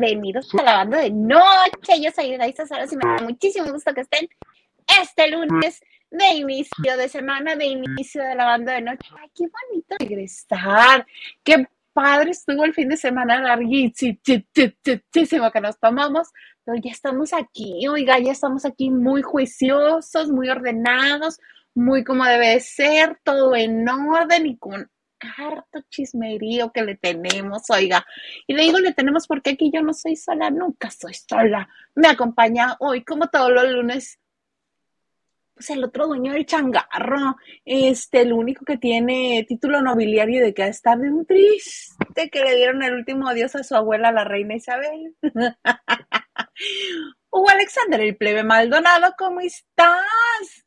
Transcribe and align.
Bienvenidos 0.00 0.54
a 0.54 0.62
la 0.62 0.72
banda 0.78 0.98
de 0.98 1.10
noche. 1.10 2.00
Yo 2.00 2.10
soy 2.10 2.34
Daisa 2.38 2.66
Saras 2.66 2.90
y 2.90 2.96
me 2.96 3.02
da 3.04 3.22
muchísimo 3.22 3.70
gusto 3.70 3.92
que 3.92 4.00
estén 4.00 4.30
este 4.98 5.28
lunes 5.30 5.82
de 6.10 6.26
inicio 6.36 6.96
de 6.96 7.06
semana, 7.06 7.54
de 7.54 7.66
inicio 7.66 8.22
de 8.22 8.34
la 8.34 8.46
banda 8.46 8.72
de 8.72 8.80
noche. 8.80 9.10
Ay, 9.20 9.30
qué 9.34 9.44
bonito 9.44 9.96
regresar. 9.98 11.06
Qué 11.44 11.68
padre 11.92 12.30
estuvo 12.30 12.64
el 12.64 12.72
fin 12.72 12.88
de 12.88 12.96
semana 12.96 13.42
larguísimo 13.42 14.46
que 15.52 15.60
nos 15.60 15.78
tomamos, 15.78 16.28
pero 16.64 16.80
ya 16.82 16.92
estamos 16.92 17.34
aquí, 17.34 17.86
oiga, 17.86 18.18
ya 18.18 18.32
estamos 18.32 18.64
aquí 18.64 18.90
muy 18.90 19.20
juiciosos, 19.20 20.30
muy 20.30 20.48
ordenados, 20.48 21.38
muy 21.74 22.04
como 22.04 22.24
debe 22.24 22.58
ser, 22.60 23.18
todo 23.22 23.54
en 23.54 23.86
orden 23.86 24.46
y 24.46 24.56
con 24.56 24.90
harto 25.20 25.80
chismerío 25.88 26.72
que 26.72 26.82
le 26.82 26.96
tenemos, 26.96 27.62
oiga. 27.70 28.06
Y 28.46 28.54
le 28.54 28.62
digo 28.62 28.78
le 28.78 28.94
tenemos 28.94 29.26
porque 29.26 29.50
aquí 29.50 29.70
yo 29.72 29.82
no 29.82 29.92
soy 29.92 30.16
sola, 30.16 30.50
nunca 30.50 30.90
soy 30.90 31.14
sola. 31.14 31.68
Me 31.94 32.08
acompaña 32.08 32.76
hoy, 32.80 33.04
como 33.04 33.28
todos 33.28 33.50
los 33.50 33.68
lunes, 33.70 34.18
pues 35.54 35.70
el 35.70 35.84
otro 35.84 36.06
dueño 36.06 36.32
del 36.32 36.46
changarro, 36.46 37.36
este, 37.66 38.22
el 38.22 38.32
único 38.32 38.64
que 38.64 38.78
tiene 38.78 39.44
título 39.46 39.82
nobiliario 39.82 40.42
de 40.42 40.54
que 40.54 40.66
estar 40.66 40.96
de 40.98 41.10
un 41.10 41.26
triste 41.26 42.30
que 42.30 42.42
le 42.42 42.56
dieron 42.56 42.82
el 42.82 42.94
último 42.94 43.28
adiós 43.28 43.54
a 43.56 43.62
su 43.62 43.76
abuela, 43.76 44.10
la 44.10 44.24
reina 44.24 44.54
Isabel. 44.56 45.14
Hugo 47.30 47.50
Alexander, 47.50 48.00
el 48.00 48.16
plebe 48.16 48.42
Maldonado, 48.42 49.14
¿cómo 49.18 49.40
estás? 49.40 50.64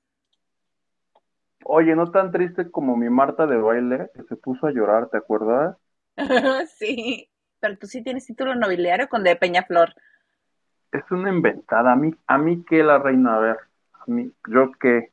Oye, 1.66 1.96
no 1.96 2.12
tan 2.12 2.32
triste 2.32 2.70
como 2.70 2.98
mi 2.98 3.10
Marta 3.10 3.48
de 3.48 3.58
baile, 3.58 4.10
que 4.16 4.24
se 4.24 4.36
puso 4.36 4.68
a 4.68 4.72
llorar, 4.72 5.10
¿te 5.10 5.18
acuerdas? 5.18 5.78
sí, 6.78 7.30
pero 7.60 7.78
tú 7.78 7.88
sí 7.88 8.04
tienes 8.04 8.26
título 8.26 8.56
nobiliario 8.56 9.08
con 9.08 9.24
de 9.24 9.36
Peñaflor. 9.36 9.94
Es 10.92 11.10
una 11.10 11.30
inventada. 11.30 11.94
A 11.94 11.96
mí, 11.96 12.14
a 12.28 12.38
mí 12.38 12.64
qué 12.68 12.84
la 12.84 13.00
reina, 13.00 13.38
a 13.38 13.40
ver, 13.40 13.58
a 13.94 14.04
mí, 14.08 14.32
yo 14.48 14.72
qué. 14.80 15.12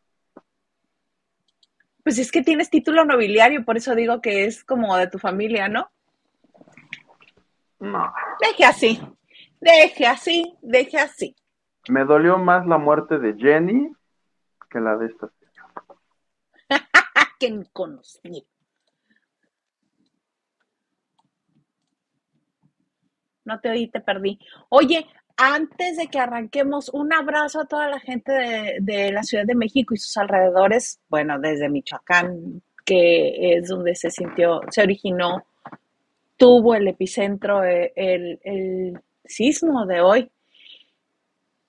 Pues 2.02 2.18
es 2.18 2.32
que 2.32 2.42
tienes 2.42 2.70
título 2.70 3.04
nobiliario, 3.04 3.64
por 3.64 3.76
eso 3.76 3.94
digo 3.94 4.20
que 4.20 4.44
es 4.44 4.64
como 4.64 4.96
de 4.96 5.06
tu 5.06 5.18
familia, 5.18 5.68
¿no? 5.68 5.90
No. 7.78 8.12
Deje 8.40 8.64
así, 8.64 9.00
deje 9.60 10.06
así, 10.06 10.56
deje 10.60 10.98
así. 10.98 11.36
Me 11.88 12.04
dolió 12.04 12.38
más 12.38 12.66
la 12.66 12.78
muerte 12.78 13.18
de 13.18 13.34
Jenny 13.34 13.90
que 14.70 14.80
la 14.80 14.96
de 14.96 15.06
esta 15.06 15.28
que 17.40 17.64
conocí. 17.72 18.46
No 23.44 23.58
te 23.58 23.70
oí, 23.70 23.88
te 23.88 24.00
perdí. 24.00 24.38
Oye, 24.68 25.06
antes 25.36 25.96
de 25.96 26.06
que 26.08 26.20
arranquemos, 26.20 26.90
un 26.90 27.12
abrazo 27.12 27.62
a 27.62 27.66
toda 27.66 27.88
la 27.88 27.98
gente 27.98 28.32
de, 28.78 29.10
la 29.10 29.22
Ciudad 29.22 29.44
de 29.46 29.54
México 29.54 29.94
y 29.94 29.96
sus 29.96 30.16
alrededores, 30.18 31.00
bueno, 31.08 31.40
desde 31.40 31.70
Michoacán, 31.70 32.62
que 32.84 33.54
es 33.56 33.68
donde 33.68 33.94
se 33.94 34.10
sintió, 34.10 34.60
se 34.70 34.82
originó, 34.82 35.46
tuvo 36.36 36.74
el 36.74 36.86
epicentro, 36.88 37.64
eh, 37.64 37.92
el, 37.96 38.38
el 38.44 39.00
sismo 39.24 39.86
de 39.86 40.00
hoy. 40.02 40.30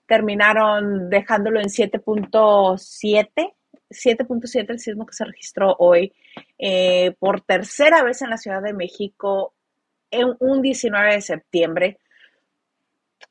Terminaron 0.05 1.09
dejándolo 1.09 1.61
en 1.61 1.67
7.7 1.67 3.53
7.7 3.91 4.69
el 4.69 4.79
sismo 4.79 5.05
que 5.05 5.13
se 5.13 5.25
registró 5.25 5.75
hoy 5.79 6.13
eh, 6.57 7.15
por 7.19 7.41
tercera 7.41 8.03
vez 8.03 8.21
en 8.21 8.29
la 8.29 8.37
Ciudad 8.37 8.61
de 8.61 8.73
México 8.73 9.53
en 10.09 10.35
un 10.39 10.61
19 10.61 11.15
de 11.15 11.21
septiembre. 11.21 11.99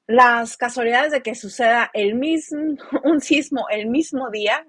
Las 0.07 0.57
casualidades 0.57 1.13
de 1.13 1.23
que 1.23 1.35
suceda 1.35 1.91
el 1.93 2.15
mismo, 2.15 2.77
un 3.05 3.21
sismo 3.21 3.67
el 3.71 3.89
mismo 3.89 4.31
día 4.31 4.67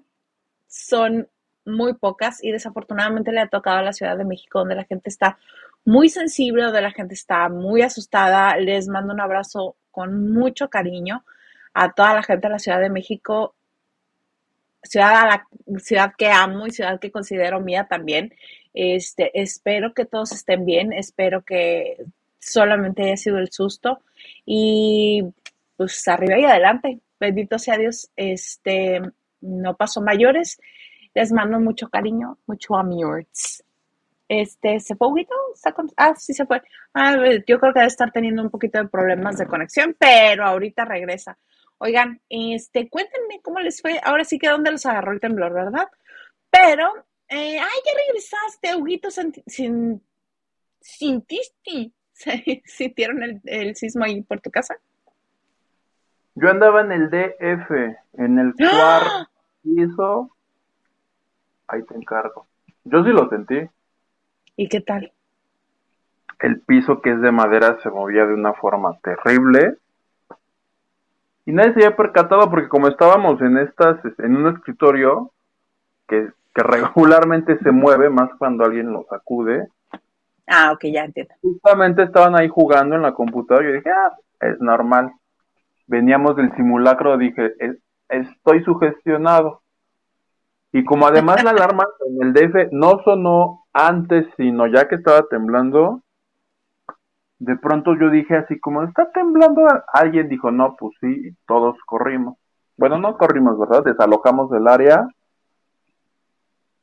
son 0.68 1.28
muy 1.64 1.94
pocas 1.94 2.42
y 2.42 2.50
desafortunadamente 2.50 3.32
le 3.32 3.40
ha 3.40 3.48
tocado 3.48 3.78
a 3.78 3.82
la 3.82 3.92
Ciudad 3.92 4.16
de 4.16 4.24
México 4.24 4.60
donde 4.60 4.74
la 4.74 4.84
gente 4.84 5.08
está 5.08 5.38
muy 5.84 6.08
sensible, 6.08 6.64
donde 6.64 6.80
la 6.80 6.92
gente 6.92 7.14
está 7.14 7.48
muy 7.48 7.82
asustada. 7.82 8.56
Les 8.56 8.88
mando 8.88 9.12
un 9.12 9.20
abrazo 9.20 9.76
con 9.90 10.32
mucho 10.32 10.68
cariño 10.68 11.24
a 11.74 11.92
toda 11.92 12.14
la 12.14 12.22
gente 12.22 12.48
de 12.48 12.52
la 12.52 12.58
Ciudad 12.58 12.80
de 12.80 12.90
México 12.90 13.54
ciudad 14.82 15.16
a 15.16 15.26
la 15.26 15.46
ciudad 15.78 16.12
que 16.16 16.28
amo 16.28 16.66
y 16.66 16.70
ciudad 16.70 17.00
que 17.00 17.10
considero 17.10 17.60
mía 17.60 17.86
también. 17.88 18.34
Este, 18.74 19.30
espero 19.40 19.94
que 19.94 20.04
todos 20.04 20.32
estén 20.32 20.64
bien, 20.64 20.92
espero 20.92 21.42
que 21.44 21.98
solamente 22.38 23.02
haya 23.04 23.16
sido 23.16 23.38
el 23.38 23.50
susto 23.52 24.00
y 24.44 25.22
pues 25.76 26.06
arriba 26.08 26.38
y 26.38 26.44
adelante. 26.44 27.00
Bendito 27.20 27.58
sea 27.58 27.78
Dios, 27.78 28.10
este 28.16 29.00
no 29.40 29.76
pasó 29.76 30.00
mayores. 30.00 30.60
Les 31.14 31.30
mando 31.32 31.60
mucho 31.60 31.88
cariño, 31.88 32.38
mucho 32.46 32.76
amigos. 32.76 33.62
Este, 34.28 34.80
¿se 34.80 34.96
fue 34.96 35.08
Huguito? 35.08 35.34
Ah, 35.96 36.14
sí 36.16 36.32
se 36.32 36.46
fue. 36.46 36.62
Ah, 36.94 37.14
yo 37.46 37.60
creo 37.60 37.72
que 37.72 37.80
debe 37.80 37.88
estar 37.88 38.10
teniendo 38.10 38.42
un 38.42 38.48
poquito 38.48 38.78
de 38.78 38.88
problemas 38.88 39.36
de 39.36 39.46
conexión, 39.46 39.94
pero 39.98 40.46
ahorita 40.46 40.86
regresa. 40.86 41.36
Oigan, 41.84 42.20
este, 42.28 42.88
cuéntenme 42.88 43.40
cómo 43.42 43.58
les 43.58 43.82
fue. 43.82 43.98
Ahora 44.04 44.22
sí 44.22 44.38
que 44.38 44.48
dónde 44.48 44.70
los 44.70 44.86
agarró 44.86 45.10
el 45.10 45.18
temblor, 45.18 45.52
¿verdad? 45.52 45.88
Pero, 46.48 46.86
eh, 47.28 47.58
ay, 47.58 47.78
ya 47.84 47.92
regresaste, 48.06 48.76
Huguito, 48.76 49.10
sin, 49.10 50.00
sin, 50.80 51.22
tisti. 51.22 51.92
¿Sintieron 52.66 53.24
el, 53.24 53.40
el 53.46 53.74
sismo 53.74 54.04
ahí 54.04 54.22
por 54.22 54.40
tu 54.40 54.48
casa? 54.52 54.76
Yo 56.36 56.50
andaba 56.50 56.82
en 56.82 56.92
el 56.92 57.10
DF, 57.10 57.70
en 58.12 58.38
el 58.38 58.54
¡Ah! 58.60 58.70
cuarto 58.70 59.30
piso. 59.64 60.36
Ahí 61.66 61.82
te 61.82 61.96
encargo. 61.96 62.46
Yo 62.84 63.02
sí 63.02 63.10
lo 63.10 63.28
sentí. 63.28 63.58
¿Y 64.54 64.68
qué 64.68 64.82
tal? 64.82 65.12
El 66.38 66.60
piso 66.60 67.02
que 67.02 67.10
es 67.10 67.20
de 67.20 67.32
madera 67.32 67.80
se 67.82 67.90
movía 67.90 68.24
de 68.24 68.34
una 68.34 68.52
forma 68.52 68.96
terrible 69.00 69.78
y 71.44 71.52
nadie 71.52 71.74
se 71.74 71.84
había 71.84 71.96
percatado 71.96 72.48
porque 72.50 72.68
como 72.68 72.88
estábamos 72.88 73.40
en 73.40 73.58
estas, 73.58 73.98
en 74.18 74.36
un 74.36 74.54
escritorio 74.54 75.32
que, 76.06 76.28
regularmente 76.54 77.58
se 77.60 77.72
mueve 77.72 78.10
más 78.10 78.28
cuando 78.36 78.64
alguien 78.64 78.92
lo 78.92 79.06
sacude. 79.08 79.68
Ah, 80.46 80.72
ok, 80.72 80.84
ya 80.92 81.04
entiendo. 81.04 81.32
Justamente 81.40 82.02
estaban 82.02 82.38
ahí 82.38 82.48
jugando 82.48 82.94
en 82.94 83.00
la 83.00 83.14
computadora 83.14 83.64
y 83.64 83.70
yo 83.70 83.76
dije, 83.76 83.90
ah, 83.90 84.12
es 84.40 84.60
normal. 84.60 85.12
Veníamos 85.86 86.36
del 86.36 86.54
simulacro, 86.54 87.16
dije, 87.16 87.54
estoy 88.10 88.62
sugestionado. 88.64 89.62
Y 90.72 90.84
como 90.84 91.06
además 91.06 91.42
la 91.42 91.50
alarma 91.50 91.84
en 92.06 92.22
el 92.22 92.32
DF 92.34 92.72
no 92.72 93.00
sonó 93.02 93.64
antes, 93.72 94.26
sino 94.36 94.66
ya 94.66 94.88
que 94.88 94.96
estaba 94.96 95.22
temblando, 95.30 96.02
de 97.42 97.56
pronto 97.56 97.96
yo 97.96 98.08
dije 98.08 98.36
así 98.36 98.60
como, 98.60 98.84
¿está 98.84 99.10
temblando? 99.10 99.62
Alguien 99.92 100.28
dijo, 100.28 100.52
no, 100.52 100.76
pues 100.76 100.94
sí, 101.00 101.36
todos 101.44 101.76
corrimos. 101.86 102.38
Bueno, 102.76 102.98
no 102.98 103.18
corrimos, 103.18 103.58
¿verdad? 103.58 103.82
Desalojamos 103.82 104.48
del 104.50 104.68
área, 104.68 105.08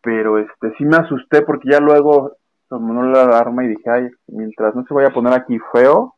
pero 0.01 0.37
este 0.37 0.75
sí 0.77 0.83
me 0.83 0.97
asusté 0.97 1.43
porque 1.43 1.71
ya 1.71 1.79
luego 1.79 2.33
tomó 2.67 3.01
la 3.03 3.21
alarma 3.21 3.63
y 3.63 3.69
dije, 3.69 3.89
ay, 3.89 4.09
mientras 4.27 4.75
no 4.75 4.83
se 4.83 4.93
vaya 4.93 5.07
a 5.07 5.13
poner 5.13 5.31
aquí 5.31 5.57
feo, 5.71 6.15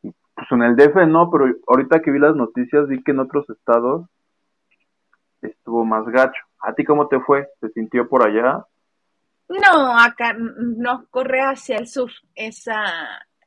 pues 0.00 0.50
en 0.50 0.62
el 0.62 0.74
DF 0.74 1.06
no, 1.06 1.30
pero 1.30 1.52
ahorita 1.66 2.00
que 2.00 2.10
vi 2.10 2.18
las 2.18 2.34
noticias 2.34 2.88
vi 2.88 3.02
que 3.02 3.10
en 3.10 3.20
otros 3.20 3.48
estados 3.50 4.06
estuvo 5.42 5.84
más 5.84 6.06
gacho. 6.06 6.42
¿A 6.60 6.72
ti 6.72 6.84
cómo 6.84 7.08
te 7.08 7.20
fue? 7.20 7.46
¿Se 7.60 7.68
sintió 7.72 8.08
por 8.08 8.26
allá? 8.26 8.64
No, 9.52 9.98
acá 9.98 10.34
no 10.34 11.06
corre 11.10 11.40
hacia 11.40 11.76
el 11.76 11.86
sur, 11.86 12.10
esa, 12.34 12.84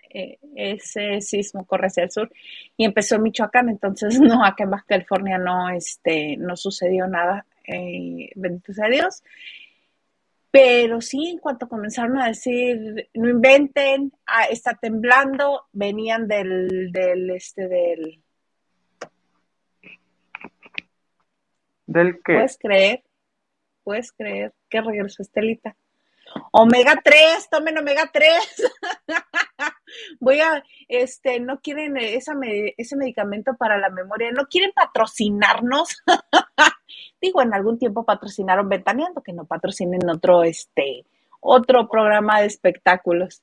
eh, 0.09 0.37
ese 0.55 1.19
sismo 1.21 1.65
corre 1.65 1.87
hacia 1.87 2.03
el 2.03 2.11
sur 2.11 2.31
y 2.77 2.85
empezó 2.85 3.15
en 3.15 3.23
Michoacán, 3.23 3.69
entonces 3.69 4.19
no, 4.21 4.45
acá 4.45 4.65
en 4.65 4.69
Baja 4.69 4.85
California 4.87 5.37
no, 5.39 5.69
este, 5.69 6.37
no 6.37 6.55
sucedió 6.55 7.07
nada, 7.07 7.45
eh, 7.67 8.29
bendito 8.35 8.71
sea 8.73 8.87
Dios. 8.87 9.23
Pero 10.51 11.01
sí, 11.01 11.27
en 11.27 11.39
cuanto 11.39 11.67
comenzaron 11.67 12.17
a 12.17 12.27
decir, 12.27 13.09
no 13.13 13.29
inventen, 13.29 14.13
ah, 14.25 14.45
está 14.45 14.75
temblando, 14.75 15.65
venían 15.73 16.27
del, 16.27 16.91
del, 16.91 17.31
este, 17.31 17.67
del... 17.67 18.23
¿Del 21.87 22.13
qué? 22.23 22.33
¿Puedes 22.33 22.57
creer? 22.57 23.03
¿Puedes 23.83 24.11
creer 24.13 24.53
que 24.69 24.81
regresó 24.81 25.23
Estelita? 25.23 25.75
Omega 26.51 26.99
3, 27.03 27.49
tomen 27.49 27.77
omega 27.77 28.09
3. 28.13 28.33
Voy 30.19 30.39
a, 30.39 30.63
este, 30.87 31.39
no 31.39 31.59
quieren 31.59 31.97
ese 31.97 32.95
medicamento 32.95 33.55
para 33.57 33.77
la 33.77 33.89
memoria, 33.89 34.31
no 34.31 34.45
quieren 34.47 34.71
patrocinarnos. 34.73 35.97
Digo, 37.21 37.41
en 37.41 37.53
algún 37.53 37.77
tiempo 37.77 38.05
patrocinaron 38.05 38.69
Ventaneando, 38.69 39.21
que 39.21 39.33
no 39.33 39.45
patrocinen 39.45 40.09
otro, 40.09 40.43
este, 40.43 41.05
otro 41.41 41.89
programa 41.89 42.41
de 42.41 42.47
espectáculos. 42.47 43.41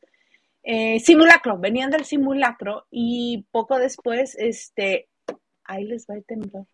Eh, 0.63 1.01
simulacro, 1.01 1.59
venían 1.59 1.91
del 1.91 2.05
simulacro 2.05 2.87
y 2.91 3.47
poco 3.51 3.79
después, 3.79 4.37
este, 4.39 5.09
ahí 5.65 5.85
les 5.85 6.07
va 6.07 6.15
a 6.15 6.21
temblor. 6.23 6.67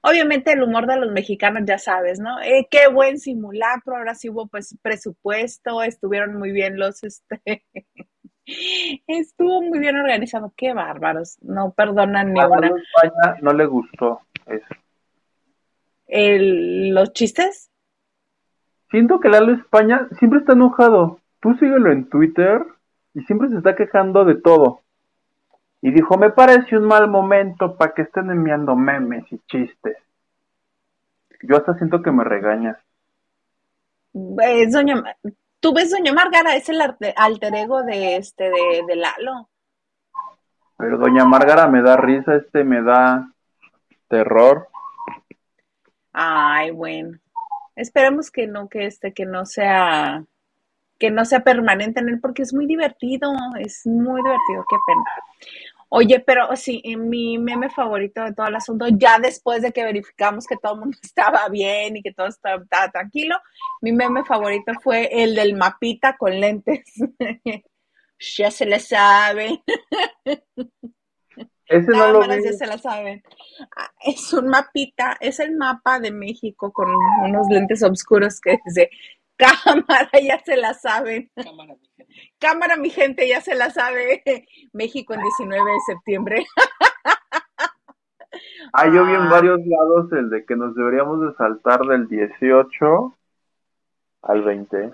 Obviamente 0.00 0.52
el 0.52 0.62
humor 0.62 0.86
de 0.86 0.96
los 0.96 1.10
mexicanos, 1.10 1.62
ya 1.66 1.78
sabes, 1.78 2.20
¿no? 2.20 2.40
Eh, 2.40 2.68
qué 2.70 2.88
buen 2.88 3.18
simulacro, 3.18 3.96
ahora 3.96 4.14
sí 4.14 4.30
hubo 4.30 4.46
pues 4.46 4.76
presupuesto, 4.80 5.82
estuvieron 5.82 6.36
muy 6.36 6.52
bien 6.52 6.78
los, 6.78 7.02
este, 7.02 7.64
estuvo 9.06 9.62
muy 9.62 9.78
bien 9.78 9.96
organizado, 9.96 10.52
qué 10.56 10.72
bárbaros, 10.72 11.38
no 11.42 11.72
perdonan 11.72 12.32
ni 12.32 12.40
una. 12.40 12.68
España 12.68 13.38
no 13.42 13.52
le 13.52 13.66
gustó 13.66 14.20
eso. 14.46 14.74
¿Los 16.08 17.12
chistes? 17.12 17.70
Siento 18.90 19.20
que 19.20 19.28
Lalo 19.28 19.52
España 19.52 20.08
siempre 20.18 20.40
está 20.40 20.54
enojado. 20.54 21.20
Tú 21.40 21.54
síguelo 21.54 21.92
en 21.92 22.08
Twitter 22.08 22.62
y 23.14 23.20
siempre 23.22 23.48
se 23.48 23.58
está 23.58 23.76
quejando 23.76 24.24
de 24.24 24.36
todo. 24.36 24.80
Y 25.80 25.92
dijo, 25.92 26.18
me 26.18 26.30
parece 26.30 26.76
un 26.76 26.84
mal 26.84 27.08
momento 27.08 27.76
para 27.76 27.94
que 27.94 28.02
estén 28.02 28.30
enviando 28.30 28.74
memes 28.74 29.24
y 29.30 29.38
chistes. 29.46 29.96
Yo 31.42 31.56
hasta 31.56 31.74
siento 31.74 32.02
que 32.02 32.10
me 32.10 32.24
regañas. 32.24 32.76
doña, 34.12 35.16
tú 35.60 35.72
ves 35.72 35.90
Doña 35.90 36.12
Margara, 36.12 36.56
es 36.56 36.68
el 36.68 36.80
alter 36.80 37.54
ego 37.54 37.84
de 37.84 38.16
este 38.16 38.44
de, 38.44 38.82
de 38.86 38.96
Lalo. 38.96 39.48
Pero 40.76 40.98
Doña 40.98 41.24
Margara 41.24 41.68
me 41.68 41.82
da 41.82 41.96
risa, 41.96 42.34
este 42.34 42.64
me 42.64 42.82
da 42.82 43.32
terror. 44.08 44.68
Ay, 46.12 46.72
bueno. 46.72 47.18
Esperemos 47.76 48.32
que 48.32 48.48
no, 48.48 48.68
que 48.68 48.86
este, 48.86 49.12
que 49.12 49.24
no 49.24 49.46
sea 49.46 50.24
que 50.98 51.10
no 51.10 51.24
sea 51.24 51.40
permanente 51.40 52.00
en 52.00 52.08
él 52.08 52.20
porque 52.20 52.42
es 52.42 52.52
muy 52.52 52.66
divertido, 52.66 53.32
es 53.60 53.86
muy 53.86 54.20
divertido, 54.20 54.64
qué 54.68 54.76
pena. 54.86 55.04
Oye, 55.90 56.20
pero 56.20 56.54
sí, 56.54 56.82
mi 56.98 57.38
meme 57.38 57.70
favorito 57.70 58.22
de 58.22 58.34
todo 58.34 58.46
el 58.46 58.56
asunto, 58.56 58.86
ya 58.88 59.18
después 59.18 59.62
de 59.62 59.72
que 59.72 59.84
verificamos 59.84 60.46
que 60.46 60.56
todo 60.56 60.74
el 60.74 60.80
mundo 60.80 60.98
estaba 61.02 61.48
bien 61.48 61.96
y 61.96 62.02
que 62.02 62.12
todo 62.12 62.26
estaba, 62.26 62.62
tranquilo, 62.92 63.36
mi 63.80 63.92
meme 63.92 64.24
favorito 64.24 64.72
fue 64.82 65.08
el 65.22 65.34
del 65.34 65.54
mapita 65.54 66.16
con 66.16 66.38
lentes. 66.38 66.84
ya 68.36 68.50
se 68.50 68.66
le 68.66 68.80
sabe. 68.80 69.62
Ese 71.68 71.90
no 71.90 72.12
lo 72.12 72.20
vi. 72.20 72.42
ya 72.42 72.52
se 72.54 72.66
la 72.66 72.78
saben. 72.78 73.22
Ah, 73.76 73.92
es 74.02 74.32
un 74.32 74.48
mapita, 74.48 75.18
es 75.20 75.38
el 75.38 75.54
mapa 75.54 76.00
de 76.00 76.10
México 76.10 76.72
con 76.72 76.88
unos 77.22 77.46
lentes 77.50 77.82
oscuros 77.82 78.40
que 78.40 78.58
dice 78.64 78.90
Cámara, 79.38 80.10
ya 80.20 80.42
se 80.44 80.56
la 80.56 80.74
saben. 80.74 81.30
Cámara, 81.34 81.74
mi 81.74 81.88
gente. 81.96 82.30
Cámara, 82.38 82.76
mi 82.76 82.90
gente, 82.90 83.28
ya 83.28 83.40
se 83.40 83.54
la 83.54 83.70
sabe. 83.70 84.22
México 84.72 85.14
el 85.14 85.20
19 85.20 85.70
de 85.70 85.80
septiembre. 85.86 86.46
Ah, 88.72 88.86
yo 88.86 89.04
vi 89.06 89.12
en 89.12 89.22
ah. 89.22 89.30
varios 89.30 89.60
lados 89.64 90.12
el 90.12 90.30
de 90.30 90.44
que 90.44 90.54
nos 90.54 90.74
deberíamos 90.74 91.20
de 91.22 91.34
saltar 91.36 91.80
del 91.80 92.08
18 92.08 93.16
al 94.22 94.42
20. 94.42 94.92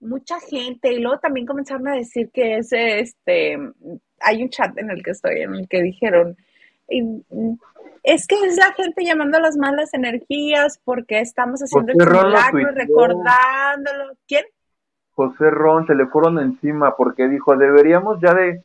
Mucha 0.00 0.40
gente, 0.40 0.92
y 0.92 1.00
luego 1.00 1.18
también 1.18 1.46
comenzaron 1.46 1.86
a 1.88 1.94
decir 1.94 2.30
que 2.32 2.56
ese, 2.58 3.00
este, 3.00 3.58
hay 4.20 4.42
un 4.42 4.50
chat 4.50 4.76
en 4.76 4.90
el 4.90 5.02
que 5.02 5.12
estoy, 5.12 5.42
en 5.42 5.54
el 5.54 5.68
que 5.68 5.82
dijeron, 5.82 6.36
es 6.88 8.26
que 8.26 8.34
es 8.34 8.56
la 8.56 8.72
gente 8.74 9.04
llamando 9.04 9.38
a 9.38 9.40
las 9.40 9.56
malas 9.56 9.94
energías 9.94 10.80
porque 10.84 11.20
estamos 11.20 11.60
haciendo 11.60 11.92
el 11.92 11.98
simulacro 11.98 12.60
y 12.60 12.74
recordándolo. 12.74 14.14
¿Quién? 14.26 14.44
José 15.12 15.50
Ron, 15.50 15.86
se 15.86 15.94
le 15.94 16.06
fueron 16.06 16.38
encima 16.38 16.96
porque 16.96 17.28
dijo, 17.28 17.56
deberíamos 17.56 18.18
ya 18.20 18.34
de 18.34 18.64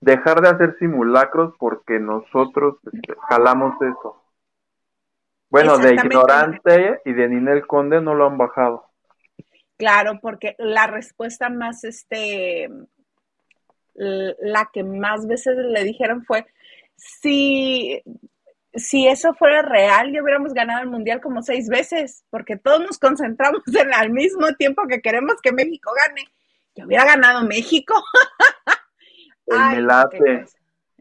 dejar 0.00 0.40
de 0.40 0.48
hacer 0.48 0.76
simulacros 0.78 1.54
porque 1.58 1.98
nosotros 1.98 2.76
este, 2.92 3.14
jalamos 3.28 3.74
eso. 3.80 4.20
Bueno, 5.48 5.78
de 5.78 5.94
ignorante 5.94 7.00
y 7.04 7.12
de 7.12 7.28
Ninel 7.28 7.66
Conde 7.66 8.00
no 8.00 8.14
lo 8.14 8.26
han 8.26 8.36
bajado. 8.36 8.86
Claro, 9.76 10.18
porque 10.20 10.56
la 10.58 10.86
respuesta 10.86 11.48
más, 11.48 11.84
este, 11.84 12.68
la 13.94 14.68
que 14.72 14.82
más 14.82 15.26
veces 15.26 15.56
le 15.56 15.84
dijeron 15.84 16.24
fue, 16.24 16.44
si 16.96 18.02
si 18.74 19.06
eso 19.06 19.34
fuera 19.34 19.62
real, 19.62 20.12
ya 20.12 20.22
hubiéramos 20.22 20.52
ganado 20.52 20.82
el 20.82 20.90
mundial 20.90 21.20
como 21.20 21.42
seis 21.42 21.68
veces, 21.68 22.24
porque 22.30 22.56
todos 22.56 22.80
nos 22.80 22.98
concentramos 22.98 23.62
en 23.74 23.94
al 23.94 24.10
mismo 24.10 24.52
tiempo 24.54 24.82
que 24.88 25.00
queremos 25.00 25.36
que 25.42 25.52
México 25.52 25.90
gane. 25.96 26.28
Ya 26.74 26.86
hubiera 26.86 27.04
ganado 27.04 27.46
México. 27.46 27.94
El 29.46 29.76
melate. 29.76 30.46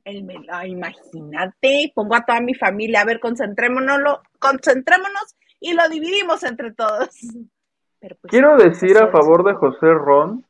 El 0.06 0.28
imagínate, 0.68 1.94
pongo 1.96 2.16
a 2.16 2.26
toda 2.26 2.42
mi 2.42 2.54
familia, 2.54 3.02
a 3.02 3.06
ver, 3.06 3.22
concentrémonos, 3.22 4.20
concentrémonos 4.38 5.36
y 5.62 5.74
lo 5.74 5.88
dividimos 5.90 6.44
entre 6.44 6.74
todos. 6.74 7.10
Pues, 8.06 8.32
Quiero 8.32 8.58
decir 8.58 8.98
a 8.98 9.08
favor 9.08 9.46
de 9.46 9.54
José 9.54 9.88
Ron 9.94 10.46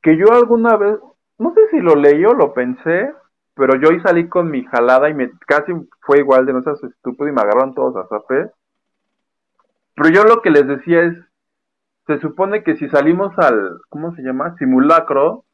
que 0.00 0.16
yo 0.16 0.32
alguna 0.32 0.74
vez, 0.74 0.96
no 1.36 1.52
sé 1.52 1.60
si 1.70 1.80
lo 1.80 1.94
leí 1.96 2.24
o 2.24 2.32
lo 2.32 2.54
pensé, 2.54 3.12
pero 3.54 3.76
yo 3.76 3.88
hoy 3.88 4.00
salí 4.00 4.28
con 4.28 4.50
mi 4.50 4.64
jalada 4.64 5.08
y 5.08 5.14
me 5.14 5.30
casi 5.46 5.72
fue 6.00 6.18
igual 6.18 6.44
de 6.46 6.52
no 6.52 6.62
seas 6.62 6.82
estúpido 6.82 7.28
y 7.28 7.32
me 7.32 7.40
agarraron 7.40 7.74
todos 7.74 7.96
a 7.96 8.08
zape. 8.08 8.50
Pero 9.94 10.08
yo 10.10 10.24
lo 10.24 10.42
que 10.42 10.50
les 10.50 10.66
decía 10.66 11.02
es, 11.02 11.16
se 12.06 12.18
supone 12.20 12.64
que 12.64 12.76
si 12.76 12.88
salimos 12.88 13.32
al, 13.38 13.80
¿cómo 13.88 14.14
se 14.14 14.22
llama? 14.22 14.56
Simulacro, 14.58 15.44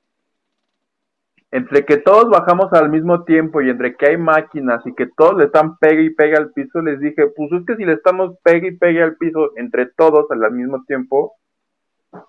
entre 1.53 1.85
que 1.85 1.97
todos 1.97 2.31
bajamos 2.31 2.73
al 2.73 2.91
mismo 2.91 3.25
tiempo 3.25 3.61
y 3.61 3.71
entre 3.71 3.97
que 3.97 4.11
hay 4.11 4.17
máquinas 4.17 4.87
y 4.87 4.95
que 4.95 5.07
todos 5.17 5.37
le 5.37 5.45
están 5.47 5.77
pegue 5.79 6.05
y 6.05 6.11
pegue 6.11 6.37
al 6.37 6.53
piso, 6.53 6.81
les 6.81 7.01
dije, 7.01 7.27
pues 7.37 7.53
es 7.53 7.67
que 7.67 7.77
si 7.77 7.85
le 7.85 7.95
estamos 7.95 8.39
pegue 8.43 8.69
y 8.69 8.77
pegue 8.77 9.03
al 9.03 9.17
piso 9.17 9.51
entre 9.57 9.87
todos 9.87 10.31
al 10.31 10.53
mismo 10.53 10.85
tiempo, 10.85 11.35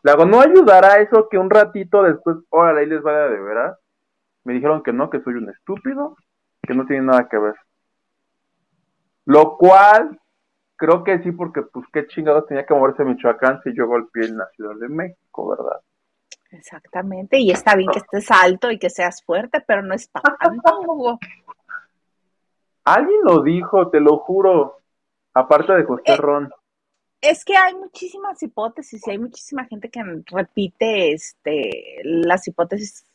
le 0.03 0.11
hago, 0.11 0.25
¿no 0.25 0.41
ayudará 0.41 0.99
eso 1.01 1.27
que 1.29 1.37
un 1.37 1.49
ratito 1.49 2.03
después, 2.03 2.37
órale, 2.49 2.81
ahí 2.81 2.87
les 2.87 3.01
vaya 3.01 3.29
de 3.29 3.39
veras? 3.39 3.77
Me 4.43 4.53
dijeron 4.53 4.83
que 4.83 4.93
no, 4.93 5.09
que 5.09 5.21
soy 5.21 5.35
un 5.35 5.49
estúpido, 5.49 6.15
que 6.61 6.73
no 6.73 6.85
tiene 6.85 7.05
nada 7.05 7.27
que 7.29 7.37
ver. 7.37 7.55
Lo 9.25 9.57
cual, 9.57 10.19
creo 10.75 11.03
que 11.03 11.21
sí, 11.21 11.31
porque 11.31 11.61
pues 11.61 11.85
qué 11.93 12.07
chingados 12.07 12.47
tenía 12.47 12.65
que 12.65 12.73
moverse 12.73 13.03
Michoacán 13.03 13.61
si 13.63 13.73
yo 13.75 13.87
golpeé 13.87 14.25
en 14.25 14.37
la 14.37 14.47
Ciudad 14.55 14.75
de 14.75 14.89
México, 14.89 15.49
¿verdad? 15.49 15.81
Exactamente, 16.51 17.39
y 17.39 17.51
está 17.51 17.75
bien 17.75 17.89
que 17.91 17.99
estés 17.99 18.29
alto 18.29 18.71
y 18.71 18.77
que 18.77 18.89
seas 18.89 19.23
fuerte, 19.23 19.63
pero 19.65 19.83
no 19.83 19.93
es 19.93 20.07
para 20.07 20.35
tanto, 20.37 21.19
Alguien 22.83 23.19
lo 23.23 23.41
dijo, 23.41 23.89
te 23.89 24.01
lo 24.01 24.17
juro, 24.17 24.79
aparte 25.33 25.73
de 25.73 25.83
José 25.83 26.03
eh, 26.05 26.17
Ron. 26.17 26.51
Es 27.21 27.45
que 27.45 27.55
hay 27.55 27.75
muchísimas 27.75 28.41
hipótesis 28.41 29.07
y 29.07 29.11
hay 29.11 29.19
muchísima 29.19 29.65
gente 29.65 29.89
que 29.89 30.01
repite 30.25 31.13
este, 31.13 32.01
las 32.03 32.47
hipótesis 32.47 33.05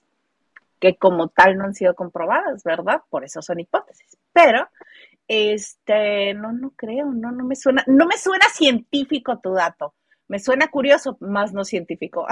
que 0.78 0.96
como 0.96 1.28
tal 1.28 1.56
no 1.56 1.64
han 1.64 1.74
sido 1.74 1.94
comprobadas, 1.94 2.62
¿verdad? 2.64 3.02
Por 3.08 3.24
eso 3.24 3.42
son 3.42 3.60
hipótesis. 3.60 4.16
Pero, 4.32 4.68
este, 5.28 6.34
no, 6.34 6.52
no 6.52 6.72
creo, 6.76 7.06
no, 7.06 7.32
no 7.32 7.44
me 7.44 7.56
suena, 7.56 7.82
no 7.86 8.06
me 8.06 8.16
suena 8.18 8.46
científico 8.46 9.38
tu 9.40 9.52
dato. 9.54 9.94
Me 10.28 10.38
suena 10.38 10.68
curioso, 10.68 11.16
más 11.20 11.52
no 11.52 11.64
científico. 11.64 12.26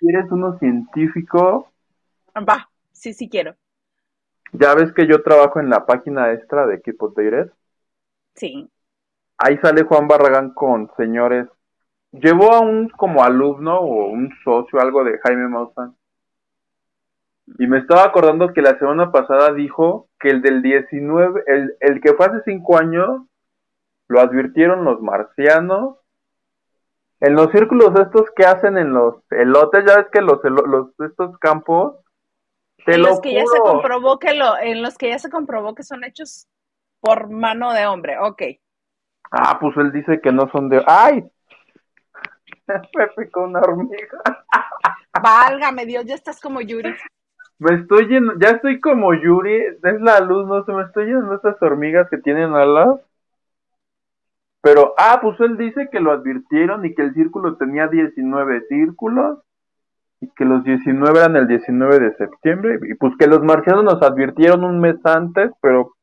¿Quieres 0.00 0.30
uno 0.30 0.58
científico? 0.58 1.70
Va, 2.36 2.68
sí, 2.90 3.14
sí 3.14 3.28
quiero. 3.28 3.54
Ya 4.52 4.74
ves 4.74 4.92
que 4.92 5.06
yo 5.06 5.22
trabajo 5.22 5.60
en 5.60 5.70
la 5.70 5.86
página 5.86 6.32
extra 6.32 6.66
de 6.66 6.74
Equipos 6.74 7.14
de 7.14 7.24
Iret. 7.24 7.52
Sí. 8.34 8.68
Ahí 9.38 9.56
sale 9.58 9.84
Juan 9.84 10.08
Barragán 10.08 10.52
con 10.52 10.90
señores. 10.96 11.48
Llevó 12.10 12.52
a 12.52 12.60
un 12.60 12.90
como 12.90 13.24
alumno 13.24 13.78
o 13.78 14.08
un 14.08 14.30
socio, 14.44 14.80
algo 14.80 15.04
de 15.04 15.18
Jaime 15.18 15.48
Maussan 15.48 15.96
y 17.46 17.66
me 17.66 17.78
estaba 17.78 18.04
acordando 18.04 18.52
que 18.52 18.62
la 18.62 18.78
semana 18.78 19.10
pasada 19.10 19.52
dijo 19.52 20.08
que 20.18 20.28
el 20.28 20.42
del 20.42 20.62
19, 20.62 21.44
el, 21.46 21.76
el 21.80 22.00
que 22.00 22.14
fue 22.14 22.26
hace 22.26 22.42
cinco 22.44 22.78
años, 22.78 23.22
lo 24.08 24.20
advirtieron 24.20 24.84
los 24.84 25.00
marcianos. 25.00 25.96
En 27.20 27.34
los 27.34 27.50
círculos 27.52 27.98
estos 27.98 28.30
que 28.36 28.44
hacen 28.44 28.78
en 28.78 28.92
los 28.92 29.16
elotes, 29.30 29.84
ya 29.86 29.96
ves 29.98 30.06
que 30.12 30.20
los, 30.20 30.40
los 30.44 30.88
estos 31.00 31.38
campos, 31.38 31.96
en 32.86 33.02
los 33.02 33.20
que 33.20 33.32
ya 33.32 33.44
se 33.46 33.60
comprobó 33.60 34.18
que 34.18 34.34
lo, 34.34 34.58
en 34.58 34.82
los 34.82 34.98
que 34.98 35.10
ya 35.10 35.18
se 35.18 35.30
comprobó 35.30 35.74
que 35.74 35.84
son 35.84 36.02
hechos 36.04 36.48
por 37.00 37.30
mano 37.30 37.72
de 37.72 37.86
hombre, 37.86 38.18
ok. 38.18 38.42
Ah, 39.30 39.58
pues 39.60 39.76
él 39.76 39.92
dice 39.92 40.20
que 40.20 40.32
no 40.32 40.50
son 40.50 40.68
de, 40.68 40.82
ay, 40.86 41.24
me 42.66 43.06
picó 43.16 43.44
una 43.44 43.60
hormiga. 43.60 44.18
Válgame 45.22 45.86
Dios, 45.86 46.04
ya 46.04 46.14
estás 46.14 46.40
como 46.40 46.60
Yuri. 46.60 46.94
Me 47.62 47.76
estoy 47.76 48.08
yendo, 48.08 48.34
ya 48.40 48.48
estoy 48.50 48.80
como 48.80 49.14
Yuri, 49.14 49.54
es 49.54 50.00
la 50.00 50.18
luz, 50.18 50.48
no 50.48 50.64
sé, 50.64 50.72
me 50.72 50.82
estoy 50.82 51.06
yendo 51.06 51.32
estas 51.32 51.62
hormigas 51.62 52.10
que 52.10 52.18
tienen 52.18 52.54
alas. 52.54 52.98
Pero, 54.60 54.94
ah, 54.98 55.20
pues 55.22 55.38
él 55.38 55.56
dice 55.56 55.88
que 55.90 56.00
lo 56.00 56.10
advirtieron 56.10 56.84
y 56.84 56.92
que 56.92 57.02
el 57.02 57.14
círculo 57.14 57.56
tenía 57.56 57.86
19 57.86 58.66
círculos 58.68 59.38
y 60.20 60.28
que 60.34 60.44
los 60.44 60.64
19 60.64 61.16
eran 61.16 61.36
el 61.36 61.46
19 61.46 62.00
de 62.00 62.16
septiembre 62.16 62.80
y 62.82 62.94
pues 62.94 63.12
que 63.16 63.28
los 63.28 63.42
marcianos 63.42 63.84
nos 63.84 64.02
advirtieron 64.02 64.64
un 64.64 64.80
mes 64.80 64.96
antes, 65.04 65.52
pero 65.60 65.94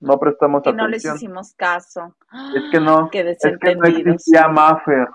no 0.00 0.18
prestamos 0.18 0.62
que 0.64 0.70
atención. 0.70 0.86
no 0.86 0.90
les 0.90 1.04
hicimos 1.04 1.54
caso. 1.54 2.16
Es 2.56 2.64
que 2.72 2.80
no, 2.80 3.08
Qué 3.12 3.20
es 3.30 3.38
que 3.60 3.76
no 3.76 3.84
existía 3.84 4.48
Maffer. 4.48 5.08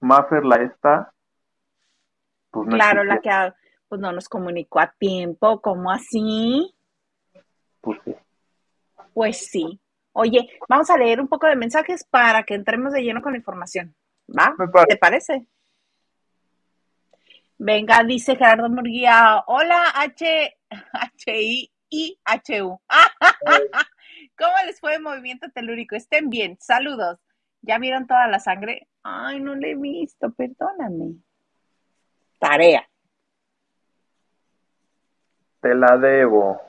Maffer 0.00 0.44
la 0.44 0.56
esta. 0.62 1.12
Pues 2.50 2.66
no 2.66 2.74
Claro, 2.74 3.04
la 3.04 3.20
que 3.20 3.30
pues 3.88 4.00
no 4.00 4.12
nos 4.12 4.28
comunicó 4.28 4.80
a 4.80 4.92
tiempo, 4.98 5.60
¿cómo 5.60 5.90
así? 5.90 6.74
Pues 7.80 8.00
sí. 8.04 8.14
Pues 9.14 9.46
sí. 9.46 9.80
Oye, 10.12 10.48
vamos 10.68 10.90
a 10.90 10.96
leer 10.96 11.20
un 11.20 11.28
poco 11.28 11.46
de 11.46 11.56
mensajes 11.56 12.04
para 12.04 12.42
que 12.42 12.54
entremos 12.54 12.92
de 12.92 13.02
lleno 13.02 13.22
con 13.22 13.32
la 13.32 13.38
información. 13.38 13.94
¿Va? 14.28 14.54
Parece. 14.56 14.86
¿Te 14.88 14.96
parece? 14.96 15.46
Venga, 17.58 18.02
dice 18.02 18.36
Gerardo 18.36 18.68
Murguía. 18.68 19.42
Hola, 19.46 19.92
H, 19.94 20.56
H, 20.70 21.42
I, 21.42 21.70
I, 21.90 22.18
H, 22.24 22.62
U. 22.62 22.80
¿Cómo 24.38 24.52
les 24.66 24.80
fue 24.80 24.96
el 24.96 25.02
movimiento 25.02 25.48
telúrico? 25.50 25.96
Estén 25.96 26.28
bien. 26.28 26.58
Saludos. 26.60 27.18
¿Ya 27.62 27.78
vieron 27.78 28.06
toda 28.06 28.26
la 28.28 28.40
sangre? 28.40 28.88
Ay, 29.02 29.40
no 29.40 29.54
la 29.54 29.68
he 29.68 29.74
visto, 29.74 30.30
perdóname. 30.32 31.16
Tarea. 32.38 32.88
Te 35.66 35.74
la 35.74 35.98
debo. 35.98 36.60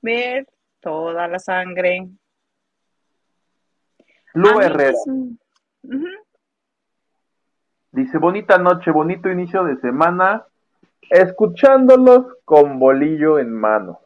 Ver 0.00 0.46
toda 0.80 1.28
la 1.28 1.38
sangre. 1.38 2.08
Lu 4.32 4.58
Herrera 4.58 4.96
mm, 5.04 6.06
dice: 7.92 8.16
Bonita 8.16 8.56
noche, 8.56 8.90
bonito 8.90 9.28
inicio 9.28 9.64
de 9.64 9.76
semana. 9.80 10.46
Escuchándolos 11.10 12.38
con 12.46 12.78
bolillo 12.78 13.38
en 13.38 13.52
mano. 13.52 14.00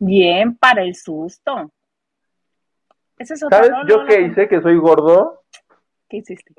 Bien, 0.00 0.56
para 0.56 0.82
el 0.82 0.96
susto. 0.96 1.70
Ese 3.18 3.34
es 3.34 3.44
otro. 3.44 3.56
¿Sabes 3.56 3.70
no, 3.70 3.86
yo 3.86 3.98
no, 3.98 4.06
qué 4.08 4.20
no. 4.20 4.26
hice? 4.26 4.48
Que 4.48 4.60
soy 4.62 4.78
gordo. 4.78 5.44
¿Qué 6.08 6.16
hiciste? 6.16 6.52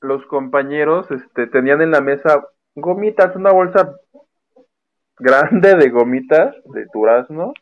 Los 0.00 0.24
compañeros 0.26 1.10
este, 1.10 1.48
tenían 1.48 1.82
en 1.82 1.90
la 1.90 2.00
mesa 2.00 2.46
gomitas, 2.76 3.34
una 3.34 3.50
bolsa 3.50 3.96
grande 5.18 5.74
de 5.76 5.90
gomitas 5.90 6.54
de 6.64 6.86
durazno. 6.92 7.52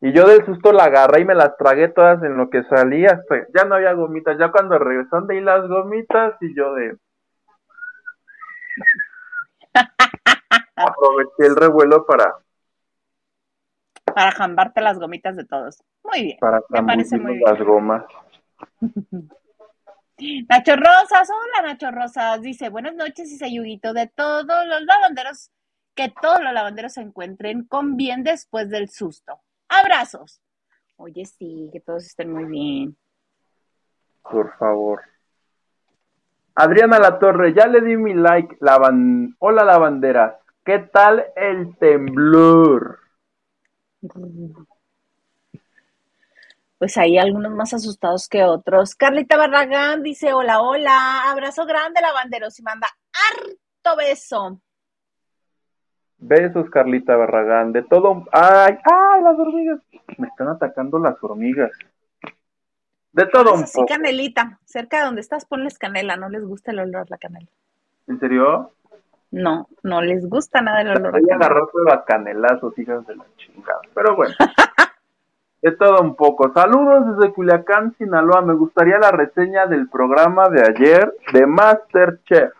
Y 0.00 0.12
yo 0.12 0.26
del 0.28 0.44
susto 0.44 0.72
la 0.72 0.84
agarré 0.84 1.22
y 1.22 1.24
me 1.24 1.34
las 1.34 1.56
tragué 1.56 1.88
todas 1.88 2.22
en 2.22 2.36
lo 2.36 2.50
que 2.50 2.62
salía. 2.64 3.08
Hasta, 3.12 3.46
ya 3.54 3.64
no 3.64 3.76
había 3.76 3.92
gomitas. 3.94 4.36
Ya 4.38 4.52
cuando 4.52 4.78
regresaron 4.78 5.26
de 5.26 5.36
ahí 5.36 5.40
las 5.40 5.66
gomitas 5.66 6.34
y 6.40 6.54
yo 6.54 6.74
de... 6.74 6.96
Aproveché 10.76 11.46
el 11.46 11.56
revuelo 11.56 12.04
para, 12.04 12.36
Para 14.04 14.32
jambarte 14.32 14.80
las 14.80 14.98
gomitas 14.98 15.36
de 15.36 15.44
todos. 15.46 15.82
Muy 16.02 16.22
bien. 16.22 16.38
para 16.38 16.60
Me 16.68 16.82
parece 16.82 17.16
muy 17.16 17.34
bien. 17.34 17.44
las 17.46 17.58
gomas. 17.64 18.04
Nacho 20.48 20.76
Rosas, 20.76 21.28
hola 21.28 21.68
Nacho 21.68 21.90
Rosas, 21.90 22.40
dice, 22.40 22.68
buenas 22.68 22.94
noches 22.94 23.30
y 23.32 23.36
Sayuguito, 23.36 23.92
de 23.92 24.06
todos 24.06 24.44
los 24.46 24.82
lavanderos, 24.82 25.50
que 25.94 26.12
todos 26.20 26.42
los 26.42 26.52
lavanderos 26.52 26.94
se 26.94 27.00
encuentren 27.00 27.64
con 27.64 27.96
bien 27.96 28.24
después 28.24 28.68
del 28.68 28.88
susto. 28.90 29.40
Abrazos. 29.68 30.40
Oye, 30.96 31.24
sí, 31.24 31.70
que 31.72 31.80
todos 31.80 32.04
estén 32.04 32.32
muy 32.32 32.44
bien. 32.44 32.96
Por 34.22 34.56
favor. 34.56 35.02
Adriana 36.54 36.98
La 36.98 37.18
Torre, 37.18 37.52
ya 37.52 37.66
le 37.66 37.80
di 37.80 37.96
mi 37.96 38.14
like. 38.14 38.56
Lavan... 38.60 39.34
Hola 39.38 39.64
lavanderas. 39.64 40.36
¿Qué 40.64 40.78
tal 40.78 41.26
el 41.36 41.76
temblor? 41.76 43.00
Pues 46.78 46.96
hay 46.96 47.18
algunos 47.18 47.52
más 47.52 47.74
asustados 47.74 48.28
que 48.28 48.44
otros. 48.44 48.94
Carlita 48.94 49.36
Barragán 49.36 50.02
dice, 50.02 50.32
hola, 50.32 50.60
hola, 50.60 51.30
abrazo 51.30 51.66
grande 51.66 52.00
lavanderos 52.00 52.58
y 52.58 52.62
manda 52.62 52.88
harto 53.12 53.96
beso. 53.96 54.60
Besos, 56.18 56.70
Carlita 56.70 57.16
Barragán. 57.16 57.72
De 57.72 57.82
todo. 57.82 58.24
¡Ay! 58.32 58.78
¡Ay! 58.84 59.22
Las 59.22 59.38
hormigas. 59.38 59.80
Me 60.18 60.28
están 60.28 60.48
atacando 60.48 60.98
las 60.98 61.22
hormigas. 61.22 61.70
De 63.12 63.26
todo 63.26 63.54
un 63.54 63.60
Es 63.60 63.64
así, 63.64 63.78
poco. 63.78 63.88
canelita. 63.88 64.58
Cerca 64.64 64.98
de 64.98 65.04
donde 65.04 65.20
estás, 65.20 65.44
ponles 65.44 65.78
canela. 65.78 66.16
No 66.16 66.28
les 66.28 66.44
gusta 66.44 66.72
el 66.72 66.80
olor 66.80 67.02
a 67.02 67.06
la 67.08 67.18
canela. 67.18 67.46
¿En 68.08 68.18
serio? 68.18 68.72
No, 69.30 69.68
no 69.82 70.00
les 70.02 70.28
gusta 70.28 70.60
nada 70.60 70.80
el 70.82 70.88
olor 70.90 71.08
a 71.08 71.10
Voy 71.10 71.22
canela. 71.22 71.46
agarrar 71.46 71.62
a 71.92 72.04
canelazos, 72.04 72.78
hijas 72.78 73.06
de 73.06 73.16
la 73.16 73.24
chingada. 73.36 73.80
Pero 73.94 74.16
bueno. 74.16 74.34
De 75.62 75.72
todo 75.72 76.02
un 76.02 76.14
poco. 76.14 76.52
Saludos 76.52 77.16
desde 77.16 77.32
Culiacán, 77.32 77.94
Sinaloa. 77.96 78.42
Me 78.42 78.52
gustaría 78.52 78.98
la 78.98 79.10
reseña 79.10 79.64
del 79.66 79.88
programa 79.88 80.50
de 80.50 80.60
ayer 80.60 81.10
de 81.32 81.46
Masterchef. 81.46 82.52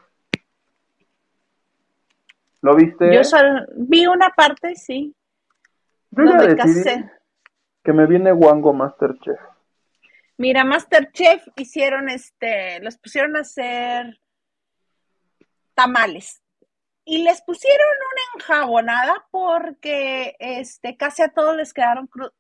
¿Lo 2.65 2.75
viste? 2.75 3.15
Yo 3.15 3.23
solo 3.25 3.67
vi 3.77 4.07
una 4.07 4.31
parte, 4.31 4.75
sí, 4.75 5.15
Yo 6.13 6.25
ya 6.25 6.31
donde 6.31 6.55
decidí 6.55 6.83
casé. 6.83 7.11
que 7.83 7.93
me 7.93 8.07
viene 8.07 8.33
guango 8.33 8.73
Masterchef. 8.73 9.39
Mira, 10.39 10.65
Masterchef 10.65 11.47
hicieron 11.57 12.09
este, 12.09 12.81
los 12.81 12.97
pusieron 12.97 13.37
a 13.37 13.41
hacer 13.41 14.19
tamales 15.75 16.41
y 17.05 17.23
les 17.23 17.43
pusieron 17.43 17.87
una 17.87 18.41
enjabonada 18.41 19.27
porque 19.31 20.35
este, 20.39 20.97
casi 20.97 21.21
a 21.21 21.29
todos 21.29 21.55
les 21.55 21.75
quedaron 21.75 22.07
crudos. 22.07 22.33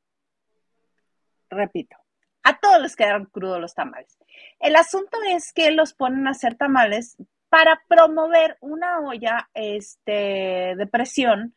Repito, 1.51 1.99
a 2.45 2.59
todos 2.59 2.81
les 2.81 2.97
quedaron 2.97 3.27
crudos 3.27 3.61
los 3.61 3.75
tamales. 3.75 4.17
El 4.59 4.75
asunto 4.77 5.19
es 5.29 5.53
que 5.53 5.71
los 5.71 5.93
ponen 5.93 6.27
a 6.29 6.31
hacer 6.31 6.55
tamales 6.55 7.19
para 7.55 7.81
promover 7.87 8.59
una 8.63 8.99
olla 8.99 9.49
este, 9.55 10.75
de 10.77 10.89
presión 10.91 11.55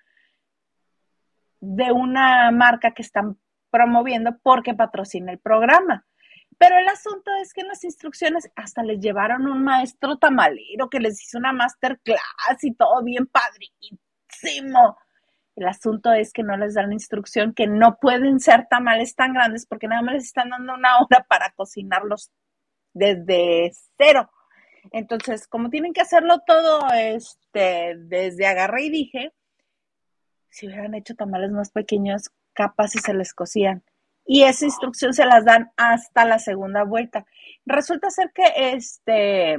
de 1.60 1.92
una 1.92 2.52
marca 2.52 2.92
que 2.92 3.02
están 3.02 3.40
promoviendo 3.72 4.38
porque 4.44 4.76
patrocina 4.76 5.32
el 5.32 5.40
programa. 5.40 6.06
Pero 6.60 6.78
el 6.78 6.88
asunto 6.88 7.32
es 7.42 7.52
que 7.52 7.62
en 7.62 7.70
las 7.70 7.84
instrucciones 7.84 8.48
hasta 8.56 8.84
les 8.84 9.00
llevaron 9.00 9.48
un 9.48 9.64
maestro 9.64 10.20
tamalero 10.20 10.88
que 10.88 11.00
les 11.00 11.20
hizo 11.24 11.40
una 11.40 11.52
masterclass 11.52 12.20
y 12.62 12.76
todo 12.76 13.02
bien 13.04 13.26
padrísimo. 13.26 15.00
El 15.56 15.68
asunto 15.68 16.14
es 16.14 16.32
que 16.32 16.44
no 16.44 16.58
les 16.58 16.76
dan 16.76 16.90
la 16.90 16.94
instrucción 16.94 17.56
que 17.56 17.66
no 17.66 17.98
pueden 17.98 18.40
ser 18.40 18.68
tamales 18.70 19.16
tan 19.16 19.34
grandes 19.34 19.66
porque 19.66 19.88
nada 19.88 20.04
más 20.04 20.14
les 20.14 20.26
están 20.26 20.52
dando 20.52 20.76
una 20.76 21.00
hora 21.00 21.26
para 21.28 21.54
cocinarlos 21.54 22.32
desde 22.94 23.72
cero. 23.98 24.30
Entonces, 24.92 25.48
como 25.48 25.70
tienen 25.70 25.94
que 25.94 26.02
hacerlo 26.02 26.40
todo 26.46 26.88
este, 26.94 27.96
desde 27.98 28.48
agarré 28.48 28.84
y 28.84 28.90
dije, 28.90 29.34
si 30.50 30.68
hubieran 30.68 30.96
hecho 30.96 31.16
tamales 31.16 31.52
más 31.52 31.72
pequeños, 31.72 32.32
capaz 32.54 32.90
si 32.90 33.00
se 33.00 33.14
les 33.14 33.34
cocían. 33.34 33.84
Y 34.26 34.44
esa 34.44 34.66
instrucción 34.66 35.14
se 35.14 35.26
las 35.26 35.46
dan 35.46 35.72
hasta 35.78 36.26
la 36.26 36.40
segunda 36.40 36.84
vuelta. 36.84 37.26
Resulta 37.66 38.10
ser 38.10 38.32
que 38.34 38.44
este, 38.74 39.58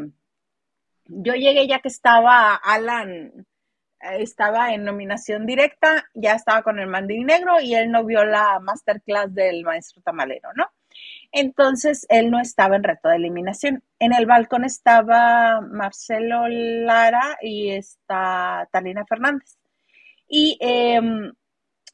yo 1.06 1.32
llegué 1.35 1.66
ya 1.66 1.80
que 1.80 1.88
estaba 1.88 2.54
Alan, 2.54 3.47
estaba 4.00 4.73
en 4.75 4.85
nominación 4.85 5.47
directa, 5.47 6.08
ya 6.14 6.35
estaba 6.35 6.62
con 6.62 6.78
el 6.78 6.87
mandín 6.87 7.26
negro 7.26 7.61
y 7.61 7.75
él 7.75 7.90
no 7.90 8.04
vio 8.04 8.25
la 8.25 8.61
masterclass 8.61 9.35
del 9.35 9.64
maestro 9.64 10.02
tamalero, 10.02 10.50
¿no? 10.54 10.66
Entonces 11.33 12.07
él 12.09 12.31
no 12.31 12.40
estaba 12.40 12.76
en 12.76 12.85
reto 12.85 13.09
de 13.09 13.17
eliminación. 13.17 13.83
En 13.99 14.14
el 14.14 14.26
balcón 14.26 14.64
estaba 14.64 15.61
Marcelo 15.61 16.49
Lara 16.49 17.37
y 17.43 17.71
está 17.71 18.69
Talina 18.73 19.05
Fernández. 19.07 19.59
Y, 20.28 20.59
eh, 20.61 21.00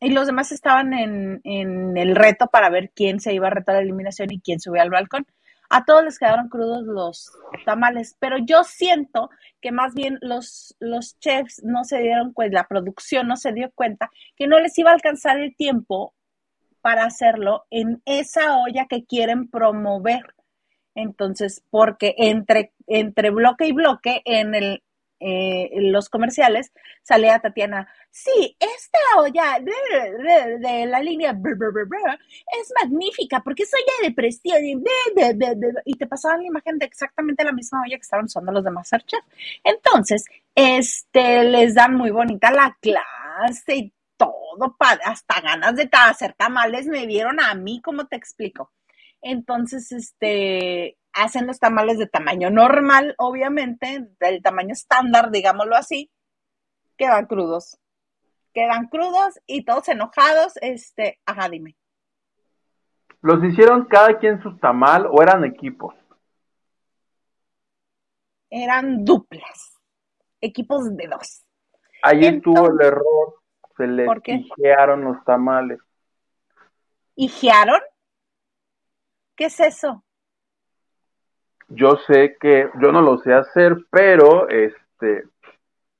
y 0.00 0.10
los 0.10 0.26
demás 0.26 0.52
estaban 0.52 0.92
en, 0.92 1.40
en, 1.44 1.96
el 1.96 2.14
reto 2.14 2.48
para 2.48 2.70
ver 2.70 2.92
quién 2.94 3.20
se 3.20 3.32
iba 3.32 3.48
a 3.48 3.50
retar 3.50 3.76
la 3.76 3.82
eliminación 3.82 4.32
y 4.32 4.40
quién 4.40 4.60
subía 4.60 4.82
al 4.82 4.90
balcón. 4.90 5.26
A 5.70 5.84
todos 5.84 6.04
les 6.04 6.18
quedaron 6.18 6.48
crudos 6.48 6.84
los 6.84 7.32
tamales, 7.64 8.16
pero 8.20 8.36
yo 8.38 8.64
siento 8.64 9.30
que 9.60 9.72
más 9.72 9.94
bien 9.94 10.18
los, 10.20 10.76
los 10.78 11.18
chefs 11.18 11.62
no 11.64 11.84
se 11.84 11.98
dieron 11.98 12.32
cuenta, 12.32 12.58
la 12.60 12.68
producción 12.68 13.26
no 13.26 13.36
se 13.36 13.52
dio 13.52 13.72
cuenta 13.74 14.10
que 14.36 14.46
no 14.46 14.60
les 14.60 14.78
iba 14.78 14.90
a 14.90 14.94
alcanzar 14.94 15.38
el 15.38 15.56
tiempo 15.56 16.14
para 16.84 17.06
hacerlo 17.06 17.64
en 17.70 18.02
esa 18.04 18.58
olla 18.58 18.84
que 18.86 19.06
quieren 19.06 19.48
promover. 19.48 20.34
Entonces, 20.94 21.62
porque 21.70 22.14
entre, 22.18 22.74
entre 22.86 23.30
bloque 23.30 23.66
y 23.66 23.72
bloque 23.72 24.20
en 24.26 24.54
el, 24.54 24.82
eh, 25.18 25.70
los 25.76 26.10
comerciales, 26.10 26.72
salía 27.02 27.38
Tatiana, 27.38 27.88
sí, 28.10 28.54
esta 28.60 28.98
olla 29.16 29.58
de, 29.60 30.84
la 30.84 31.00
línea 31.00 31.30
es 31.30 32.72
magnífica 32.82 33.40
porque 33.42 33.62
es 33.62 33.72
olla 33.72 34.06
de 34.06 34.14
prestigio 34.14 34.58
y 35.86 35.94
te 35.94 36.06
pasaban 36.06 36.40
la 36.40 36.48
imagen 36.48 36.78
de 36.78 36.84
exactamente 36.84 37.44
la 37.44 37.52
misma 37.52 37.80
olla 37.80 37.96
que 37.96 38.02
estaban 38.02 38.26
usando 38.26 38.52
los 38.52 38.62
de 38.62 38.72
Masterchef. 38.72 39.24
Entonces, 39.64 40.26
este, 40.54 41.44
les 41.44 41.74
dan 41.74 41.94
muy 41.94 42.10
bonita 42.10 42.50
la 42.50 42.76
clase 42.82 43.74
y 43.74 43.92
todo, 44.56 45.00
hasta 45.04 45.40
ganas 45.40 45.76
de 45.76 45.88
hacer 45.92 46.34
tamales 46.34 46.86
me 46.86 47.06
dieron 47.06 47.40
a 47.40 47.54
mí, 47.54 47.80
como 47.82 48.06
te 48.06 48.16
explico. 48.16 48.72
Entonces, 49.22 49.90
este, 49.92 50.98
hacen 51.12 51.46
los 51.46 51.58
tamales 51.58 51.98
de 51.98 52.06
tamaño 52.06 52.50
normal, 52.50 53.14
obviamente, 53.18 54.08
del 54.20 54.42
tamaño 54.42 54.72
estándar, 54.72 55.30
digámoslo 55.30 55.76
así, 55.76 56.10
quedan 56.96 57.26
crudos. 57.26 57.78
Quedan 58.52 58.86
crudos 58.88 59.40
y 59.46 59.64
todos 59.64 59.88
enojados, 59.88 60.52
este, 60.60 61.20
ajá, 61.26 61.48
dime. 61.48 61.76
¿Los 63.20 63.42
hicieron 63.42 63.86
cada 63.86 64.18
quien 64.18 64.42
su 64.42 64.56
tamal 64.58 65.06
o 65.10 65.22
eran 65.22 65.44
equipos? 65.44 65.94
Eran 68.50 69.04
duplas, 69.04 69.80
equipos 70.40 70.94
de 70.94 71.08
dos. 71.08 71.42
Ahí 72.02 72.26
estuvo 72.26 72.68
el 72.68 72.86
error, 72.86 73.42
se 73.76 73.86
les 73.86 74.08
hijearon 74.26 75.04
los 75.04 75.22
tamales. 75.24 75.80
¿Hijearon? 77.16 77.80
¿Qué 79.36 79.46
es 79.46 79.60
eso? 79.60 80.04
Yo 81.68 81.96
sé 82.06 82.36
que, 82.40 82.70
yo 82.80 82.92
no 82.92 83.00
lo 83.00 83.18
sé 83.18 83.32
hacer, 83.32 83.76
pero 83.90 84.48
este, 84.48 85.24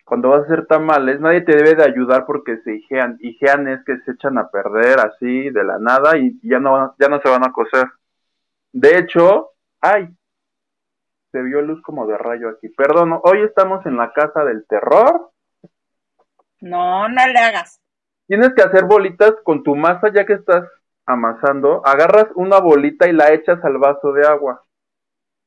cuando 0.05 0.31
vas 0.31 0.41
a 0.41 0.45
hacer 0.45 0.67
tamales, 0.67 1.21
nadie 1.21 1.41
te 1.41 1.57
debe 1.57 1.75
de 1.75 1.85
ayudar 1.85 2.27
porque 2.27 2.59
se 2.59 2.77
hijean. 2.77 3.17
Hijean 3.21 3.69
es 3.69 3.85
que 3.85 3.99
se 4.01 4.13
echan 4.13 4.39
a 4.39 4.51
perder 4.51 5.01
así 5.01 5.51
de 5.51 5.65
la 5.65 5.79
nada 5.79 6.17
y 6.19 6.39
ya 6.43 6.61
no, 6.61 6.95
ya 6.99 7.09
no 7.09 7.21
se 7.21 7.29
van 7.31 7.45
a 7.45 7.53
cocer. 7.53 7.87
De 8.73 8.99
hecho, 8.99 9.53
ay, 9.81 10.09
se 11.33 11.43
vio 11.43 11.63
luz 11.63 11.81
como 11.83 12.07
de 12.07 12.19
rayo 12.19 12.51
aquí. 12.51 12.69
Perdón, 12.69 13.19
hoy 13.23 13.43
estamos 13.43 13.85
en 13.87 13.97
la 13.97 14.13
casa 14.13 14.45
del 14.45 14.67
terror. 14.67 15.31
No, 16.65 17.09
no 17.09 17.27
le 17.27 17.39
hagas. 17.39 17.81
Tienes 18.27 18.55
que 18.55 18.63
hacer 18.63 18.85
bolitas 18.85 19.35
con 19.45 19.63
tu 19.63 19.75
masa 19.75 20.11
ya 20.13 20.25
que 20.25 20.35
estás 20.35 20.65
amasando. 21.07 21.87
Agarras 21.87 22.27
una 22.35 22.59
bolita 22.59 23.09
y 23.09 23.13
la 23.13 23.33
echas 23.33 23.63
al 23.65 23.79
vaso 23.79 24.13
de 24.13 24.27
agua 24.27 24.65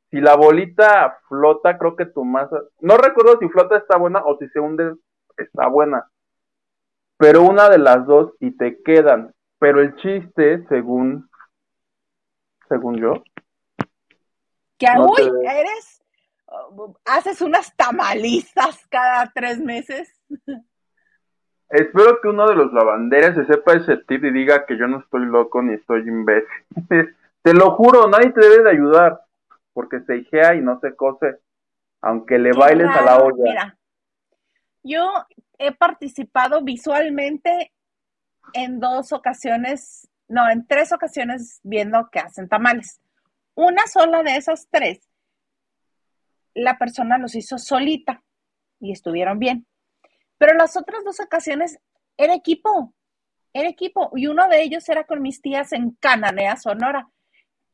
si 0.10 0.22
la 0.22 0.36
bolita 0.36 1.20
flota, 1.28 1.78
creo 1.78 1.96
que 1.96 2.06
tu 2.06 2.24
masa, 2.24 2.62
no 2.80 2.98
recuerdo 2.98 3.38
si 3.40 3.50
flota 3.50 3.78
está 3.78 3.98
buena 3.98 4.22
o 4.24 4.38
si 4.38 4.48
se 4.50 4.60
hunde 4.60 4.96
está 5.36 5.68
buena, 5.68 6.10
pero 7.18 7.44
una 7.44 7.70
de 7.70 7.78
las 7.78 8.06
dos 8.06 8.34
y 8.40 8.52
te 8.52 8.82
quedan. 8.84 9.34
Pero 9.60 9.82
el 9.82 9.96
chiste, 9.96 10.66
según, 10.70 11.30
según 12.70 12.98
yo, 12.98 13.24
que 14.78 14.86
uy, 15.00 15.32
eres, 15.44 16.04
haces 17.06 17.42
unas 17.42 17.76
tamalizas 17.76 18.86
cada 18.90 19.32
tres 19.34 19.60
meses. 19.60 20.10
Espero 21.70 22.22
que 22.22 22.30
uno 22.30 22.48
de 22.48 22.56
los 22.56 22.72
lavanderes 22.72 23.36
se 23.36 23.46
sepa 23.46 23.74
ese 23.74 23.98
tip 23.98 24.24
y 24.24 24.32
diga 24.32 24.66
que 24.66 24.78
yo 24.78 24.88
no 24.88 25.00
estoy 25.00 25.26
loco 25.26 25.62
ni 25.62 25.74
estoy 25.74 26.08
imbécil. 26.08 26.48
te 27.42 27.54
lo 27.54 27.72
juro, 27.72 28.08
nadie 28.08 28.32
te 28.32 28.40
debe 28.40 28.64
de 28.64 28.72
ayudar 28.72 29.22
porque 29.74 30.00
se 30.02 30.18
hijea 30.18 30.56
y 30.56 30.62
no 30.62 30.80
se 30.80 30.96
cose, 30.96 31.40
aunque 32.02 32.40
le 32.40 32.52
bailes 32.54 32.88
a 32.88 33.02
la 33.02 33.18
olla. 33.18 33.44
Mira, 33.44 33.78
yo 34.84 35.12
he 35.60 35.72
participado 35.74 36.64
visualmente 36.64 37.74
en 38.54 38.80
dos 38.80 39.12
ocasiones, 39.12 40.10
no, 40.28 40.50
en 40.50 40.66
tres 40.66 40.94
ocasiones 40.94 41.60
viendo 41.64 42.10
que 42.12 42.20
hacen 42.20 42.48
tamales. 42.48 43.02
Una 43.56 43.86
sola 43.88 44.24
de 44.24 44.38
esas 44.38 44.68
tres, 44.72 45.00
la 46.54 46.78
persona 46.78 47.18
los 47.18 47.36
hizo 47.36 47.58
solita 47.58 48.24
y 48.80 48.92
estuvieron 48.92 49.38
bien. 49.38 49.68
Pero 50.38 50.54
las 50.56 50.78
otras 50.78 51.04
dos 51.04 51.20
ocasiones 51.20 51.80
era 52.18 52.34
equipo, 52.34 52.94
era 53.54 53.70
equipo. 53.70 54.12
Y 54.16 54.28
uno 54.28 54.48
de 54.48 54.62
ellos 54.62 54.88
era 54.90 55.06
con 55.06 55.22
mis 55.22 55.42
tías 55.42 55.74
en 55.74 55.92
Cananea, 56.00 56.58
Sonora 56.58 57.10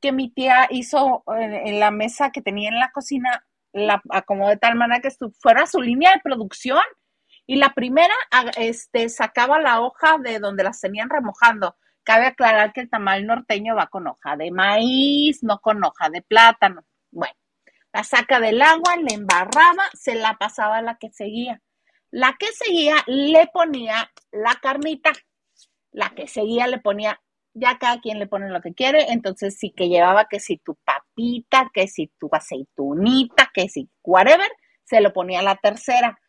que 0.04 0.12
mi 0.12 0.30
tía 0.30 0.68
hizo 0.70 1.24
en, 1.28 1.80
la 1.80 1.90
mesa 1.90 2.30
que 2.30 2.42
tenía 2.42 2.68
en 2.68 2.78
la 2.78 2.92
cocina, 2.92 3.46
la 3.72 4.02
acomodó 4.10 4.50
de 4.50 4.58
tal 4.58 4.76
manera 4.76 5.00
que 5.02 5.10
fuera 5.40 5.66
su 5.66 5.82
línea 5.82 6.12
de 6.12 6.20
producción. 6.22 6.84
Y 7.48 7.56
la 7.56 7.74
primera 7.74 8.14
este, 8.58 9.08
sacaba 9.08 9.60
la 9.60 9.80
hoja 9.80 10.18
de 10.18 10.40
donde 10.40 10.66
las 10.66 10.82
tenían 10.82 11.10
remojando. 11.10 11.78
Cabe 12.04 12.26
aclarar 12.26 12.74
que 12.74 12.82
el 12.82 12.90
tamal 12.90 13.26
norteño 13.26 13.76
va 13.76 13.88
con 13.88 14.06
hoja 14.08 14.36
de 14.36 14.52
maíz, 14.52 15.42
no 15.42 15.60
con 15.60 15.82
hoja 15.86 16.10
de 16.10 16.22
plátano. 16.22 16.84
Bueno, 17.10 17.36
la 17.94 18.04
saca 18.04 18.42
del 18.42 18.62
agua, 18.62 18.98
le 18.98 19.14
embarraba, 19.14 19.84
se 19.94 20.16
la 20.16 20.38
pasaba 20.38 20.80
a 20.80 20.82
la 20.82 20.98
que 20.98 21.12
seguía. 21.12 21.62
La 22.14 22.36
que 22.38 22.46
seguía 22.52 22.98
le 23.08 23.48
ponía 23.48 24.12
la 24.32 24.54
carnita. 24.62 25.12
La 25.92 26.12
que 26.12 26.28
seguía 26.28 26.68
le 26.68 26.78
ponía 26.78 27.20
ya 27.56 27.80
cada 27.80 28.02
quien 28.02 28.20
le 28.20 28.28
pone 28.28 28.52
lo 28.52 28.62
que 28.62 28.76
quiere, 28.76 29.12
entonces 29.12 29.58
sí 29.58 29.72
que 29.72 29.90
llevaba 29.90 30.26
que 30.26 30.40
si 30.40 30.58
tu 30.58 30.76
papita, 30.76 31.72
que 31.74 31.88
si 31.88 32.12
tu 32.20 32.30
aceitunita, 32.32 33.50
que 33.52 33.68
si 33.68 33.90
whatever, 34.04 34.48
se 34.84 35.02
lo 35.02 35.12
ponía 35.12 35.42
la 35.42 35.56
tercera. 35.56 36.20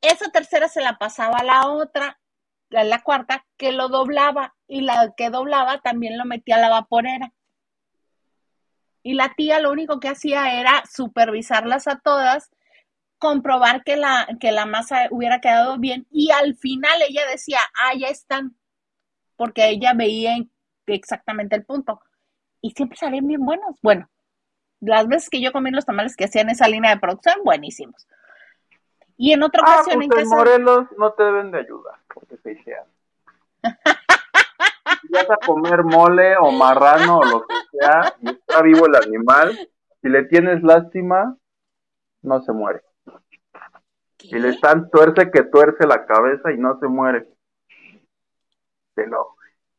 Esa 0.00 0.28
tercera 0.32 0.66
se 0.66 0.80
la 0.80 0.98
pasaba 0.98 1.36
a 1.36 1.44
la 1.44 1.68
otra, 1.68 2.18
a 2.72 2.82
la 2.82 3.00
cuarta, 3.04 3.46
que 3.56 3.70
lo 3.70 3.88
doblaba 3.88 4.56
y 4.66 4.80
la 4.80 5.14
que 5.16 5.30
doblaba 5.30 5.80
también 5.82 6.18
lo 6.18 6.24
metía 6.24 6.56
a 6.56 6.60
la 6.60 6.68
vaporera. 6.68 7.32
Y 9.04 9.14
la 9.14 9.34
tía 9.36 9.60
lo 9.60 9.70
único 9.70 10.00
que 10.00 10.08
hacía 10.08 10.58
era 10.60 10.82
supervisarlas 10.92 11.86
a 11.86 12.00
todas, 12.00 12.50
comprobar 13.18 13.82
que 13.84 13.96
la, 13.96 14.26
que 14.40 14.52
la 14.52 14.66
masa 14.66 15.08
hubiera 15.10 15.40
quedado 15.40 15.78
bien 15.78 16.06
y 16.10 16.30
al 16.30 16.56
final 16.56 17.02
ella 17.08 17.22
decía, 17.30 17.58
ah, 17.74 17.92
ya 17.98 18.08
están, 18.08 18.56
porque 19.36 19.68
ella 19.68 19.92
veía 19.94 20.36
exactamente 20.86 21.56
el 21.56 21.64
punto. 21.64 22.00
Y 22.60 22.70
siempre 22.70 22.96
salen 22.96 23.26
bien 23.26 23.44
buenos. 23.44 23.76
Bueno, 23.82 24.08
las 24.80 25.06
veces 25.06 25.30
que 25.30 25.40
yo 25.40 25.52
comí 25.52 25.70
los 25.70 25.84
tamales 25.84 26.16
que 26.16 26.24
hacían 26.24 26.50
esa 26.50 26.68
línea 26.68 26.92
de 26.92 27.00
producción, 27.00 27.36
buenísimos. 27.44 28.06
Y 29.16 29.32
en 29.32 29.42
otra 29.42 29.62
ah, 29.64 29.80
ocasión 29.80 30.08
pues 30.08 30.22
en 30.22 30.28
Morelos 30.28 30.86
no 30.96 31.12
te 31.12 31.24
deben 31.24 31.50
de 31.50 31.58
ayudar, 31.58 31.96
porque 32.12 32.36
se 32.36 32.52
hicieron. 32.52 32.86
vas 35.10 35.30
a 35.30 35.36
comer 35.44 35.82
mole 35.82 36.36
o 36.36 36.52
marrano 36.52 37.18
o 37.18 37.24
lo 37.24 37.46
que 37.46 37.54
sea, 37.72 38.14
y 38.20 38.30
está 38.30 38.62
vivo 38.62 38.86
el 38.86 38.94
animal, 38.94 39.58
si 40.00 40.08
le 40.08 40.24
tienes 40.24 40.62
lástima, 40.62 41.36
no 42.22 42.40
se 42.42 42.52
muere. 42.52 42.82
Y 44.20 44.38
le 44.38 44.50
están 44.50 44.90
tuerce 44.90 45.30
que 45.30 45.44
tuerce 45.44 45.86
la 45.86 46.06
cabeza 46.06 46.52
y 46.52 46.58
no 46.58 46.78
se 46.80 46.88
muere. 46.88 47.28
Te 48.94 49.06
lo 49.06 49.38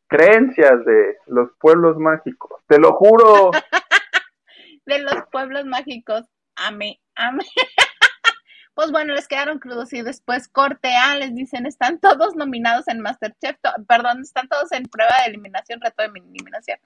creencias 0.10 0.84
de 0.86 1.18
los 1.28 1.52
pueblos 1.60 1.98
mágicos, 1.98 2.62
te 2.68 2.80
lo 2.80 2.94
juro. 2.94 3.52
de 4.86 5.00
los 5.00 5.24
pueblos 5.32 5.66
mágicos, 5.66 6.26
ame, 6.56 7.00
ame. 7.16 7.46
pues 8.74 8.92
bueno, 8.92 9.14
les 9.14 9.28
quedaron 9.28 9.60
crudos 9.60 9.94
y 9.94 10.02
después 10.02 10.48
corte 10.48 10.96
A, 10.96 11.16
les 11.16 11.36
dicen, 11.36 11.66
están 11.68 12.00
todos 12.00 12.36
nominados 12.36 12.88
en 12.88 13.02
Masterchef, 13.02 13.58
perdón, 13.88 14.22
están 14.22 14.48
todos 14.48 14.72
en 14.72 14.84
prueba 14.86 15.14
de 15.20 15.30
eliminación, 15.30 15.80
reto 15.80 16.02
de 16.02 16.20
eliminación. 16.20 16.80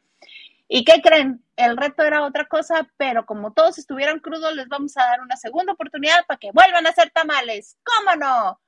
¿Y 0.68 0.84
qué 0.86 1.02
creen? 1.02 1.44
El 1.56 1.78
reto 1.78 2.04
era 2.04 2.24
otra 2.24 2.46
cosa, 2.46 2.88
pero 2.98 3.26
como 3.26 3.54
todos 3.54 3.78
estuvieron 3.78 4.20
crudos, 4.20 4.56
les 4.56 4.68
vamos 4.68 4.98
a 4.98 5.02
dar 5.02 5.22
una 5.22 5.36
segunda 5.36 5.74
oportunidad 5.74 6.26
para 6.28 6.40
que 6.40 6.52
vuelvan 6.52 6.88
a 6.88 6.90
hacer 6.90 7.12
tamales. 7.12 7.78
¿Cómo 7.84 8.16
no? 8.16 8.60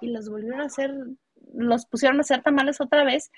Y 0.00 0.10
los 0.10 0.28
volvieron 0.28 0.60
a 0.60 0.66
hacer, 0.66 0.92
los 1.54 1.86
pusieron 1.86 2.18
a 2.18 2.20
hacer 2.20 2.42
tamales 2.42 2.80
otra 2.80 3.04
vez, 3.04 3.30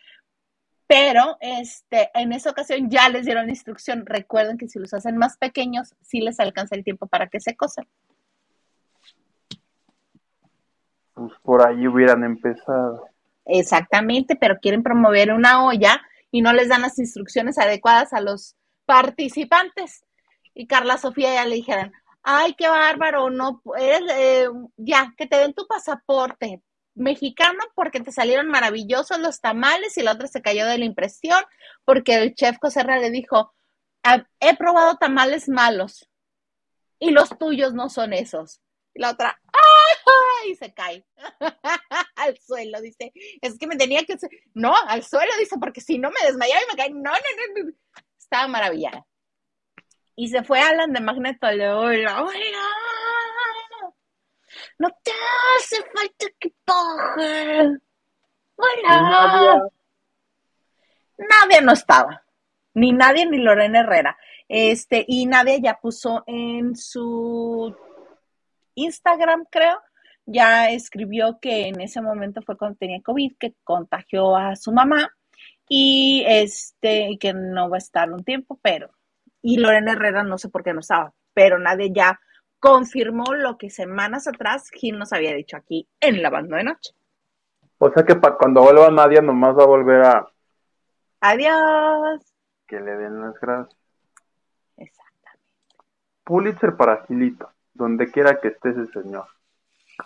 pero 0.87 1.37
este, 1.41 2.11
en 2.15 2.33
esa 2.33 2.51
ocasión 2.51 2.91
ya 2.91 3.09
les 3.09 3.25
dieron 3.25 3.47
la 3.47 3.53
instrucción. 3.53 4.05
Recuerden 4.07 4.59
que 4.59 4.69
si 4.69 4.81
los 4.81 4.93
hacen 4.93 5.17
más 5.17 5.37
pequeños, 5.39 5.95
sí 6.01 6.21
les 6.21 6.41
alcanza 6.41 6.75
el 6.75 6.83
tiempo 6.83 7.07
para 7.07 7.29
que 7.29 7.41
se 7.41 7.57
cosan. 7.57 7.87
Pues 11.15 11.33
por 11.43 11.67
ahí 11.67 11.87
hubieran 11.87 12.25
empezado. 12.25 13.07
Exactamente, 13.45 14.37
pero 14.37 14.59
quieren 14.59 14.83
promover 14.83 15.33
una 15.33 15.65
olla 15.65 16.03
y 16.31 16.43
no 16.43 16.53
les 16.53 16.69
dan 16.69 16.83
las 16.83 16.99
instrucciones 16.99 17.59
adecuadas 17.59 18.13
a 18.13 18.21
los 18.21 18.57
participantes. 18.87 20.05
Y 20.55 20.67
Carla 20.67 20.99
Sofía 20.99 21.35
ya 21.35 21.45
le 21.45 21.57
dijeron, 21.57 21.93
ay, 22.23 22.55
qué 22.55 22.69
bárbaro, 22.69 23.31
no, 23.31 23.63
eres, 23.79 24.11
eh, 24.17 24.49
ya, 24.77 25.15
que 25.17 25.27
te 25.27 25.37
den 25.37 25.55
tu 25.55 25.67
pasaporte, 25.67 26.63
mexicano 26.95 27.59
porque 27.75 28.01
te 28.01 28.13
salieron 28.13 28.49
maravillosos 28.49 29.19
los 29.19 29.41
tamales 29.41 29.97
y 29.97 30.03
la 30.03 30.13
otra 30.13 30.27
se 30.27 30.43
cayó 30.43 30.67
de 30.67 30.79
la 30.79 30.85
impresión 30.85 31.43
porque 31.85 32.17
el 32.17 32.35
chef 32.35 32.59
Coserra 32.59 32.99
le 32.99 33.11
dijo, 33.11 33.53
ah, 34.03 34.25
he 34.41 34.57
probado 34.57 34.97
tamales 34.97 35.49
malos 35.49 36.09
y 36.99 37.11
los 37.11 37.31
tuyos 37.39 37.75
no 37.75 37.89
son 37.89 38.13
esos. 38.13 38.61
Y 38.95 39.01
la 39.01 39.11
otra, 39.11 39.41
y 40.49 40.55
se 40.55 40.73
cae 40.73 41.05
al 42.17 42.39
suelo, 42.39 42.81
dice, 42.81 43.13
es 43.41 43.59
que 43.59 43.67
me 43.67 43.77
tenía 43.77 44.05
que, 44.05 44.17
no, 44.55 44.75
al 44.87 45.03
suelo, 45.03 45.33
dice, 45.39 45.57
porque 45.61 45.81
si 45.81 45.99
no 45.99 46.11
me 46.11 46.27
desmayaba 46.27 46.63
y 46.63 46.67
me 46.71 46.77
cae, 46.77 46.91
no, 46.91 47.11
no, 47.11 47.63
no, 47.63 47.73
estaba 48.19 48.49
maravillada. 48.49 49.07
Y 50.17 50.29
se 50.29 50.43
fue 50.43 50.61
Alan 50.61 50.93
de 50.93 51.01
Magneto, 51.01 51.47
hola, 51.47 52.27
no 54.79 54.89
te 55.03 55.13
hace 55.57 55.77
falta 55.95 56.27
equipaje. 56.27 57.79
Hola. 58.57 59.69
Nadie 61.19 61.61
no 61.63 61.73
estaba. 61.73 62.23
Ni 62.75 62.93
nadie 62.93 63.27
ni 63.27 63.39
Lorena 63.39 63.81
Herrera. 63.81 64.17
Este, 64.49 65.05
y 65.07 65.27
nadie 65.27 65.61
ya 65.61 65.79
puso 65.81 66.25
en 66.27 66.75
su 66.77 67.77
Instagram, 68.83 69.45
creo, 69.51 69.79
ya 70.27 70.71
escribió 70.71 71.39
que 71.41 71.69
en 71.69 71.81
ese 71.81 72.01
momento 72.01 72.43
fue 72.43 72.57
cuando 72.57 72.79
tenía 72.79 73.03
COVID, 73.03 73.37
que 73.39 73.55
contagió 73.65 74.37
a 74.37 74.57
su 74.57 74.73
mamá 74.73 75.13
y 75.69 76.25
este, 76.27 77.17
que 77.21 77.33
no 77.33 77.71
va 77.71 77.77
a 77.77 77.79
estar 77.79 78.11
un 78.11 78.25
tiempo, 78.25 78.59
pero, 78.63 78.91
y 79.43 79.59
Lorena 79.59 79.93
Herrera 79.93 80.23
no 80.25 80.39
sé 80.39 80.49
por 80.49 80.63
qué 80.63 80.73
no 80.73 80.81
estaba, 80.81 81.13
pero 81.35 81.59
nadie 81.59 81.93
ya 81.93 82.21
confirmó 82.59 83.25
lo 83.35 83.57
que 83.57 83.71
semanas 83.71 84.29
atrás 84.29 84.71
Gil 84.71 84.99
nos 84.99 85.13
había 85.13 85.35
dicho 85.35 85.57
aquí 85.57 85.89
en 86.01 86.23
la 86.23 86.31
banda 86.31 86.59
de 86.59 86.65
noche. 86.65 86.93
O 87.79 87.91
sea 87.91 88.05
que 88.05 88.15
para 88.15 88.37
cuando 88.37 88.63
vuelva 88.63 88.91
Nadia 88.91 89.23
nomás 89.23 89.57
va 89.57 89.63
a 89.63 89.67
volver 89.67 90.03
a... 90.03 90.27
Adiós. 91.21 92.35
Que 92.67 92.79
le 92.79 92.97
den 92.97 93.21
las 93.23 93.41
gracias. 93.41 93.79
Exactamente. 94.77 95.47
Pulitzer 96.25 96.77
para 96.77 97.07
Gilito, 97.07 97.51
donde 97.81 98.11
quiera 98.11 98.41
que 98.41 98.49
esté 98.49 98.71
ese 98.71 98.87
señor. 98.93 99.27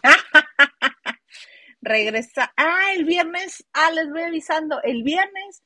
Regresa. 1.82 2.52
Ah, 2.56 2.92
el 2.96 3.04
viernes. 3.04 3.66
Ah, 3.72 3.90
les 3.90 4.08
voy 4.10 4.22
avisando. 4.22 4.80
El 4.82 5.02
viernes 5.02 5.62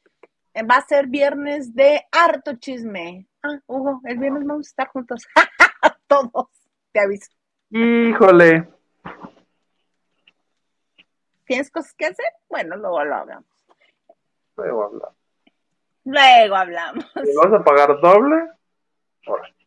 va 0.56 0.76
a 0.76 0.86
ser 0.86 1.06
viernes 1.06 1.74
de 1.74 2.04
harto 2.10 2.56
chisme. 2.56 3.28
Ah, 3.42 3.60
Hugo, 3.66 4.00
el 4.04 4.18
viernes 4.18 4.44
vamos 4.44 4.66
a 4.66 4.70
estar 4.70 4.88
juntos. 4.88 5.26
Todos, 6.08 6.48
te 6.92 7.00
aviso. 7.00 7.30
Híjole. 7.70 8.68
¿Tienes 11.44 11.70
cosas 11.70 11.94
que 11.94 12.06
hacer? 12.06 12.26
Bueno, 12.48 12.76
luego 12.76 13.04
lo 13.04 13.14
hablamos. 13.14 13.46
Luego 14.56 14.84
hablamos. 14.84 15.16
Luego 16.04 16.56
hablamos. 16.56 17.04
¿Me 17.16 17.34
vas 17.36 17.60
a 17.60 17.64
pagar 17.64 18.00
doble? 18.00 18.48
Órale. 19.26 19.57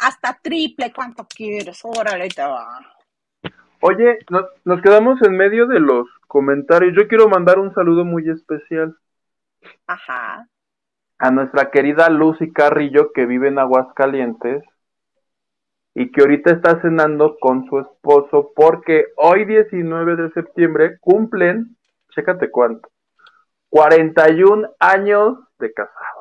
Hasta 0.00 0.38
triple, 0.42 0.92
¿cuánto 0.94 1.26
quieres? 1.26 1.80
Órale, 1.84 2.28
te 2.28 2.42
va. 2.42 2.80
Oye, 3.80 4.18
nos, 4.30 4.44
nos 4.64 4.82
quedamos 4.82 5.20
en 5.22 5.36
medio 5.36 5.66
de 5.66 5.80
los 5.80 6.06
comentarios. 6.26 6.94
Yo 6.96 7.08
quiero 7.08 7.28
mandar 7.28 7.58
un 7.58 7.72
saludo 7.74 8.04
muy 8.04 8.28
especial 8.28 8.96
Ajá. 9.86 10.46
a 11.18 11.30
nuestra 11.30 11.70
querida 11.70 12.08
Lucy 12.08 12.52
Carrillo 12.52 13.12
que 13.12 13.26
vive 13.26 13.48
en 13.48 13.58
Aguascalientes 13.58 14.62
y 15.94 16.10
que 16.12 16.22
ahorita 16.22 16.52
está 16.52 16.80
cenando 16.80 17.36
con 17.38 17.66
su 17.68 17.80
esposo 17.80 18.52
porque 18.54 19.06
hoy 19.16 19.44
19 19.44 20.16
de 20.16 20.30
septiembre 20.30 20.98
cumplen, 21.00 21.76
chécate 22.14 22.50
cuánto, 22.50 22.88
41 23.70 24.68
años 24.78 25.38
de 25.58 25.72
casado. 25.72 26.19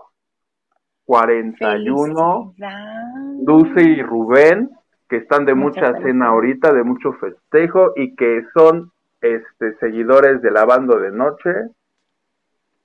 41, 1.09 2.53
Felicidades. 2.55 3.43
Lucy 3.43 3.81
y 3.81 4.03
Rubén, 4.03 4.69
que 5.09 5.17
están 5.17 5.43
de 5.43 5.55
Muchas 5.55 5.93
mucha 5.93 6.03
cena 6.03 6.27
ahorita, 6.27 6.71
de 6.71 6.83
mucho 6.83 7.13
festejo 7.13 7.93
y 7.95 8.15
que 8.15 8.43
son 8.53 8.91
este 9.19 9.75
seguidores 9.79 10.39
de 10.43 10.51
la 10.51 10.65
banda 10.65 10.99
de 10.99 11.09
noche. 11.09 11.49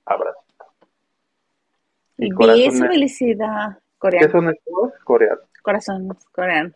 Abrazo. 0.07 0.39
Y 2.17 2.31
corazones. 2.31 2.79
felicidad. 2.79 3.77
¿Qué 3.77 3.83
Coreanos. 3.99 4.31
son 4.31 4.49
estos? 4.49 5.03
Coreanos. 5.03 5.45
Corazones 5.61 6.25
coreanos. 6.31 6.73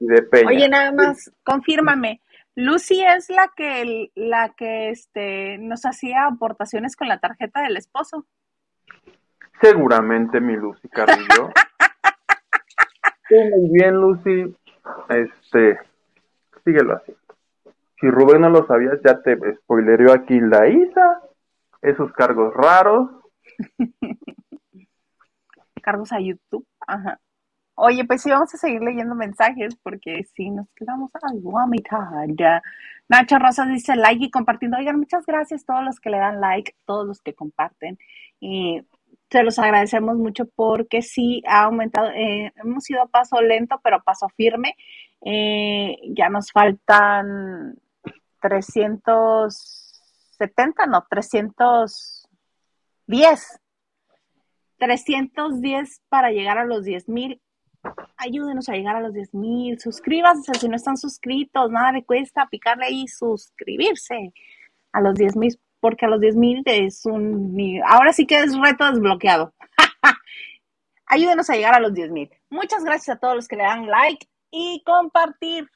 Y 0.00 0.06
de 0.06 0.20
Peña. 0.20 0.48
Oye, 0.48 0.68
nada 0.68 0.92
más, 0.92 1.32
confírmame. 1.44 2.20
Lucy 2.56 3.02
es 3.02 3.30
la 3.30 3.50
que 3.56 4.10
la 4.16 4.50
que 4.50 4.90
este 4.90 5.56
nos 5.56 5.86
hacía 5.86 6.26
aportaciones 6.26 6.94
con 6.94 7.08
la 7.08 7.20
tarjeta 7.20 7.62
del 7.62 7.78
esposo. 7.78 8.26
Seguramente 9.60 10.40
mi 10.40 10.56
Lucy 10.56 10.88
Carrillo. 10.88 11.50
Muy 13.30 13.70
bien, 13.70 13.94
Lucy. 13.94 14.54
Este, 15.08 15.78
síguelo 16.64 16.96
así. 16.96 17.14
Si 18.00 18.10
Rubén 18.10 18.42
no 18.42 18.50
lo 18.50 18.66
sabías, 18.66 19.00
ya 19.04 19.20
te 19.22 19.36
spoilereó 19.56 20.12
aquí 20.12 20.40
la 20.40 20.68
Isa. 20.68 21.22
Esos 21.80 22.12
cargos 22.12 22.52
raros. 22.54 23.10
Cargos 25.82 26.12
a 26.12 26.20
YouTube. 26.20 26.66
Ajá. 26.86 27.18
Oye, 27.76 28.04
pues 28.04 28.22
sí, 28.22 28.30
vamos 28.30 28.54
a 28.54 28.58
seguir 28.58 28.82
leyendo 28.82 29.14
mensajes 29.14 29.74
porque 29.82 30.24
sí, 30.34 30.50
nos 30.50 30.70
quedamos 30.74 31.10
algo 31.22 31.58
a 31.58 31.66
mitad. 31.66 31.98
Nacho 33.08 33.38
Rosas 33.38 33.68
dice 33.68 33.96
like 33.96 34.26
y 34.26 34.30
compartiendo. 34.30 34.78
Oigan, 34.78 34.98
muchas 34.98 35.26
gracias 35.26 35.62
a 35.62 35.66
todos 35.66 35.84
los 35.84 36.00
que 36.00 36.10
le 36.10 36.18
dan 36.18 36.40
like, 36.40 36.74
todos 36.84 37.06
los 37.06 37.20
que 37.20 37.34
comparten. 37.34 37.98
Y 38.38 38.86
se 39.34 39.42
los 39.42 39.58
agradecemos 39.58 40.16
mucho 40.16 40.46
porque 40.54 41.02
sí 41.02 41.42
ha 41.48 41.64
aumentado. 41.64 42.08
eh, 42.10 42.52
hemos 42.54 42.88
ido 42.88 43.08
paso 43.08 43.42
lento, 43.42 43.80
pero 43.82 44.00
paso 44.04 44.28
firme. 44.36 44.76
Eh, 45.22 45.96
ya 46.16 46.28
nos 46.28 46.52
faltan 46.52 47.74
370, 48.40 50.86
no, 50.86 51.04
310. 51.10 53.60
310 54.78 56.02
para 56.08 56.30
llegar 56.30 56.58
a 56.58 56.64
los 56.64 56.84
10 56.84 57.08
mil. 57.08 57.42
Ayúdenos 58.16 58.68
a 58.68 58.74
llegar 58.74 58.94
a 58.94 59.00
los 59.00 59.14
10 59.14 59.34
mil. 59.34 59.80
Suscríbanse 59.80 60.54
si 60.54 60.68
no 60.68 60.76
están 60.76 60.96
suscritos. 60.96 61.72
Nada 61.72 61.90
le 61.90 62.04
cuesta 62.04 62.46
picarle 62.48 62.86
ahí 62.86 63.08
suscribirse 63.08 64.32
a 64.92 65.00
los 65.00 65.16
10 65.16 65.36
mil, 65.36 65.58
porque 65.84 66.06
a 66.06 66.08
los 66.08 66.18
10 66.18 66.36
mil 66.36 66.62
es 66.64 67.04
un. 67.04 67.54
Ahora 67.86 68.14
sí 68.14 68.26
que 68.26 68.38
es 68.40 68.58
reto 68.58 68.90
desbloqueado. 68.90 69.52
Ayúdenos 71.04 71.50
a 71.50 71.56
llegar 71.56 71.74
a 71.74 71.78
los 71.78 71.92
10 71.92 72.10
mil. 72.10 72.30
Muchas 72.48 72.82
gracias 72.82 73.14
a 73.14 73.20
todos 73.20 73.36
los 73.36 73.46
que 73.46 73.56
le 73.56 73.64
dan 73.64 73.86
like 73.86 74.26
y 74.50 74.82
compartir. 74.86 75.70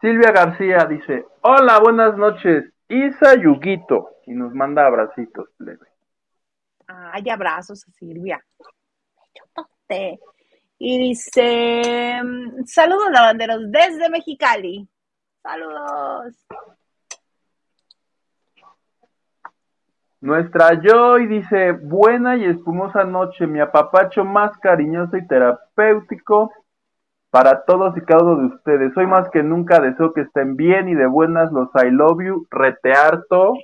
Silvia 0.00 0.32
García 0.32 0.86
dice: 0.86 1.24
Hola, 1.42 1.78
buenas 1.78 2.16
noches. 2.16 2.64
Isa 2.88 3.36
Yuguito. 3.40 4.08
Y 4.26 4.32
nos 4.32 4.52
manda 4.52 4.84
abracitos, 4.84 5.48
plebe. 5.56 5.86
Ay, 6.88 7.30
abrazos 7.30 7.86
a 7.86 7.92
Silvia. 7.92 8.44
Y 10.78 10.98
dice, 10.98 12.20
saludos 12.64 13.08
lavanderos 13.12 13.70
desde 13.70 14.10
Mexicali. 14.10 14.88
Saludos. 15.44 16.44
Nuestra 20.26 20.80
Joy 20.82 21.28
dice, 21.28 21.70
buena 21.70 22.36
y 22.36 22.46
espumosa 22.46 23.04
noche, 23.04 23.46
mi 23.46 23.60
apapacho 23.60 24.24
más 24.24 24.58
cariñoso 24.58 25.16
y 25.16 25.24
terapéutico 25.24 26.50
para 27.30 27.64
todos 27.64 27.96
y 27.96 28.00
cada 28.00 28.24
uno 28.24 28.36
de 28.40 28.46
ustedes. 28.56 28.96
Hoy 28.96 29.06
más 29.06 29.30
que 29.30 29.44
nunca 29.44 29.78
deseo 29.78 30.12
que 30.12 30.22
estén 30.22 30.56
bien 30.56 30.88
y 30.88 30.96
de 30.96 31.06
buenas 31.06 31.52
los 31.52 31.68
I 31.76 31.92
love 31.92 32.24
you, 32.24 32.46
retearto, 32.50 33.54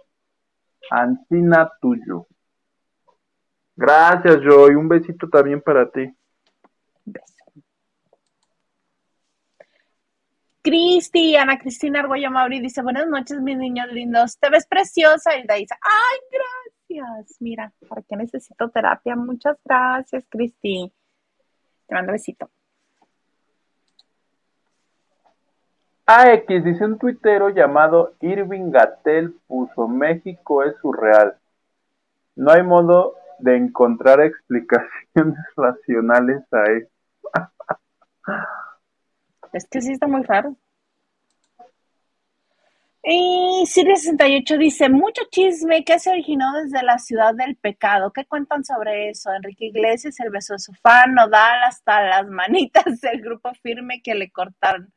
Ancina 0.89 1.69
tuyo. 1.81 2.29
Gracias 3.75 4.37
Joy, 4.45 4.77
un 4.77 4.89
besito 4.89 5.29
también 5.29 5.61
para 5.63 5.91
ti. 5.91 6.15
Beso. 7.05 7.42
Cristi, 10.63 11.35
Ana 11.37 11.59
Cristina 11.59 12.01
Argüello 12.01 12.31
Mauri 12.31 12.61
dice, 12.61 12.83
buenas 12.83 13.09
noches, 13.09 13.41
mis 13.41 13.59
niños 13.59 13.89
lindos. 13.89 14.39
Te 14.39 14.49
ves 14.49 14.67
preciosa. 14.69 15.37
Y 15.37 15.43
dice, 15.43 15.75
ay, 15.83 16.19
gracias. 16.31 17.37
Mira, 17.41 17.73
¿para 17.89 18.03
qué 18.03 18.17
necesito 18.17 18.71
terapia? 18.71 19.17
Muchas 19.17 19.59
gracias, 19.65 20.25
Cristi. 20.29 20.93
Te 21.89 21.95
mando 21.95 22.13
besito. 22.13 22.49
AX 26.07 26.47
dice 26.47 26.85
un 26.85 26.99
tuitero 26.99 27.49
llamado 27.49 28.15
Irving 28.21 28.71
Gatel 28.71 29.35
puso 29.49 29.89
México 29.89 30.63
es 30.63 30.77
surreal. 30.81 31.37
No 32.37 32.53
hay 32.53 32.63
modo 32.63 33.17
de 33.41 33.57
encontrar 33.57 34.21
explicaciones 34.25 35.45
racionales 35.57 36.43
a 36.53 36.63
eso. 36.71 36.89
Es 39.53 39.67
que 39.69 39.81
sí 39.81 39.93
está 39.93 40.07
muy 40.07 40.23
raro. 40.23 40.57
Y 43.05 43.65
Siria68 43.67 44.59
dice, 44.59 44.89
mucho 44.89 45.23
chisme 45.31 45.85
que 45.85 45.99
se 45.99 46.11
originó 46.11 46.53
desde 46.63 46.85
la 46.85 46.99
ciudad 46.99 47.35
del 47.35 47.57
pecado. 47.57 48.13
¿Qué 48.13 48.25
cuentan 48.27 48.65
sobre 48.65 49.11
eso? 49.11 49.33
Enrique 49.33 49.67
Iglesias, 49.67 50.21
el 50.21 50.31
beso 50.31 50.55
de 50.55 50.61
su 50.61 50.73
fan, 50.75 51.15
Nodal, 51.15 51.65
hasta 51.65 52.01
las 52.01 52.29
manitas 52.29 53.01
del 53.01 53.21
grupo 53.21 53.53
firme 53.61 54.03
que 54.03 54.15
le 54.15 54.31
cortaron. 54.31 54.93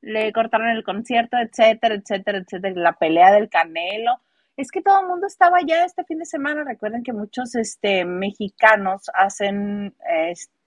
le 0.00 0.32
cortaron 0.32 0.68
el 0.68 0.84
concierto, 0.84 1.36
etcétera, 1.36 1.96
etcétera, 1.96 2.38
etcétera, 2.38 2.74
la 2.76 2.92
pelea 2.92 3.32
del 3.32 3.48
Canelo. 3.48 4.20
Es 4.56 4.70
que 4.70 4.82
todo 4.82 5.00
el 5.00 5.08
mundo 5.08 5.26
estaba 5.26 5.58
ya 5.66 5.84
este 5.84 6.04
fin 6.04 6.18
de 6.18 6.26
semana. 6.26 6.64
Recuerden 6.64 7.02
que 7.02 7.12
muchos 7.12 7.56
este, 7.56 8.04
mexicanos 8.04 9.10
hacen, 9.14 9.96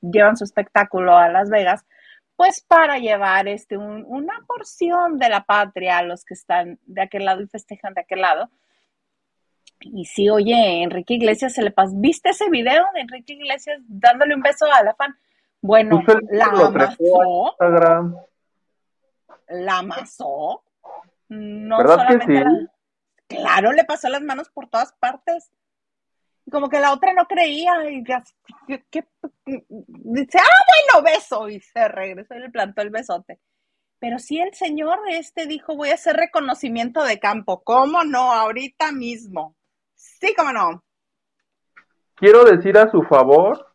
llevan 0.02 0.36
su 0.38 0.44
espectáculo 0.44 1.18
a 1.18 1.30
Las 1.30 1.50
Vegas, 1.50 1.86
pues 2.36 2.62
para 2.62 2.98
llevar 2.98 3.48
este, 3.48 3.78
una 3.78 4.34
porción 4.48 5.18
de 5.18 5.30
la 5.30 5.44
patria 5.44 6.00
a 6.00 6.04
los 6.04 6.26
que 6.26 6.34
están 6.34 6.80
de 6.86 7.02
aquel 7.02 7.26
lado 7.26 7.42
y 7.42 7.48
festejan 7.48 7.94
de 7.94 8.02
aquel 8.02 8.22
lado. 8.22 8.50
Y 9.80 10.06
sí, 10.06 10.30
oye, 10.30 10.84
Enrique 10.84 11.16
Iglesias 11.16 11.54
se 11.54 11.64
le 11.64 11.72
pasó. 11.72 11.94
¿Viste 11.96 12.30
ese 12.30 12.50
video 12.50 12.86
de 12.94 13.02
Enrique 13.02 13.34
Iglesias 13.34 13.80
dándole 13.88 14.36
un 14.36 14.42
beso 14.42 14.66
a 14.72 14.84
la 14.84 14.94
fan? 14.96 15.16
Bueno, 15.62 16.04
la 16.30 16.46
amasó. 16.46 17.56
La 19.48 19.78
amasó. 19.80 20.64
No 21.30 21.78
solamente 21.80 22.44
Claro, 23.32 23.72
le 23.72 23.86
pasó 23.86 24.10
las 24.10 24.22
manos 24.22 24.50
por 24.50 24.68
todas 24.68 24.94
partes. 24.94 25.52
Como 26.52 26.70
que 26.70 26.80
la 26.80 26.94
otra 26.94 27.14
no 27.14 27.26
creía 27.26 27.90
y 27.90 28.04
dice, 28.04 28.28
ah, 30.38 30.94
bueno, 30.94 31.04
beso. 31.04 31.48
Y 31.50 31.62
se 31.62 31.88
regresó 31.88 32.36
y 32.36 32.40
le 32.40 32.50
plantó 32.50 32.82
el 32.82 32.90
besote. 32.90 33.40
Pero 34.00 34.20
sí 34.20 34.40
el 34.40 34.54
señor 34.54 35.00
este 35.10 35.46
dijo, 35.46 35.76
voy 35.76 35.90
a 35.90 35.94
hacer 35.94 36.16
reconocimiento 36.18 37.04
de 37.04 37.20
campo. 37.20 37.64
¿Cómo 37.64 38.04
no? 38.04 38.34
Ahorita 38.34 38.92
mismo. 38.92 39.56
Sí, 39.96 40.34
cómo 40.36 40.52
no. 40.52 40.84
Quiero 42.16 42.44
decir 42.44 42.78
a 42.78 42.92
su 42.92 43.02
favor, 43.04 43.68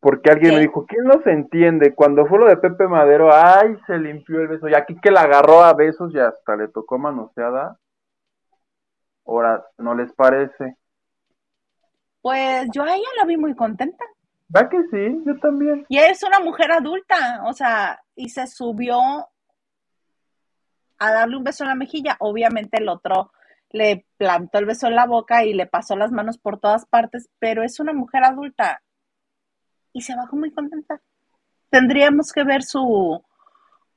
porque 0.00 0.30
alguien 0.30 0.54
me 0.54 0.60
dijo, 0.60 0.86
¿quién 0.86 1.04
los 1.04 1.26
entiende? 1.26 1.94
Cuando 1.94 2.26
fue 2.26 2.38
lo 2.38 2.46
de 2.46 2.56
Pepe 2.56 2.88
Madero, 2.88 3.30
ay, 3.32 3.76
se 3.86 3.98
limpió 3.98 4.40
el 4.40 4.48
beso, 4.48 4.68
y 4.68 4.74
aquí 4.74 4.96
que 5.00 5.10
la 5.10 5.22
agarró 5.22 5.62
a 5.62 5.74
besos 5.74 6.12
y 6.14 6.18
hasta 6.18 6.56
le 6.56 6.68
tocó 6.68 6.98
manoseada. 6.98 7.78
Ahora, 9.30 9.64
¿no 9.78 9.94
les 9.94 10.12
parece? 10.12 10.76
Pues 12.20 12.68
yo 12.72 12.82
a 12.82 12.96
ella 12.96 13.08
la 13.16 13.24
vi 13.24 13.36
muy 13.36 13.54
contenta. 13.54 14.04
¿Va 14.54 14.68
que 14.68 14.82
sí? 14.90 15.22
Yo 15.24 15.38
también. 15.38 15.86
Y 15.88 15.98
es 15.98 16.24
una 16.24 16.40
mujer 16.40 16.72
adulta, 16.72 17.44
o 17.46 17.52
sea, 17.52 18.02
y 18.16 18.28
se 18.30 18.48
subió 18.48 18.98
a 20.98 21.12
darle 21.12 21.36
un 21.36 21.44
beso 21.44 21.62
en 21.62 21.68
la 21.68 21.76
mejilla. 21.76 22.16
Obviamente 22.18 22.78
el 22.78 22.88
otro 22.88 23.30
le 23.70 24.04
plantó 24.16 24.58
el 24.58 24.66
beso 24.66 24.88
en 24.88 24.96
la 24.96 25.06
boca 25.06 25.44
y 25.44 25.54
le 25.54 25.66
pasó 25.66 25.94
las 25.94 26.10
manos 26.10 26.36
por 26.36 26.58
todas 26.58 26.84
partes, 26.86 27.30
pero 27.38 27.62
es 27.62 27.78
una 27.78 27.92
mujer 27.92 28.24
adulta 28.24 28.82
y 29.92 30.00
se 30.00 30.16
bajó 30.16 30.34
muy 30.34 30.50
contenta. 30.50 31.00
Tendríamos 31.68 32.32
que 32.32 32.42
ver 32.42 32.64
su, 32.64 33.22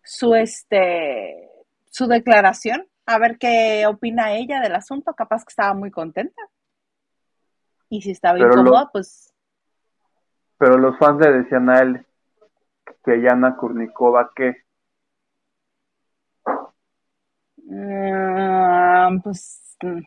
su, 0.04 0.36
este, 0.36 1.50
su 1.90 2.06
declaración, 2.06 2.88
a 3.06 3.18
ver 3.20 3.38
qué 3.38 3.86
opina 3.88 4.34
ella 4.34 4.62
del 4.62 4.76
asunto. 4.76 5.14
Capaz 5.14 5.44
que 5.44 5.50
estaba 5.50 5.74
muy 5.74 5.92
contenta. 5.92 6.42
Y 7.90 8.02
si 8.02 8.12
estaba 8.12 8.40
incómoda, 8.40 8.90
pues. 8.92 9.34
Pero 10.58 10.78
los 10.78 10.98
fans 10.98 11.20
le 11.20 11.32
decían 11.32 11.70
a 11.70 11.80
él 11.80 12.06
que 13.04 13.22
Yana 13.22 13.56
Kurnikova, 13.58 14.32
¿qué? 14.36 14.64
Mm, 17.66 19.20
pues 19.22 19.78
mm, 19.82 20.02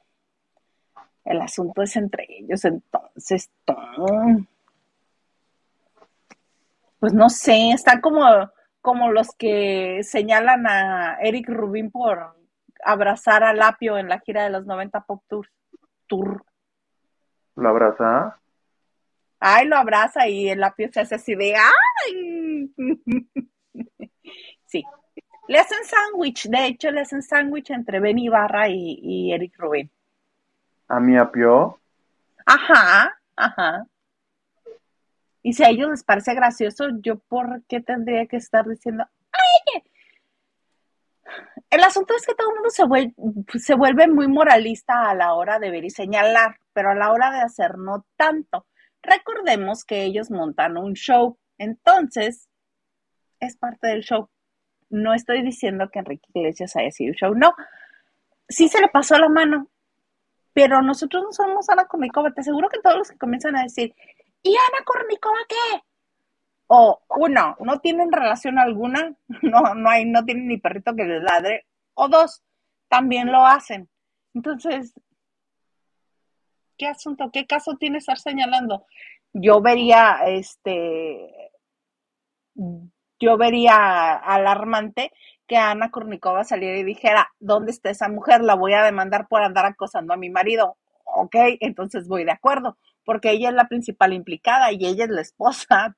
el 1.25 1.41
asunto 1.41 1.83
es 1.83 1.97
entre 1.97 2.27
ellos, 2.29 2.65
entonces, 2.65 3.51
pues 7.01 7.13
no 7.13 7.29
sé, 7.29 7.71
está 7.71 8.01
como, 8.01 8.25
como 8.81 9.11
los 9.11 9.35
que 9.37 10.01
señalan 10.03 10.67
a 10.67 11.19
Eric 11.21 11.49
Rubin 11.49 11.91
por 11.91 12.36
abrazar 12.87 13.43
a 13.43 13.53
Lapio 13.53 13.99
en 13.99 14.09
la 14.09 14.21
gira 14.21 14.45
de 14.45 14.51
los 14.51 14.65
90 14.65 15.01
Pop 15.05 15.23
Tour. 15.29 15.49
Tour. 16.07 16.45
¿Lo 17.57 17.69
abraza? 17.69 18.39
Ay, 19.41 19.67
lo 19.67 19.77
abraza 19.77 20.29
y 20.29 20.49
el 20.49 20.61
Lapio 20.61 20.91
se 20.93 21.01
hace 21.01 21.17
así 21.17 21.35
de 21.35 21.55
¡ay! 21.57 22.73
sí, 24.67 24.85
le 25.49 25.59
hacen 25.59 25.85
sándwich, 25.85 26.49
de 26.49 26.67
hecho 26.67 26.91
le 26.91 27.01
hacen 27.01 27.23
sándwich 27.23 27.71
entre 27.71 28.01
Ben 28.01 28.19
Ibarra 28.19 28.69
y, 28.69 29.33
Eric 29.33 29.59
Rubin. 29.59 29.91
¿A 30.89 31.01
mi 31.01 31.17
apio? 31.17 31.81
Ajá, 32.45 33.19
ajá. 33.35 33.87
Y 35.43 35.53
si 35.53 35.65
a 35.65 35.71
ellos 35.71 35.91
les 35.91 36.05
parece 36.05 36.35
gracioso, 36.35 36.89
¿yo 37.01 37.19
por 37.19 37.63
qué 37.69 37.81
tendría 37.81 38.27
que 38.27 38.37
estar 38.37 38.67
diciendo, 38.67 39.05
¡ay! 39.33 39.83
El 41.71 41.83
asunto 41.83 42.15
es 42.17 42.25
que 42.25 42.35
todo 42.35 42.51
el 42.51 42.55
mundo 42.55 42.71
se 42.71 42.85
vuelve, 42.85 43.15
se 43.59 43.75
vuelve 43.75 44.09
muy 44.09 44.29
moralista 44.29 45.11
a 45.11 45.15
la 45.15 45.35
hora 45.35 45.59
de 45.59 45.71
ver 45.71 45.85
y 45.85 45.91
señalar, 45.91 46.59
pero 46.73 46.91
a 46.91 46.95
la 46.95 47.13
hora 47.13 47.31
de 47.33 47.41
hacer 47.41 47.79
no 47.79 48.07
tanto. 48.17 48.67
Recordemos 49.03 49.85
que 49.85 50.05
ellos 50.05 50.31
montan 50.31 50.77
un 50.77 50.95
show, 50.95 51.39
entonces 51.59 52.49
es 53.41 53.57
parte 53.57 53.89
del 53.89 54.03
show 54.03 54.31
no 54.91 55.15
estoy 55.15 55.43
diciendo 55.43 55.89
que 55.91 55.99
Enrique 55.99 56.29
Iglesias 56.35 56.77
haya 56.77 56.91
sido 56.91 57.15
show, 57.15 57.35
no. 57.35 57.55
Sí 58.49 58.69
se 58.69 58.81
le 58.81 58.89
pasó 58.89 59.19
la 59.19 59.29
mano, 59.29 59.69
pero 60.53 60.83
nosotros 60.83 61.23
no 61.25 61.33
somos 61.33 61.69
Ana 61.69 61.87
Kornikova. 61.87 62.33
Te 62.33 62.43
aseguro 62.43 62.69
que 62.69 62.81
todos 62.81 62.97
los 62.97 63.11
que 63.11 63.19
comienzan 63.19 63.57
a 63.57 63.63
decir, 63.63 63.95
¿y 64.43 64.51
Ana 64.51 64.85
Kornikova 64.85 65.39
qué? 65.49 65.83
O 66.69 67.01
uno, 67.11 67.57
no 67.61 67.81
tienen 67.81 68.11
relación 68.11 68.59
alguna, 68.59 69.15
no, 69.43 69.75
no 69.75 69.91
hay, 69.91 70.05
no 70.05 70.25
tienen 70.25 70.49
ni 70.49 70.59
perrito 70.59 70.95
que 70.95 71.05
les 71.05 71.23
ladre. 71.23 71.67
O 71.95 72.09
dos, 72.09 72.43
también 72.89 73.33
lo 73.33 73.47
hacen. 73.47 73.89
Entonces, 74.35 74.93
¿qué 76.77 76.87
asunto, 76.87 77.31
qué 77.33 77.47
caso 77.47 77.77
tiene 77.77 77.99
estar 77.99 78.19
señalando? 78.19 78.87
Yo 79.33 79.61
vería, 79.61 80.21
este, 80.27 81.53
yo 83.19 83.37
vería 83.37 84.15
alarmante 84.15 85.13
que 85.47 85.57
Ana 85.57 85.91
Kurnikova 85.91 86.45
saliera 86.45 86.79
y 86.79 86.85
dijera, 86.85 87.33
¿dónde 87.39 87.71
está 87.71 87.91
esa 87.91 88.09
mujer? 88.09 88.43
La 88.43 88.55
voy 88.55 88.73
a 88.75 88.83
demandar 88.83 89.29
por 89.29 89.43
andar 89.43 89.65
acosando 89.67 90.13
a 90.13 90.17
mi 90.17 90.31
marido. 90.31 90.77
Ok, 91.05 91.37
entonces 91.61 92.09
voy 92.09 92.25
de 92.25 92.33
acuerdo, 92.33 92.77
porque 93.05 93.31
ella 93.31 93.51
es 93.51 93.55
la 93.55 93.69
principal 93.69 94.13
implicada 94.13 94.73
y 94.73 94.85
ella 94.87 95.05
es 95.05 95.11
la 95.11 95.21
esposa 95.21 95.97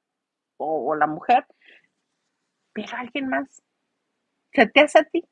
o, 0.59 0.94
la 0.94 1.07
mujer. 1.07 1.47
Pero 2.73 2.88
alguien 2.97 3.29
más, 3.29 3.62
¿se 4.53 4.66
te 4.66 4.81
hace 4.81 5.01
a 5.01 5.05
ti? 5.05 5.25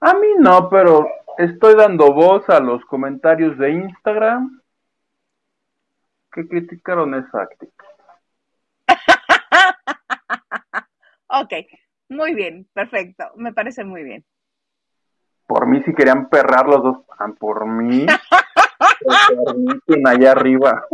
A 0.00 0.14
mí 0.14 0.28
no, 0.38 0.68
pero 0.68 1.08
estoy 1.38 1.74
dando 1.74 2.12
voz 2.12 2.48
a 2.48 2.60
los 2.60 2.84
comentarios 2.86 3.58
de 3.58 3.72
Instagram 3.72 4.60
que 6.32 6.48
criticaron 6.48 7.14
esa 7.14 7.42
actitud. 7.42 7.72
Ok, 11.36 11.52
muy 12.10 12.32
bien, 12.32 12.68
perfecto, 12.72 13.24
me 13.34 13.52
parece 13.52 13.82
muy 13.82 14.04
bien. 14.04 14.24
Por 15.48 15.66
mí, 15.66 15.82
si 15.82 15.92
querían 15.92 16.28
perrar 16.28 16.66
los 16.66 16.82
dos, 16.82 16.98
ah, 17.18 17.26
por 17.38 17.66
mí, 17.66 18.06
por 19.86 20.08
allá 20.08 20.30
arriba. 20.30 20.86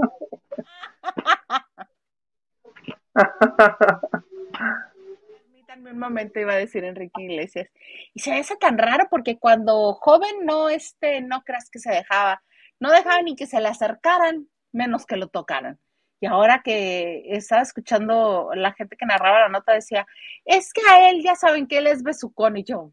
Momento, 6.01 6.41
iba 6.41 6.53
a 6.53 6.57
decir 6.57 6.85
Enrique 6.85 7.23
Iglesias. 7.23 7.69
Y 8.15 8.21
se 8.21 8.33
hace 8.33 8.57
tan 8.57 8.79
raro 8.79 9.07
porque 9.11 9.39
cuando 9.39 9.95
joven 9.95 10.45
no, 10.45 10.69
este, 10.69 11.21
no 11.21 11.43
creas 11.43 11.71
que 11.71 11.79
se 11.79 11.91
dejaba, 11.91 12.43
no 12.79 12.91
dejaba 12.91 13.23
ni 13.23 13.37
que 13.37 13.47
se 13.47 13.61
le 13.61 13.69
acercaran, 13.69 14.49
menos 14.73 15.07
que 15.07 15.17
lo 15.17 15.29
tocaran. 15.29 15.79
Y 16.21 16.27
ahora 16.27 16.63
que 16.63 17.23
estaba 17.27 17.63
escuchando 17.63 18.51
la 18.55 18.73
gente 18.73 18.97
que 18.97 19.07
narraba 19.07 19.41
la 19.41 19.49
nota, 19.49 19.73
decía, 19.73 20.07
es 20.45 20.73
que 20.73 20.83
a 20.91 21.11
él 21.11 21.23
ya 21.23 21.35
saben 21.35 21.67
que 21.67 21.79
él 21.79 21.87
es 21.87 22.03
besucón. 22.03 22.59
Y 22.59 22.65
yo, 22.65 22.93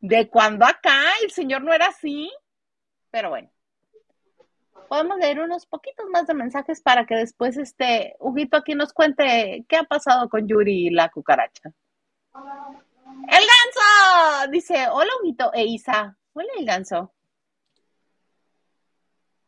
¿de 0.00 0.28
cuándo 0.28 0.64
acá? 0.64 0.98
El 1.22 1.30
señor 1.30 1.62
no 1.62 1.72
era 1.72 1.88
así. 1.88 2.30
Pero 3.10 3.28
bueno, 3.28 3.50
podemos 4.94 5.18
leer 5.18 5.40
unos 5.40 5.66
poquitos 5.66 6.06
más 6.08 6.28
de 6.28 6.34
mensajes 6.34 6.80
para 6.80 7.04
que 7.04 7.16
después 7.16 7.56
este 7.56 8.14
Huguito 8.20 8.56
aquí 8.56 8.76
nos 8.76 8.92
cuente 8.92 9.64
qué 9.68 9.76
ha 9.76 9.82
pasado 9.82 10.28
con 10.28 10.46
Yuri 10.46 10.86
y 10.86 10.90
la 10.90 11.08
cucaracha. 11.08 11.72
¡El 12.32 13.44
ganso! 13.52 14.50
Dice, 14.52 14.86
hola 14.92 15.10
Huguito 15.20 15.50
e 15.52 15.64
Isa. 15.64 16.16
Hola 16.32 16.46
el 16.56 16.64
ganso. 16.64 17.12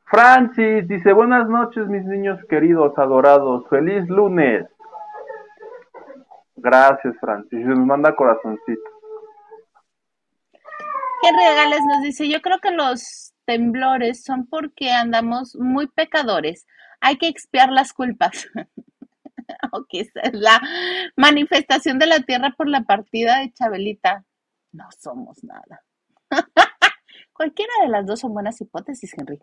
Francis 0.06 0.88
dice, 0.88 1.12
buenas 1.12 1.48
noches 1.48 1.86
mis 1.86 2.04
niños 2.04 2.40
queridos, 2.48 2.98
adorados, 2.98 3.68
feliz 3.68 4.04
lunes. 4.08 4.66
Gracias 6.56 7.14
Francis, 7.20 7.64
nos 7.64 7.86
manda 7.86 8.16
corazoncito. 8.16 8.90
Henry 11.22 11.46
Regales 11.46 11.82
nos 11.86 12.02
dice, 12.02 12.28
yo 12.28 12.42
creo 12.42 12.58
que 12.58 12.72
los 12.72 13.35
temblores 13.46 14.22
son 14.22 14.46
porque 14.46 14.90
andamos 14.90 15.56
muy 15.56 15.86
pecadores, 15.86 16.66
hay 17.00 17.16
que 17.16 17.28
expiar 17.28 17.70
las 17.70 17.92
culpas. 17.92 18.48
esa 19.90 20.20
es 20.20 20.34
la 20.34 20.60
manifestación 21.16 21.98
de 21.98 22.06
la 22.06 22.20
tierra 22.20 22.54
por 22.56 22.68
la 22.68 22.82
partida 22.82 23.38
de 23.38 23.52
Chabelita. 23.52 24.24
No 24.72 24.88
somos 24.98 25.42
nada. 25.44 25.82
Cualquiera 27.32 27.72
de 27.82 27.88
las 27.88 28.06
dos 28.06 28.20
son 28.20 28.32
buenas 28.32 28.60
hipótesis, 28.60 29.12
Henry. 29.16 29.40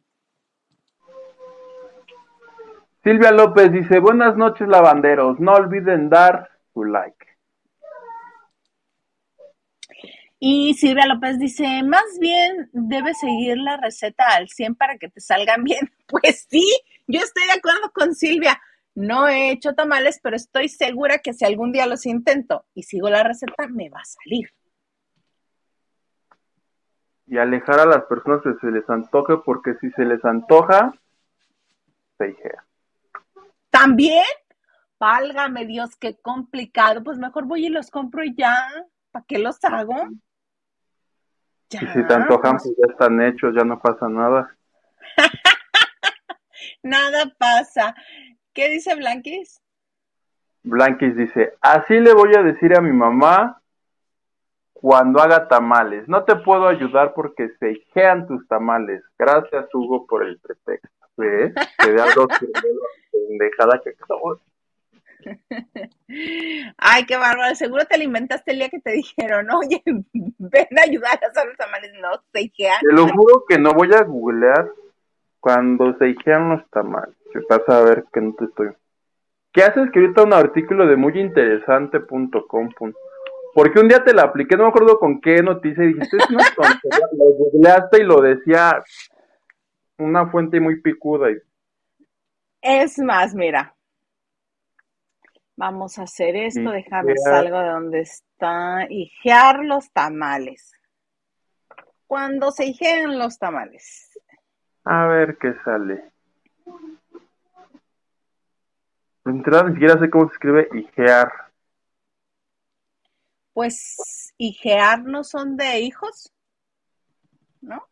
Silvia 3.03 3.31
López 3.31 3.71
dice, 3.71 3.99
buenas 3.99 4.37
noches 4.37 4.67
lavanderos, 4.67 5.39
no 5.39 5.53
olviden 5.53 6.09
dar 6.09 6.49
su 6.73 6.85
like. 6.85 7.32
Y 10.45 10.73
Silvia 10.73 11.05
López 11.05 11.39
dice, 11.39 11.83
más 11.83 12.19
bien 12.19 12.69
debes 12.73 13.17
seguir 13.17 13.57
la 13.57 13.77
receta 13.77 14.25
al 14.35 14.49
100 14.49 14.75
para 14.75 14.97
que 14.97 15.07
te 15.07 15.21
salgan 15.21 15.63
bien. 15.63 15.89
Pues 16.05 16.47
sí, 16.49 16.67
yo 17.07 17.21
estoy 17.21 17.45
de 17.45 17.53
acuerdo 17.53 17.93
con 17.93 18.13
Silvia. 18.13 18.61
No 18.93 19.29
he 19.29 19.51
hecho 19.51 19.73
tamales, 19.73 20.19
pero 20.21 20.35
estoy 20.35 20.67
segura 20.67 21.19
que 21.19 21.33
si 21.33 21.45
algún 21.45 21.71
día 21.71 21.87
los 21.87 22.05
intento 22.05 22.65
y 22.73 22.83
sigo 22.83 23.09
la 23.09 23.23
receta, 23.23 23.69
me 23.69 23.89
va 23.89 24.01
a 24.01 24.03
salir. 24.03 24.49
Y 27.25 27.37
alejar 27.37 27.79
a 27.79 27.85
las 27.85 28.03
personas 28.03 28.41
que 28.43 28.53
se 28.59 28.69
les 28.69 28.89
antoje, 28.89 29.37
porque 29.45 29.75
si 29.75 29.91
se 29.91 30.03
les 30.03 30.25
antoja, 30.25 30.93
se 32.17 32.31
hijea. 32.31 32.65
¿También? 33.69 34.25
Válgame 34.99 35.65
Dios, 35.65 35.95
qué 35.95 36.17
complicado. 36.17 37.01
Pues 37.01 37.17
mejor 37.17 37.45
voy 37.45 37.67
y 37.67 37.69
los 37.69 37.89
compro 37.89 38.25
y 38.25 38.35
ya. 38.35 38.57
¿Para 39.09 39.23
qué 39.25 39.39
los 39.39 39.63
hago? 39.63 40.09
Y 41.81 41.87
si 41.87 42.07
te 42.07 42.13
antojan, 42.13 42.57
pues 42.57 42.75
ya 42.77 42.91
están 42.91 43.21
hechos, 43.21 43.53
ya 43.55 43.63
no 43.63 43.79
pasa 43.79 44.07
nada. 44.09 44.55
nada 46.83 47.33
pasa. 47.37 47.95
¿Qué 48.53 48.69
dice 48.69 48.95
Blanquis? 48.95 49.61
Blanquis 50.63 51.15
dice, 51.15 51.53
así 51.61 51.99
le 51.99 52.13
voy 52.13 52.35
a 52.35 52.43
decir 52.43 52.77
a 52.77 52.81
mi 52.81 52.91
mamá 52.91 53.61
cuando 54.73 55.21
haga 55.21 55.47
tamales. 55.47 56.07
No 56.07 56.23
te 56.23 56.35
puedo 56.35 56.67
ayudar 56.67 57.13
porque 57.13 57.49
se 57.59 57.71
hijean 57.71 58.27
tus 58.27 58.47
tamales. 58.47 59.03
Gracias, 59.17 59.67
Hugo, 59.73 60.05
por 60.05 60.23
el 60.23 60.39
pretexto. 60.39 60.89
¿Ves? 61.15 61.53
Te 61.77 61.93
da 61.93 62.05
dos 62.15 62.27
pendejada 63.11 63.79
que 63.83 63.91
acabo 63.91 64.39
Ay, 66.77 67.05
qué 67.05 67.17
bárbaro. 67.17 67.55
Seguro 67.55 67.85
te 67.85 67.95
alimentaste 67.95 68.51
el 68.51 68.59
día 68.59 68.69
que 68.69 68.79
te 68.79 68.91
dijeron, 68.91 69.47
oye, 69.51 69.81
ven 69.85 70.67
a 70.77 70.83
ayudar 70.83 71.19
a 71.23 71.27
hacer 71.27 71.47
los 71.47 71.57
tamales. 71.57 71.91
No, 72.01 72.09
se 72.33 72.41
hijean. 72.41 72.81
Te 72.81 72.93
lo 72.93 73.07
juro 73.07 73.45
que 73.47 73.57
no 73.57 73.73
voy 73.73 73.93
a 73.93 74.03
googlear 74.03 74.69
cuando 75.39 75.97
se 75.97 76.09
hijean 76.09 76.49
los 76.49 76.69
tamales. 76.69 77.15
Que 77.31 77.41
pasa 77.41 77.79
a 77.79 77.83
ver 77.83 78.05
que 78.13 78.21
no 78.21 78.33
te 78.33 78.45
estoy. 78.45 78.69
¿Qué 79.51 79.63
haces 79.63 79.91
que 79.91 79.99
ahorita 79.99 80.23
un 80.23 80.33
artículo 80.33 80.87
de 80.87 80.95
muyinteresante.com? 80.95 82.69
Porque 83.53 83.79
un 83.79 83.87
día 83.87 84.03
te 84.03 84.13
la 84.13 84.23
apliqué, 84.23 84.57
no 84.57 84.63
me 84.63 84.69
acuerdo 84.69 84.97
con 84.97 85.21
qué 85.21 85.43
noticia, 85.43 85.83
y 85.83 85.93
dijiste, 85.93 86.17
es 86.17 86.29
una 86.29 86.43
tontería. 86.55 87.07
lo 87.11 87.25
googleaste 87.25 88.01
y 88.01 88.03
lo 88.03 88.19
decía 88.21 88.83
una 89.99 90.27
fuente 90.31 90.59
muy 90.59 90.81
picuda. 90.81 91.29
Y... 91.31 91.37
Es 92.61 92.97
más, 92.97 93.35
mira, 93.35 93.72
Vamos 95.55 95.99
a 95.99 96.03
hacer 96.03 96.35
esto, 96.35 96.71
déjame 96.71 97.15
salgo 97.17 97.59
de 97.59 97.69
donde 97.69 97.99
está. 98.01 98.87
Hijear 98.89 99.63
los 99.63 99.91
tamales. 99.91 100.71
Cuando 102.07 102.51
se 102.51 102.65
hijean 102.65 103.19
los 103.19 103.37
tamales. 103.37 104.11
A 104.83 105.05
ver 105.07 105.37
qué 105.37 105.53
sale. 105.63 106.11
Entrada 109.25 109.63
ni 109.63 109.73
siquiera 109.73 109.99
sé 109.99 110.09
cómo 110.09 110.27
se 110.27 110.33
escribe 110.33 110.67
hijear. 110.73 111.31
Pues 113.53 114.33
hijear 114.37 115.03
no 115.03 115.23
son 115.23 115.55
de 115.55 115.79
hijos, 115.79 116.33
¿no? 117.61 117.87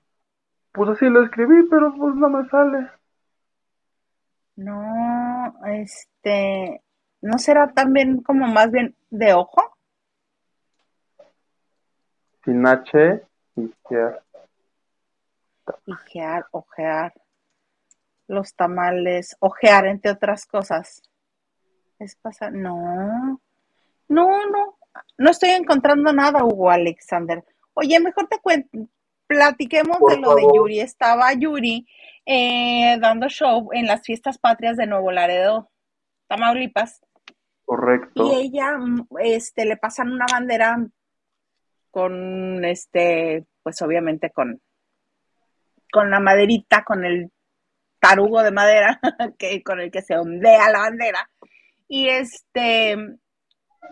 Pues 0.71 0.89
así 0.89 1.05
lo 1.05 1.23
escribí, 1.23 1.67
pero 1.69 1.93
pues 1.95 2.15
no 2.15 2.29
me 2.29 2.49
sale. 2.49 2.89
No, 4.55 5.53
este, 5.65 6.83
¿No 7.21 7.37
será 7.37 7.71
también 7.71 8.21
como 8.23 8.47
más 8.47 8.71
bien 8.71 8.95
de 9.11 9.33
ojo? 9.33 9.61
Sin 12.43 12.65
H, 12.65 13.21
hijear. 13.55 14.23
Hijear, 15.85 16.47
ojear. 16.51 17.13
Los 18.27 18.55
tamales, 18.55 19.35
ojear, 19.39 19.85
entre 19.85 20.11
otras 20.11 20.47
cosas. 20.47 21.03
Es 21.99 22.15
pasar. 22.15 22.53
No. 22.53 23.39
No, 24.07 24.45
no. 24.47 24.77
No 25.17 25.29
estoy 25.29 25.49
encontrando 25.49 26.11
nada, 26.13 26.43
Hugo 26.43 26.71
Alexander. 26.71 27.45
Oye, 27.75 27.99
mejor 27.99 28.27
te 28.27 28.39
cuento. 28.39 28.87
Platiquemos 29.27 29.99
de 30.09 30.17
lo 30.17 30.35
de 30.35 30.43
Yuri. 30.55 30.79
Estaba 30.79 31.31
Yuri 31.33 31.87
eh, 32.25 32.97
dando 32.99 33.29
show 33.29 33.69
en 33.73 33.85
las 33.85 34.01
fiestas 34.01 34.39
patrias 34.39 34.75
de 34.75 34.87
Nuevo 34.87 35.11
Laredo, 35.11 35.69
Tamaulipas 36.27 37.01
Correcto. 37.71 38.25
Y 38.25 38.35
ella, 38.35 38.77
mm, 38.77 39.07
este, 39.21 39.63
le 39.63 39.77
pasan 39.77 40.11
una 40.11 40.25
bandera 40.29 40.85
con, 41.89 42.65
este, 42.65 43.45
pues 43.63 43.81
obviamente 43.81 44.29
con, 44.29 44.61
con 45.89 46.11
la 46.11 46.19
maderita, 46.19 46.83
con 46.83 47.05
el 47.05 47.31
tarugo 47.97 48.43
de 48.43 48.51
madera 48.51 48.99
que, 49.39 49.63
con 49.63 49.79
el 49.79 49.89
que 49.89 50.01
se 50.01 50.17
ondea 50.17 50.69
la 50.69 50.79
bandera. 50.79 51.29
Y 51.87 52.09
este, 52.09 52.97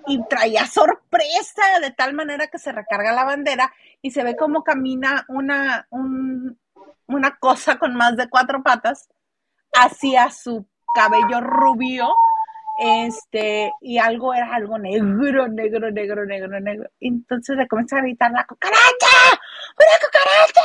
y 0.08 0.28
traía 0.28 0.68
sorpresa 0.68 1.80
de 1.82 1.92
tal 1.92 2.13
manera 2.13 2.48
que 2.48 2.60
se 2.60 2.74
recarga 2.74 3.13
la 3.13 3.24
bandera 3.24 3.72
y 4.02 4.12
se 4.12 4.26
ve 4.26 4.36
cómo 4.36 4.65
camina 4.65 5.24
una, 5.30 5.88
una 5.89 7.38
cosa 7.38 7.80
con 7.80 7.96
más 7.96 8.18
de 8.18 8.28
cuatro 8.28 8.62
patas 8.62 9.08
hacia 9.72 10.32
su 10.32 10.68
cabello 10.94 11.39
rubio 11.39 12.10
este, 12.82 13.74
y 13.82 13.98
algo 13.98 14.34
era 14.34 14.56
algo 14.56 14.80
negro, 14.80 15.50
negro, 15.50 15.92
negro, 15.92 16.26
negro, 16.26 16.60
negro. 16.62 16.89
Entonces 17.02 17.58
le 17.58 17.68
comienza 17.68 17.98
a 17.98 18.02
gritar 18.02 18.32
la 18.32 18.46
cucaracha, 18.46 18.80
una 19.78 19.98
cucaracha, 20.02 20.62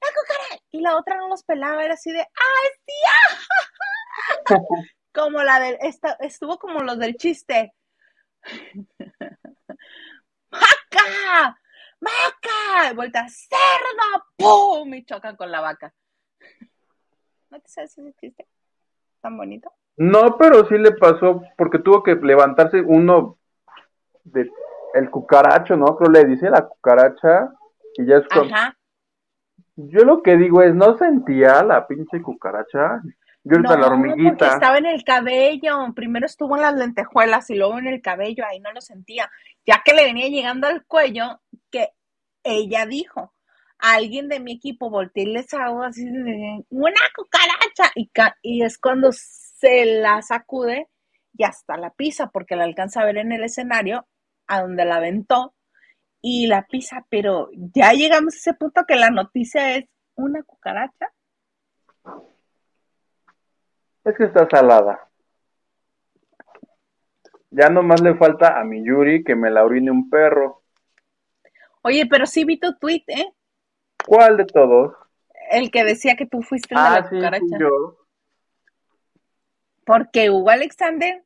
la 0.00 0.08
cucaracha. 0.08 0.64
Y 0.72 0.80
la 0.80 0.96
otra 0.96 1.16
no 1.16 1.28
los 1.28 1.44
pelaba, 1.44 1.84
era 1.84 1.94
así 1.94 2.10
de, 2.10 2.18
¡ay, 2.18 2.70
tía! 2.84 3.14
como 5.14 5.44
la 5.44 5.60
del, 5.60 5.78
estuvo 6.20 6.58
como 6.58 6.80
los 6.80 6.98
del 6.98 7.14
chiste. 7.14 7.72
¡Maca! 10.50 11.60
¡Maca! 12.00 12.90
Y 12.90 12.94
vuelta, 12.96 13.28
¡cerdo! 13.28 14.24
¡Pum! 14.36 14.92
Y 14.92 15.04
chocan 15.04 15.36
con 15.36 15.52
la 15.52 15.60
vaca. 15.60 15.94
¿No 17.50 17.60
te 17.60 17.68
sabes 17.68 17.96
ese 17.96 18.12
chiste? 18.14 18.48
¿Tan 19.20 19.36
bonito? 19.36 19.72
No, 19.96 20.36
pero 20.38 20.66
sí 20.66 20.76
le 20.76 20.92
pasó 20.92 21.42
porque 21.56 21.78
tuvo 21.78 22.02
que 22.02 22.14
levantarse 22.16 22.80
uno 22.80 23.38
de 24.24 24.50
el 24.94 25.10
cucaracho, 25.10 25.76
¿no? 25.76 25.96
Creo 25.96 26.10
le 26.10 26.24
dice 26.24 26.48
la 26.50 26.66
cucaracha 26.66 27.50
y 27.96 28.06
ya 28.06 28.16
es 28.18 28.24
Ajá. 28.30 28.76
Yo 29.76 30.04
lo 30.04 30.22
que 30.22 30.36
digo 30.36 30.62
es, 30.62 30.74
¿no 30.74 30.96
sentía 30.96 31.62
la 31.64 31.86
pinche 31.86 32.22
cucaracha? 32.22 33.02
Yo 33.42 33.58
no, 33.58 33.76
la 33.76 33.88
hormiguita. 33.88 34.54
estaba 34.54 34.78
en 34.78 34.86
el 34.86 35.04
cabello. 35.04 35.92
Primero 35.94 36.26
estuvo 36.26 36.56
en 36.56 36.62
las 36.62 36.74
lentejuelas 36.74 37.50
y 37.50 37.56
luego 37.56 37.78
en 37.78 37.88
el 37.88 38.00
cabello. 38.00 38.44
Ahí 38.46 38.60
no 38.60 38.72
lo 38.72 38.80
sentía. 38.80 39.30
Ya 39.66 39.82
que 39.84 39.92
le 39.92 40.04
venía 40.04 40.28
llegando 40.28 40.68
al 40.68 40.84
cuello, 40.86 41.40
que 41.70 41.90
ella 42.42 42.86
dijo, 42.86 43.34
alguien 43.78 44.28
de 44.28 44.40
mi 44.40 44.52
equipo 44.52 44.88
volteó 44.88 45.24
y 45.24 45.26
les 45.26 45.52
hago 45.52 45.82
así, 45.82 46.08
una 46.70 47.00
cucaracha. 47.14 47.90
Y, 47.96 48.10
y 48.42 48.62
es 48.62 48.78
cuando 48.78 49.10
se 49.54 49.86
la 49.86 50.20
sacude 50.22 50.88
y 51.36 51.44
hasta 51.44 51.76
la 51.76 51.90
pisa, 51.90 52.28
porque 52.28 52.56
la 52.56 52.64
alcanza 52.64 53.00
a 53.00 53.04
ver 53.06 53.18
en 53.18 53.32
el 53.32 53.44
escenario, 53.44 54.06
a 54.46 54.60
donde 54.60 54.84
la 54.84 54.96
aventó, 54.96 55.54
y 56.20 56.46
la 56.46 56.66
pisa, 56.66 57.06
pero 57.08 57.50
ya 57.52 57.92
llegamos 57.92 58.34
a 58.34 58.38
ese 58.38 58.54
punto 58.54 58.84
que 58.86 58.96
la 58.96 59.10
noticia 59.10 59.76
es 59.76 59.84
una 60.14 60.42
cucaracha. 60.42 61.12
Es 64.04 64.16
que 64.16 64.24
está 64.24 64.48
salada. 64.48 65.08
Ya 67.50 67.68
nomás 67.68 68.00
le 68.00 68.14
falta 68.14 68.60
a 68.60 68.64
mi 68.64 68.84
Yuri 68.84 69.22
que 69.22 69.36
me 69.36 69.50
la 69.50 69.64
orine 69.64 69.90
un 69.90 70.10
perro. 70.10 70.62
Oye, 71.82 72.06
pero 72.06 72.26
sí 72.26 72.44
vi 72.44 72.58
tu 72.58 72.74
tweet, 72.78 73.04
¿eh? 73.06 73.32
¿Cuál 74.06 74.36
de 74.36 74.46
todos? 74.46 74.94
El 75.50 75.70
que 75.70 75.84
decía 75.84 76.16
que 76.16 76.26
tú 76.26 76.42
fuiste 76.42 76.74
la 76.74 76.94
ah, 76.94 77.08
cucaracha. 77.08 77.58
yo. 77.58 78.03
¿Por 79.84 80.10
qué 80.10 80.30
Hugo 80.30 80.50
Alexander? 80.50 81.22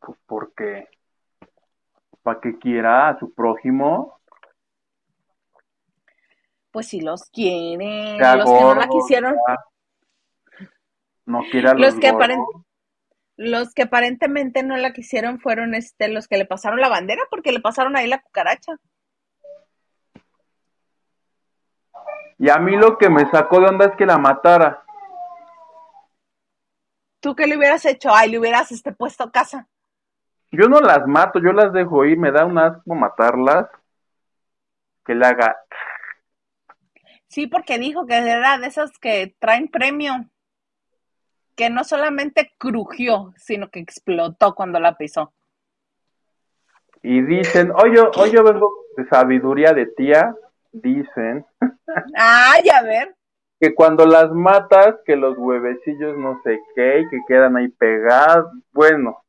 Pues 0.00 0.18
porque 0.26 0.88
para 2.22 2.40
que 2.40 2.58
quiera 2.58 3.08
a 3.08 3.18
su 3.18 3.32
prójimo. 3.32 4.18
Pues 6.72 6.88
si 6.88 7.00
los 7.00 7.30
quiere, 7.30 8.18
los 8.18 8.50
que 8.50 8.60
no 8.60 8.74
la 8.74 8.88
quisieron. 8.88 9.36
No 11.26 11.42
quiera 11.50 11.74
los, 11.74 11.94
los 11.94 12.00
que 12.00 12.12
Los 13.36 13.74
que 13.74 13.82
aparentemente 13.82 14.62
no 14.62 14.76
la 14.76 14.92
quisieron 14.92 15.38
fueron 15.38 15.74
este, 15.74 16.08
los 16.08 16.26
que 16.26 16.36
le 16.36 16.46
pasaron 16.46 16.80
la 16.80 16.88
bandera 16.88 17.22
porque 17.30 17.52
le 17.52 17.60
pasaron 17.60 17.96
ahí 17.96 18.08
la 18.08 18.20
cucaracha. 18.20 18.76
Y 22.38 22.50
a 22.50 22.58
mí 22.58 22.76
lo 22.76 22.98
que 22.98 23.08
me 23.08 23.30
sacó 23.30 23.60
de 23.60 23.66
onda 23.66 23.86
es 23.86 23.96
que 23.96 24.06
la 24.06 24.18
matara. 24.18 24.83
¿Tú 27.24 27.34
qué 27.34 27.46
le 27.46 27.56
hubieras 27.56 27.82
hecho? 27.86 28.10
Ay, 28.14 28.30
le 28.30 28.38
hubieras 28.38 28.70
este, 28.70 28.92
puesto 28.92 29.30
casa. 29.30 29.66
Yo 30.52 30.68
no 30.68 30.78
las 30.80 31.06
mato, 31.06 31.38
yo 31.38 31.54
las 31.54 31.72
dejo 31.72 32.04
ir, 32.04 32.18
me 32.18 32.30
da 32.30 32.44
un 32.44 32.58
asco 32.58 32.94
matarlas. 32.94 33.66
Que 35.06 35.14
le 35.14 35.24
haga. 35.24 35.56
Sí, 37.28 37.46
porque 37.46 37.78
dijo 37.78 38.04
que 38.04 38.18
era 38.18 38.58
de 38.58 38.66
esas 38.66 38.98
que 38.98 39.34
traen 39.38 39.68
premio. 39.68 40.12
Que 41.56 41.70
no 41.70 41.82
solamente 41.82 42.52
crujió, 42.58 43.32
sino 43.38 43.70
que 43.70 43.80
explotó 43.80 44.54
cuando 44.54 44.78
la 44.78 44.98
pisó. 44.98 45.32
Y 47.00 47.22
dicen, 47.22 47.72
oye, 47.74 48.02
hoy 48.16 48.32
yo 48.32 48.44
vengo 48.44 48.70
de 48.98 49.08
sabiduría 49.08 49.72
de 49.72 49.86
tía, 49.86 50.34
dicen. 50.72 51.46
Ay, 52.14 52.68
a 52.68 52.82
ver. 52.82 53.16
Que 53.64 53.74
cuando 53.74 54.04
las 54.04 54.30
matas, 54.30 54.96
que 55.06 55.16
los 55.16 55.38
huevecillos 55.38 56.18
no 56.18 56.38
sé 56.44 56.60
qué, 56.74 57.00
y 57.00 57.08
que 57.08 57.18
quedan 57.26 57.56
ahí 57.56 57.68
pegados. 57.68 58.52
Bueno, 58.72 59.24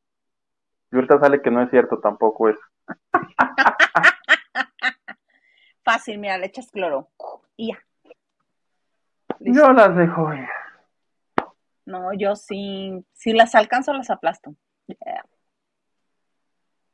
y 0.91 0.97
ahorita 0.97 1.21
sale 1.21 1.41
que 1.41 1.49
no 1.49 1.61
es 1.61 1.69
cierto 1.69 2.01
tampoco 2.01 2.49
eso. 2.49 2.59
Fácil, 5.85 6.17
mira, 6.17 6.37
le 6.37 6.47
echas 6.47 6.69
cloro 6.69 7.07
y 7.55 7.71
ya. 7.71 7.79
Yo 9.39 9.71
las 9.71 9.95
dejo 9.95 10.33
ir. 10.33 10.49
No, 11.85 12.11
yo 12.11 12.35
sí, 12.35 13.05
si 13.13 13.31
las 13.31 13.55
alcanzo 13.55 13.93
las 13.93 14.09
aplasto. 14.09 14.53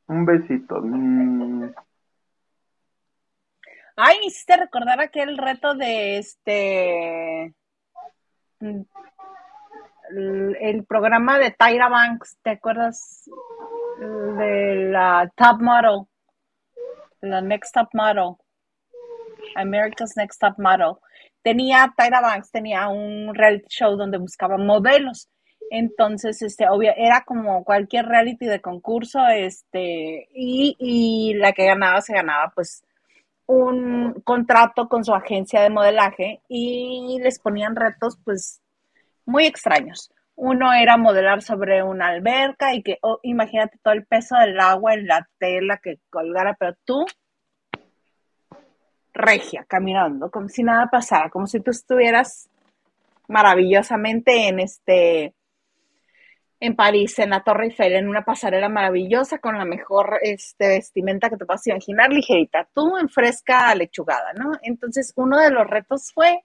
Un 0.06 0.24
besito. 0.24 0.80
Mm. 0.80 1.74
Ay, 3.96 4.18
me 4.20 4.26
hiciste 4.26 4.56
recordar 4.56 5.00
aquel 5.00 5.36
reto 5.36 5.74
de 5.74 6.18
este 6.18 7.54
mm, 8.60 8.82
el 10.60 10.84
programa 10.86 11.38
de 11.38 11.50
Tyra 11.50 11.88
Banks, 11.88 12.38
¿te 12.42 12.50
acuerdas? 12.50 13.28
De 13.98 14.88
la 14.90 15.30
Top 15.36 15.60
Model, 15.60 16.06
la 17.20 17.40
Next 17.40 17.74
Top 17.74 17.88
Model, 17.92 18.36
America's 19.56 20.16
Next 20.16 20.40
Top 20.40 20.58
Model. 20.58 20.96
Tenía, 21.42 21.92
Tyra 21.96 22.20
Banks 22.20 22.50
tenía 22.50 22.88
un 22.88 23.34
reality 23.34 23.66
show 23.68 23.96
donde 23.96 24.18
buscaba 24.18 24.56
modelos. 24.56 25.28
Entonces, 25.70 26.40
este, 26.42 26.68
obvio, 26.68 26.92
era 26.96 27.24
como 27.24 27.64
cualquier 27.64 28.06
reality 28.06 28.46
de 28.46 28.60
concurso, 28.60 29.26
este, 29.28 30.28
y, 30.34 30.76
y 30.78 31.34
la 31.34 31.52
que 31.52 31.66
ganaba 31.66 32.00
se 32.02 32.12
ganaba, 32.12 32.52
pues, 32.54 32.84
un 33.52 34.22
contrato 34.24 34.88
con 34.88 35.04
su 35.04 35.14
agencia 35.14 35.60
de 35.60 35.70
modelaje 35.70 36.40
y 36.48 37.18
les 37.22 37.38
ponían 37.38 37.76
retos, 37.76 38.18
pues, 38.24 38.62
muy 39.26 39.46
extraños. 39.46 40.10
Uno 40.34 40.72
era 40.72 40.96
modelar 40.96 41.42
sobre 41.42 41.82
una 41.82 42.08
alberca 42.08 42.74
y 42.74 42.82
que, 42.82 42.98
oh, 43.02 43.18
imagínate 43.22 43.78
todo 43.82 43.94
el 43.94 44.06
peso 44.06 44.36
del 44.36 44.58
agua 44.58 44.94
en 44.94 45.06
la 45.06 45.28
tela 45.38 45.78
que 45.78 45.98
colgara, 46.10 46.56
pero 46.58 46.74
tú, 46.84 47.04
regia, 49.12 49.64
caminando, 49.68 50.30
como 50.30 50.48
si 50.48 50.62
nada 50.62 50.88
pasara, 50.90 51.28
como 51.28 51.46
si 51.46 51.60
tú 51.60 51.70
estuvieras 51.70 52.48
maravillosamente 53.28 54.48
en 54.48 54.60
este, 54.60 55.34
en 56.62 56.76
París, 56.76 57.18
en 57.18 57.30
la 57.30 57.42
Torre 57.42 57.64
Eiffel, 57.64 57.94
en 57.94 58.08
una 58.08 58.24
pasarela 58.24 58.68
maravillosa 58.68 59.38
con 59.38 59.58
la 59.58 59.64
mejor 59.64 60.20
este, 60.22 60.68
vestimenta 60.68 61.28
que 61.28 61.36
te 61.36 61.44
puedas 61.44 61.66
imaginar, 61.66 62.12
ligerita, 62.12 62.68
tú 62.72 62.96
en 62.98 63.08
fresca 63.08 63.74
lechugada, 63.74 64.32
¿no? 64.34 64.52
Entonces, 64.62 65.12
uno 65.16 65.40
de 65.40 65.50
los 65.50 65.66
retos 65.66 66.12
fue, 66.14 66.44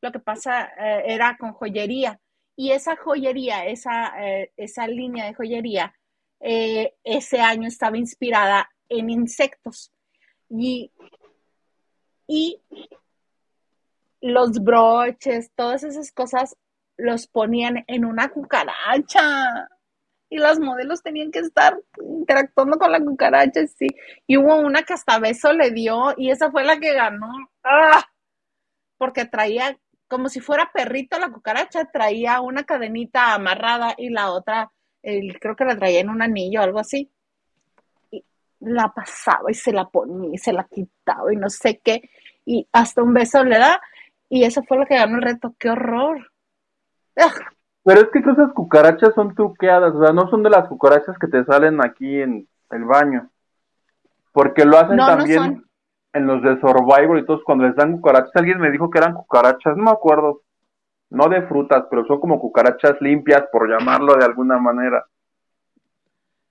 lo 0.00 0.10
que 0.10 0.20
pasa 0.20 0.72
eh, 0.80 1.02
era 1.04 1.36
con 1.36 1.52
joyería. 1.52 2.18
Y 2.56 2.72
esa 2.72 2.96
joyería, 2.96 3.66
esa, 3.66 4.14
eh, 4.24 4.52
esa 4.56 4.88
línea 4.88 5.26
de 5.26 5.34
joyería, 5.34 5.94
eh, 6.40 6.94
ese 7.04 7.42
año 7.42 7.68
estaba 7.68 7.98
inspirada 7.98 8.70
en 8.88 9.10
insectos. 9.10 9.92
Y, 10.48 10.90
y 12.26 12.58
los 14.22 14.52
broches, 14.64 15.50
todas 15.54 15.84
esas 15.84 16.10
cosas 16.10 16.56
los 16.98 17.26
ponían 17.26 17.84
en 17.86 18.04
una 18.04 18.28
cucaracha. 18.28 19.68
Y 20.30 20.36
los 20.36 20.60
modelos 20.60 21.02
tenían 21.02 21.30
que 21.30 21.38
estar 21.38 21.80
interactuando 22.02 22.76
con 22.78 22.92
la 22.92 23.00
cucaracha, 23.00 23.66
sí. 23.66 23.86
Y 24.26 24.36
hubo 24.36 24.56
una 24.56 24.82
que 24.82 24.92
hasta 24.92 25.18
beso 25.18 25.54
le 25.54 25.70
dio 25.70 26.12
y 26.18 26.30
esa 26.30 26.50
fue 26.50 26.64
la 26.64 26.78
que 26.78 26.92
ganó. 26.92 27.30
¡Ah! 27.64 28.04
Porque 28.98 29.24
traía 29.24 29.78
como 30.08 30.28
si 30.28 30.40
fuera 30.40 30.70
perrito 30.72 31.18
la 31.18 31.30
cucaracha, 31.30 31.84
traía 31.92 32.40
una 32.40 32.64
cadenita 32.64 33.34
amarrada 33.34 33.94
y 33.96 34.08
la 34.08 34.30
otra, 34.32 34.72
creo 35.02 35.54
que 35.54 35.64
la 35.64 35.76
traía 35.76 36.00
en 36.00 36.10
un 36.10 36.22
anillo 36.22 36.60
o 36.60 36.64
algo 36.64 36.80
así. 36.80 37.10
Y 38.10 38.24
la 38.60 38.92
pasaba 38.92 39.50
y 39.50 39.54
se 39.54 39.72
la 39.72 39.86
ponía 39.88 40.30
y 40.34 40.38
se 40.38 40.52
la 40.52 40.64
quitaba 40.64 41.32
y 41.32 41.36
no 41.36 41.50
sé 41.50 41.80
qué. 41.84 42.02
Y 42.44 42.66
hasta 42.72 43.02
un 43.02 43.14
beso 43.14 43.44
le 43.44 43.58
da. 43.58 43.80
Y 44.30 44.44
eso 44.44 44.62
fue 44.64 44.78
lo 44.78 44.86
que 44.86 44.96
ganó 44.96 45.16
el 45.16 45.22
reto. 45.22 45.54
¡Qué 45.58 45.70
horror! 45.70 46.32
Pero 47.84 48.00
es 48.00 48.08
que 48.10 48.18
esas 48.18 48.52
cucarachas 48.52 49.14
son 49.14 49.34
truqueadas, 49.34 49.94
o 49.94 50.04
sea, 50.04 50.12
no 50.12 50.28
son 50.28 50.42
de 50.42 50.50
las 50.50 50.68
cucarachas 50.68 51.16
que 51.18 51.26
te 51.26 51.44
salen 51.44 51.82
aquí 51.82 52.20
en 52.20 52.46
el 52.70 52.84
baño. 52.84 53.30
Porque 54.32 54.64
lo 54.64 54.78
hacen 54.78 54.98
también 54.98 55.64
en 56.12 56.26
los 56.26 56.42
de 56.42 56.60
Survivor 56.60 57.18
y 57.18 57.24
todos 57.24 57.42
cuando 57.44 57.66
les 57.66 57.76
dan 57.76 57.92
cucarachas, 57.92 58.34
alguien 58.34 58.60
me 58.60 58.70
dijo 58.70 58.90
que 58.90 58.98
eran 58.98 59.14
cucarachas, 59.14 59.76
no 59.76 59.84
me 59.84 59.90
acuerdo, 59.90 60.42
no 61.10 61.28
de 61.28 61.42
frutas, 61.42 61.84
pero 61.90 62.04
son 62.06 62.20
como 62.20 62.38
cucarachas 62.38 63.00
limpias, 63.00 63.44
por 63.50 63.68
llamarlo 63.68 64.14
de 64.16 64.24
alguna 64.24 64.58
manera. 64.58 65.04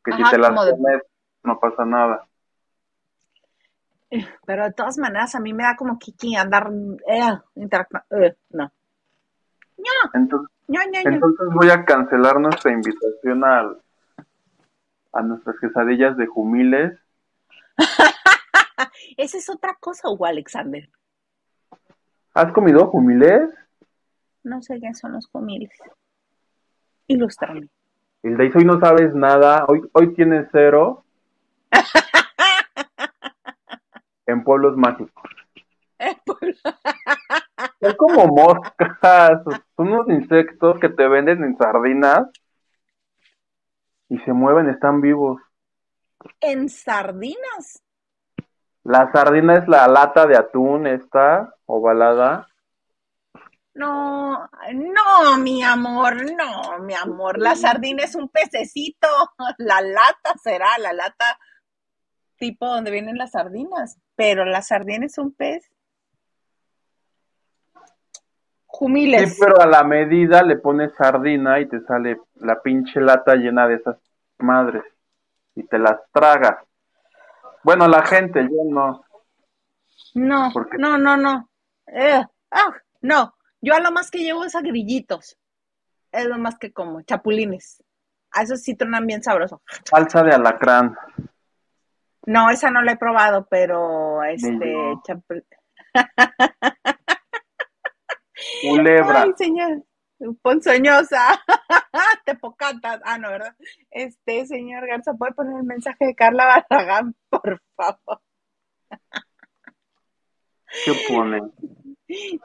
Que 0.04 0.14
si 0.14 0.24
te 0.24 0.38
las 0.38 0.52
comes, 0.52 1.02
no 1.44 1.60
pasa 1.60 1.86
nada. 1.86 2.26
Eh, 4.10 4.26
pero 4.46 4.64
de 4.64 4.74
todas 4.74 4.98
maneras, 4.98 5.36
a 5.36 5.40
mí 5.40 5.54
me 5.54 5.64
da 5.64 5.76
como 5.76 6.00
kiki 6.00 6.36
andar 6.36 6.72
eh, 7.08 7.38
eh, 7.56 8.36
no. 8.52 8.72
Entonces, 10.14 10.50
entonces 11.06 11.48
voy 11.54 11.70
a 11.70 11.86
cancelar 11.86 12.40
nuestra 12.40 12.72
invitación 12.72 13.44
al, 13.44 13.78
a 15.14 15.22
nuestras 15.22 15.60
quesadillas 15.60 16.18
de 16.18 16.28
jumiles. 16.28 17.00
Esa 19.18 19.38
es 19.38 19.50
otra 19.50 19.76
cosa, 19.80 20.10
Hugo 20.10 20.26
Alexander. 20.26 20.90
¿Has 22.34 22.52
comido 22.52 22.88
jumiles? 22.88 23.50
No 24.44 24.62
sé 24.62 24.80
qué 24.80 24.94
son 24.94 25.14
los 25.14 25.28
jumiles. 25.28 25.72
Ilústrame. 27.08 27.70
El 28.24 28.38
de 28.38 28.52
hoy 28.54 28.66
no 28.66 28.80
sabes 28.80 29.14
nada. 29.16 29.66
Hoy, 29.68 29.82
hoy 29.94 30.14
tienes 30.14 30.48
cero. 30.52 31.04
en 34.28 34.44
pueblos 34.44 34.78
mágicos. 34.78 35.24
Es 37.80 37.96
como 37.96 38.28
moscas. 38.28 39.44
Son 39.44 39.62
unos 39.78 40.10
insectos 40.10 40.80
que 40.80 40.90
te 40.90 41.08
venden 41.08 41.44
en 41.44 41.58
sardinas 41.58 42.28
y 44.10 44.18
se 44.20 44.34
mueven, 44.34 44.70
están 44.70 45.02
vivos. 45.02 45.42
¿En 46.40 46.70
sardinas? 46.70 47.84
La 48.84 49.12
sardina 49.12 49.56
es 49.58 49.68
la 49.68 49.88
lata 49.88 50.26
de 50.28 50.38
atún, 50.38 50.88
esta, 50.88 51.54
ovalada. 51.66 52.48
No, 53.74 54.50
no, 54.74 55.38
mi 55.38 55.62
amor, 55.62 56.16
no, 56.32 56.80
mi 56.80 56.94
amor. 56.96 57.38
La 57.38 57.56
sardina 57.56 58.04
es 58.04 58.16
un 58.16 58.30
pececito. 58.30 59.08
La 59.58 59.82
lata 59.82 60.34
será, 60.42 60.78
la 60.80 60.94
lata 60.94 61.38
tipo 62.38 62.66
donde 62.66 62.92
vienen 62.92 63.18
las 63.18 63.32
sardinas. 63.32 64.00
Pero 64.16 64.46
la 64.46 64.62
sardina 64.62 65.06
es 65.06 65.18
un 65.18 65.34
pez. 65.34 65.70
Jumiles. 68.78 69.34
Sí, 69.34 69.40
pero 69.40 69.60
a 69.60 69.66
la 69.66 69.84
medida 69.84 70.44
le 70.44 70.58
pones 70.58 70.94
sardina 70.94 71.60
y 71.60 71.68
te 71.68 71.82
sale 71.82 72.22
la 72.36 72.62
pinche 72.62 73.02
lata 73.02 73.36
llena 73.36 73.68
de 73.68 73.76
esas 73.76 73.98
madres. 74.38 74.84
Y 75.56 75.64
te 75.64 75.80
las 75.80 76.00
tragas. 76.12 76.64
Bueno, 77.64 77.88
la 77.88 78.06
gente, 78.06 78.44
yo 78.44 78.64
no. 78.70 79.04
No, 80.14 80.52
no, 80.78 80.98
no, 81.00 81.18
no. 81.18 81.50
Eh, 81.88 82.24
ah, 82.52 82.74
no, 83.02 83.34
yo 83.62 83.74
a 83.74 83.80
lo 83.80 83.92
más 83.92 84.12
que 84.12 84.20
llevo 84.20 84.46
es 84.46 84.54
a 84.56 84.62
grillitos. 84.62 85.40
Es 86.12 86.26
lo 86.26 86.38
más 86.38 86.60
que 86.60 86.72
como, 86.72 87.02
chapulines. 87.02 87.84
A 88.32 88.44
esos 88.44 88.62
sí 88.62 88.76
tronan 88.76 89.08
bien 89.08 89.24
sabroso. 89.24 89.64
Salsa 89.86 90.22
de 90.22 90.36
alacrán. 90.36 90.96
No, 92.28 92.52
esa 92.52 92.70
no 92.70 92.84
la 92.84 92.92
he 92.92 92.98
probado, 92.98 93.48
pero 93.50 94.24
este 94.24 94.52
Culebra. 98.62 99.24
Ay, 99.24 99.34
señor. 99.38 99.84
Ponzoñosa, 100.42 101.44
te 102.26 102.36
pocatas. 102.36 103.02
Ah, 103.06 103.18
no, 103.18 103.30
¿verdad? 103.30 103.56
Este, 103.92 104.46
señor 104.48 104.88
Garza, 104.88 105.14
¿puede 105.14 105.34
poner 105.34 105.58
el 105.58 105.64
mensaje 105.64 106.06
de 106.06 106.16
Carla 106.16 106.66
Barragán, 106.70 107.16
por 107.30 107.62
favor? 107.76 108.22
¿Qué 110.86 110.94
pone? 111.08 111.42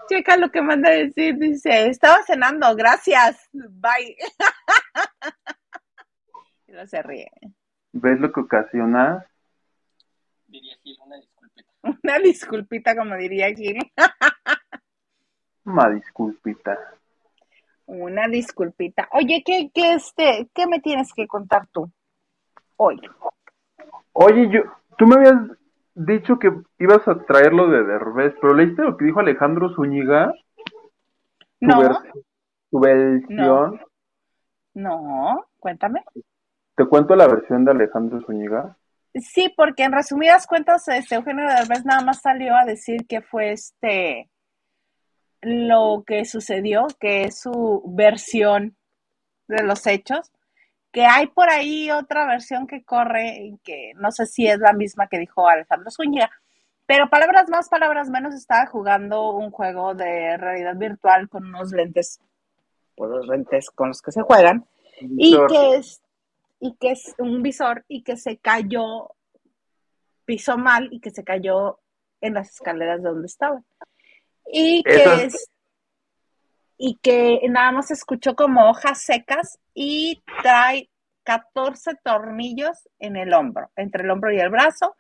Checa 0.09 0.37
lo 0.37 0.51
que 0.51 0.61
manda 0.61 0.91
a 0.91 0.95
decir, 0.95 1.39
dice, 1.39 1.87
estaba 1.87 2.23
cenando, 2.25 2.75
gracias, 2.77 3.49
bye. 3.53 4.17
y 6.67 6.73
no 6.73 6.87
se 6.87 7.03
ríe. 7.03 7.31
¿Ves 7.93 8.21
lo 8.21 8.33
que 8.33 8.41
ocasiona? 8.41 9.27
Diría 10.47 10.77
Gil, 10.83 10.99
una 11.05 11.17
disculpita. 11.17 11.73
Una 11.83 12.19
disculpita, 12.19 12.97
como 12.97 13.17
diría 13.17 13.55
Gil. 13.55 13.79
Una 15.65 15.89
disculpita. 15.91 16.79
Una 17.87 18.27
disculpita. 18.29 19.09
Oye, 19.13 19.43
¿qué, 19.45 19.71
qué, 19.75 19.95
este, 19.95 20.49
¿qué 20.55 20.67
me 20.67 20.81
tienes 20.81 21.13
que 21.15 21.27
contar 21.27 21.67
tú 21.69 21.91
hoy? 22.77 23.01
Oye, 24.13 24.49
yo, 24.51 24.63
tú 24.99 25.07
me 25.07 25.17
habías 25.17 25.37
dicho 25.95 26.39
que 26.39 26.53
ibas 26.79 27.07
a 27.07 27.19
traerlo 27.25 27.69
de 27.69 27.85
Derbez, 27.85 28.35
pero 28.41 28.55
¿leíste 28.55 28.83
lo 28.83 28.97
que 28.97 29.05
dijo 29.05 29.21
Alejandro 29.21 29.75
Zúñiga? 29.75 30.33
Tu 31.61 31.67
No, 31.67 31.81
vers- 31.83 32.25
tu 32.71 32.81
versión. 32.81 33.81
no, 34.75 35.47
cuéntame. 35.59 36.03
Te 36.75 36.87
cuento 36.87 37.15
la 37.15 37.27
versión 37.29 37.65
de 37.65 37.73
Alejandro 37.73 38.21
Zúñiga. 38.23 38.77
Sí, 39.15 39.53
porque 39.55 39.85
en 39.85 39.93
resumidas 39.93 40.47
cuentas, 40.47 40.89
este 40.89 41.17
Eugenio 41.17 41.47
Derbez 41.47 41.85
nada 41.85 42.03
más 42.03 42.23
salió 42.23 42.57
a 42.57 42.65
decir 42.65 43.07
que 43.07 43.21
fue 43.21 43.53
este 43.53 44.31
lo 45.43 46.05
que 46.07 46.25
sucedió, 46.25 46.87
que 47.01 47.25
es 47.25 47.41
su 47.41 47.83
versión 47.87 48.77
de 49.49 49.63
los 49.65 49.87
hechos, 49.87 50.33
que 50.93 51.05
hay 51.05 51.27
por 51.27 51.51
ahí 51.51 51.91
otra 51.91 52.27
versión 52.27 52.67
que 52.67 52.85
corre, 52.85 53.55
que 53.65 53.93
no 53.97 54.13
sé 54.13 54.27
si 54.27 54.47
es 54.47 54.59
la 54.59 54.73
misma 54.73 55.09
que 55.09 55.19
dijo 55.19 55.49
Alejandro 55.49 55.91
Zúñiga, 55.91 56.31
pero 56.87 57.09
palabras 57.09 57.49
más, 57.49 57.69
palabras 57.69 58.09
menos, 58.09 58.35
estaba 58.35 58.67
jugando 58.67 59.31
un 59.31 59.51
juego 59.51 59.95
de 59.95 60.37
realidad 60.37 60.77
virtual 60.77 61.29
con 61.29 61.47
unos 61.47 61.73
lentes, 61.73 62.21
pues 62.95 63.11
los 63.11 63.27
lentes 63.27 63.71
con 63.71 63.89
los 63.89 64.03
que 64.03 64.13
se 64.13 64.23
juegan, 64.23 64.67
y 65.01 65.37
que 65.49 65.77
es 65.77 66.01
y 66.61 66.75
que 66.75 66.93
es 66.93 67.15
un 67.19 67.43
visor 67.43 67.85
y 67.89 68.03
que 68.03 68.17
se 68.17 68.37
cayó 68.37 69.11
pisó 70.25 70.57
mal 70.57 70.89
y 70.93 71.01
que 71.01 71.11
se 71.11 71.25
cayó 71.25 71.81
en 72.21 72.35
las 72.35 72.51
escaleras 72.51 73.03
de 73.03 73.09
donde 73.09 73.27
estaba 73.27 73.61
y 74.47 74.83
que 74.83 75.25
es 75.25 75.49
y 76.85 76.99
que 77.01 77.41
nada 77.49 77.71
más 77.71 77.93
escuchó 77.93 78.35
como 78.35 78.69
hojas 78.69 79.01
secas 79.03 79.61
y 79.73 80.21
trae 80.43 80.91
14 81.23 81.93
tornillos 82.03 82.89
en 82.99 83.17
el 83.17 83.33
hombro, 83.35 83.71
entre 83.77 84.03
el 84.03 84.11
hombro 84.11 84.33
y 84.33 84.41
el 84.41 84.51
brazo, 84.51 84.97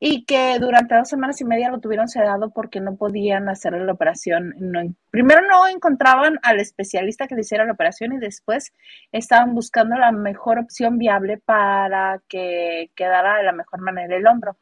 y 0.00 0.24
que 0.24 0.58
durante 0.60 0.96
dos 0.96 1.08
semanas 1.08 1.40
y 1.40 1.44
media 1.44 1.70
lo 1.70 1.80
tuvieron 1.80 2.08
sedado 2.08 2.50
porque 2.50 2.80
no 2.80 2.96
podían 2.96 3.48
hacer 3.48 3.72
la 3.72 3.92
operación. 3.92 4.54
No, 4.58 4.80
primero 5.10 5.42
no 5.42 5.66
encontraban 5.66 6.38
al 6.42 6.60
especialista 6.60 7.26
que 7.26 7.34
le 7.34 7.40
hiciera 7.40 7.64
la 7.64 7.72
operación 7.72 8.12
y 8.12 8.18
después 8.18 8.72
estaban 9.10 9.54
buscando 9.54 9.96
la 9.96 10.12
mejor 10.12 10.58
opción 10.58 10.98
viable 10.98 11.38
para 11.38 12.20
que 12.28 12.90
quedara 12.94 13.38
de 13.38 13.44
la 13.44 13.52
mejor 13.52 13.80
manera 13.80 14.16
el 14.16 14.26
hombro, 14.26 14.56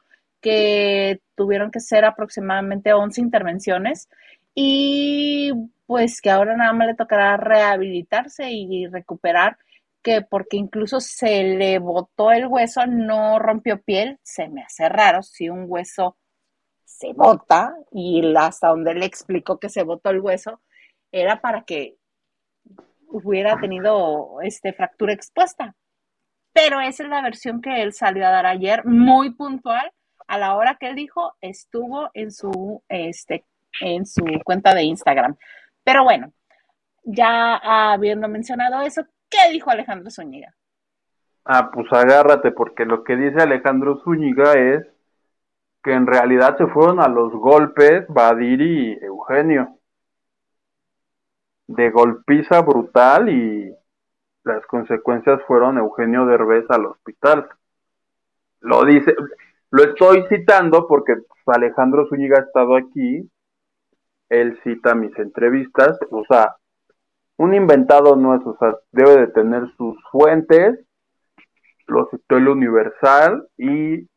que 0.46 1.22
tuvieron 1.34 1.72
que 1.72 1.80
ser 1.80 2.04
aproximadamente 2.04 2.92
11 2.92 3.20
intervenciones 3.20 4.08
y 4.54 5.50
pues 5.86 6.20
que 6.20 6.30
ahora 6.30 6.56
nada 6.56 6.72
más 6.72 6.86
le 6.86 6.94
tocará 6.94 7.36
rehabilitarse 7.36 8.52
y 8.52 8.86
recuperar 8.86 9.58
que 10.04 10.22
porque 10.22 10.56
incluso 10.56 11.00
se 11.00 11.42
le 11.42 11.80
botó 11.80 12.30
el 12.30 12.46
hueso, 12.46 12.86
no 12.86 13.40
rompió 13.40 13.82
piel, 13.82 14.20
se 14.22 14.48
me 14.48 14.62
hace 14.62 14.88
raro 14.88 15.24
si 15.24 15.48
un 15.48 15.64
hueso 15.66 16.16
se 16.84 17.12
bota 17.12 17.74
y 17.90 18.22
hasta 18.36 18.68
donde 18.68 18.94
le 18.94 19.04
explicó 19.04 19.58
que 19.58 19.68
se 19.68 19.82
botó 19.82 20.10
el 20.10 20.20
hueso 20.20 20.60
era 21.10 21.40
para 21.40 21.64
que 21.64 21.96
hubiera 23.08 23.58
tenido 23.58 24.40
este 24.42 24.72
fractura 24.72 25.12
expuesta. 25.12 25.74
Pero 26.52 26.80
esa 26.80 27.02
es 27.02 27.08
la 27.08 27.20
versión 27.20 27.60
que 27.60 27.82
él 27.82 27.92
salió 27.92 28.24
a 28.28 28.30
dar 28.30 28.46
ayer, 28.46 28.84
muy 28.84 29.34
puntual, 29.34 29.90
a 30.26 30.38
la 30.38 30.56
hora 30.56 30.76
que 30.78 30.88
él 30.88 30.96
dijo, 30.96 31.34
estuvo 31.40 32.10
en 32.14 32.30
su 32.30 32.82
este 32.88 33.44
en 33.80 34.06
su 34.06 34.24
cuenta 34.44 34.74
de 34.74 34.84
Instagram. 34.84 35.36
Pero 35.84 36.04
bueno, 36.04 36.32
ya 37.04 37.56
habiendo 37.92 38.28
mencionado 38.28 38.82
eso, 38.82 39.02
¿qué 39.28 39.52
dijo 39.52 39.70
Alejandro 39.70 40.10
Zúñiga? 40.10 40.54
Ah, 41.44 41.70
pues 41.72 41.92
agárrate, 41.92 42.50
porque 42.50 42.84
lo 42.84 43.04
que 43.04 43.16
dice 43.16 43.40
Alejandro 43.40 44.00
Zúñiga 44.02 44.54
es 44.54 44.84
que 45.84 45.92
en 45.92 46.06
realidad 46.06 46.56
se 46.58 46.66
fueron 46.66 46.98
a 46.98 47.06
los 47.06 47.32
golpes 47.32 48.04
Badir 48.08 48.60
y 48.60 48.98
Eugenio. 49.00 49.78
De 51.68 51.90
golpiza 51.90 52.60
brutal 52.62 53.28
y 53.28 53.72
las 54.42 54.66
consecuencias 54.66 55.40
fueron 55.46 55.78
Eugenio 55.78 56.26
Derbez 56.26 56.64
al 56.70 56.86
hospital. 56.86 57.48
Lo 58.60 58.84
dice, 58.84 59.14
lo 59.76 59.84
estoy 59.84 60.24
citando 60.30 60.86
porque 60.88 61.16
pues, 61.16 61.56
Alejandro 61.56 62.06
Zúñiga 62.08 62.38
ha 62.38 62.44
estado 62.44 62.76
aquí, 62.76 63.30
él 64.30 64.58
cita 64.64 64.94
mis 64.94 65.16
entrevistas, 65.18 65.98
o 66.10 66.24
sea, 66.24 66.56
un 67.36 67.52
inventado 67.52 68.16
no 68.16 68.34
es, 68.34 68.40
o 68.46 68.56
sea, 68.58 68.74
debe 68.90 69.18
de 69.18 69.26
tener 69.26 69.70
sus 69.76 69.94
fuentes, 70.10 70.80
lo 71.86 72.08
citó 72.10 72.38
el 72.38 72.48
Universal 72.48 73.46
y 73.58 74.08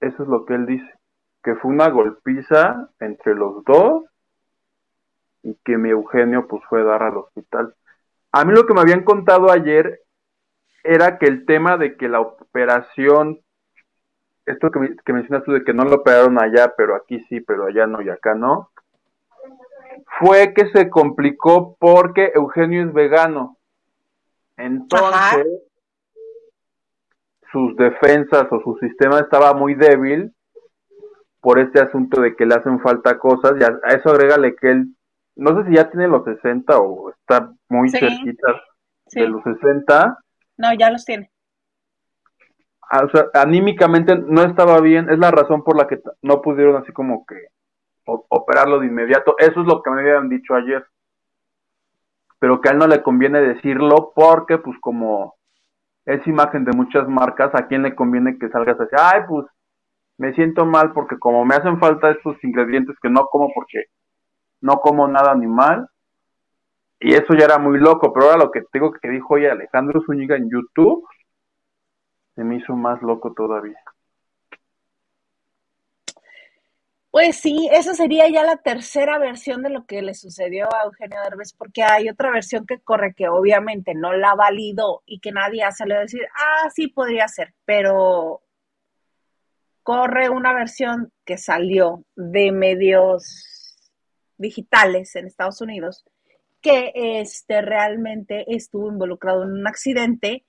eso 0.00 0.22
es 0.22 0.28
lo 0.28 0.44
que 0.44 0.54
él 0.54 0.66
dice, 0.66 0.92
que 1.44 1.54
fue 1.54 1.70
una 1.70 1.88
golpiza 1.90 2.90
entre 2.98 3.36
los 3.36 3.62
dos 3.64 4.04
y 5.44 5.54
que 5.64 5.78
mi 5.78 5.90
Eugenio 5.90 6.48
pues 6.48 6.62
fue 6.68 6.80
a 6.80 6.84
dar 6.84 7.04
al 7.04 7.18
hospital. 7.18 7.72
A 8.32 8.44
mí 8.44 8.52
lo 8.52 8.66
que 8.66 8.74
me 8.74 8.80
habían 8.80 9.04
contado 9.04 9.52
ayer 9.52 10.00
era 10.82 11.18
que 11.18 11.26
el 11.26 11.46
tema 11.46 11.76
de 11.76 11.96
que 11.96 12.08
la 12.08 12.20
operación, 12.20 13.38
esto 14.50 14.70
que, 14.70 14.96
que 15.04 15.12
mencionas 15.12 15.44
tú 15.44 15.52
de 15.52 15.64
que 15.64 15.72
no 15.74 15.84
lo 15.84 15.96
operaron 15.96 16.40
allá, 16.42 16.74
pero 16.76 16.94
aquí 16.96 17.24
sí, 17.28 17.40
pero 17.40 17.66
allá 17.66 17.86
no 17.86 18.02
y 18.02 18.08
acá 18.08 18.34
no, 18.34 18.70
fue 20.18 20.54
que 20.54 20.68
se 20.70 20.88
complicó 20.90 21.76
porque 21.78 22.32
Eugenio 22.34 22.82
es 22.84 22.92
vegano. 22.92 23.56
Entonces, 24.56 25.12
Ajá. 25.12 25.36
sus 27.52 27.76
defensas 27.76 28.46
o 28.50 28.60
su 28.60 28.76
sistema 28.80 29.20
estaba 29.20 29.54
muy 29.54 29.74
débil 29.74 30.34
por 31.40 31.58
este 31.58 31.80
asunto 31.80 32.20
de 32.20 32.34
que 32.34 32.44
le 32.46 32.54
hacen 32.56 32.80
falta 32.80 33.18
cosas 33.18 33.52
y 33.60 33.64
a, 33.64 33.78
a 33.84 33.94
eso 33.94 34.10
agrégale 34.10 34.56
que 34.56 34.70
él, 34.70 34.88
no 35.36 35.56
sé 35.56 35.68
si 35.68 35.76
ya 35.76 35.88
tiene 35.90 36.08
los 36.08 36.24
60 36.24 36.78
o 36.78 37.10
está 37.10 37.52
muy 37.68 37.88
Sí. 37.90 37.98
cerquita 37.98 38.62
Sí, 39.06 39.20
de 39.20 39.28
los 39.28 39.42
60, 39.42 40.18
no, 40.58 40.74
ya 40.74 40.90
los 40.90 41.04
tiene. 41.04 41.30
Ah, 42.90 43.04
o 43.04 43.10
sea, 43.10 43.26
anímicamente 43.34 44.16
no 44.16 44.42
estaba 44.42 44.80
bien, 44.80 45.10
es 45.10 45.18
la 45.18 45.30
razón 45.30 45.62
por 45.62 45.76
la 45.76 45.86
que 45.86 46.00
no 46.22 46.40
pudieron 46.40 46.76
así 46.76 46.92
como 46.92 47.26
que 47.26 47.36
operarlo 48.04 48.80
de 48.80 48.86
inmediato. 48.86 49.34
Eso 49.38 49.60
es 49.60 49.66
lo 49.66 49.82
que 49.82 49.90
me 49.90 50.00
habían 50.00 50.28
dicho 50.28 50.54
ayer. 50.54 50.86
Pero 52.38 52.60
que 52.60 52.68
a 52.68 52.72
él 52.72 52.78
no 52.78 52.86
le 52.86 53.02
conviene 53.02 53.40
decirlo 53.40 54.12
porque, 54.14 54.58
pues, 54.58 54.78
como 54.80 55.34
es 56.06 56.26
imagen 56.26 56.64
de 56.64 56.72
muchas 56.72 57.06
marcas, 57.08 57.54
¿a 57.54 57.66
quién 57.66 57.82
le 57.82 57.94
conviene 57.94 58.38
que 58.38 58.48
salgas 58.48 58.80
así? 58.80 58.96
Ay, 58.98 59.22
pues, 59.28 59.46
me 60.16 60.32
siento 60.34 60.64
mal 60.64 60.92
porque 60.92 61.18
como 61.18 61.44
me 61.44 61.54
hacen 61.54 61.78
falta 61.78 62.10
estos 62.10 62.42
ingredientes 62.42 62.96
que 63.02 63.10
no 63.10 63.26
como 63.26 63.52
porque 63.54 63.84
no 64.60 64.80
como 64.80 65.06
nada 65.08 65.30
animal. 65.32 65.88
Y 67.00 67.14
eso 67.14 67.34
ya 67.34 67.44
era 67.44 67.58
muy 67.58 67.78
loco, 67.78 68.12
pero 68.12 68.26
ahora 68.26 68.44
lo 68.44 68.50
que 68.50 68.62
te 68.62 68.68
digo 68.74 68.92
que 68.92 69.08
dijo 69.08 69.34
hoy 69.34 69.46
Alejandro 69.46 70.02
Zúñiga 70.04 70.36
en 70.36 70.50
YouTube, 70.50 71.06
se 72.38 72.44
me 72.44 72.54
hizo 72.54 72.76
más 72.76 73.02
loco 73.02 73.34
todavía. 73.34 73.82
Pues 77.10 77.36
sí, 77.36 77.68
esa 77.72 77.94
sería 77.94 78.28
ya 78.28 78.44
la 78.44 78.58
tercera 78.58 79.18
versión 79.18 79.64
de 79.64 79.70
lo 79.70 79.86
que 79.86 80.02
le 80.02 80.14
sucedió 80.14 80.72
a 80.72 80.84
Eugenio 80.84 81.20
Derbez, 81.24 81.52
porque 81.54 81.82
hay 81.82 82.08
otra 82.08 82.30
versión 82.30 82.64
que 82.64 82.78
corre 82.78 83.12
que 83.14 83.28
obviamente 83.28 83.92
no 83.96 84.12
la 84.12 84.36
validó 84.36 85.02
y 85.04 85.18
que 85.18 85.32
nadie 85.32 85.64
ha 85.64 85.72
salido 85.72 85.98
a 85.98 86.02
decir, 86.02 86.28
ah, 86.32 86.70
sí 86.72 86.86
podría 86.86 87.26
ser, 87.26 87.54
pero 87.64 88.40
corre 89.82 90.28
una 90.28 90.54
versión 90.54 91.12
que 91.24 91.38
salió 91.38 92.04
de 92.14 92.52
medios 92.52 93.90
digitales 94.36 95.16
en 95.16 95.26
Estados 95.26 95.60
Unidos 95.60 96.04
que 96.60 96.92
este 96.94 97.62
realmente 97.62 98.44
estuvo 98.54 98.92
involucrado 98.92 99.42
en 99.42 99.50
un 99.50 99.66
accidente 99.66 100.44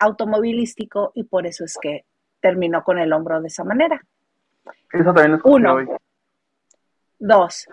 automovilístico 0.00 1.12
y 1.14 1.24
por 1.24 1.46
eso 1.46 1.64
es 1.64 1.78
que 1.80 2.04
terminó 2.40 2.82
con 2.82 2.98
el 2.98 3.12
hombro 3.12 3.40
de 3.40 3.48
esa 3.48 3.64
manera. 3.64 4.04
Eso 4.92 5.12
también 5.12 5.34
escuché 5.34 5.54
Uno. 5.54 5.74
hoy. 5.74 5.88
Dos, 7.18 7.68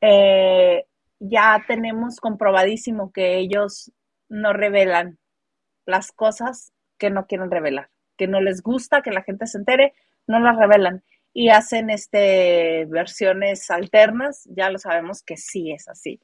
eh, 0.00 0.84
ya 1.18 1.64
tenemos 1.66 2.20
comprobadísimo 2.20 3.12
que 3.12 3.38
ellos 3.38 3.90
no 4.28 4.52
revelan 4.52 5.18
las 5.86 6.12
cosas 6.12 6.72
que 6.98 7.10
no 7.10 7.26
quieren 7.26 7.50
revelar, 7.50 7.88
que 8.16 8.28
no 8.28 8.40
les 8.40 8.62
gusta 8.62 9.00
que 9.00 9.10
la 9.10 9.22
gente 9.22 9.46
se 9.46 9.58
entere, 9.58 9.94
no 10.26 10.38
las 10.38 10.56
revelan 10.56 11.02
y 11.32 11.48
hacen 11.48 11.88
este 11.88 12.84
versiones 12.86 13.70
alternas, 13.70 14.46
ya 14.50 14.70
lo 14.70 14.78
sabemos 14.78 15.22
que 15.22 15.36
sí 15.36 15.72
es 15.72 15.88
así. 15.88 16.20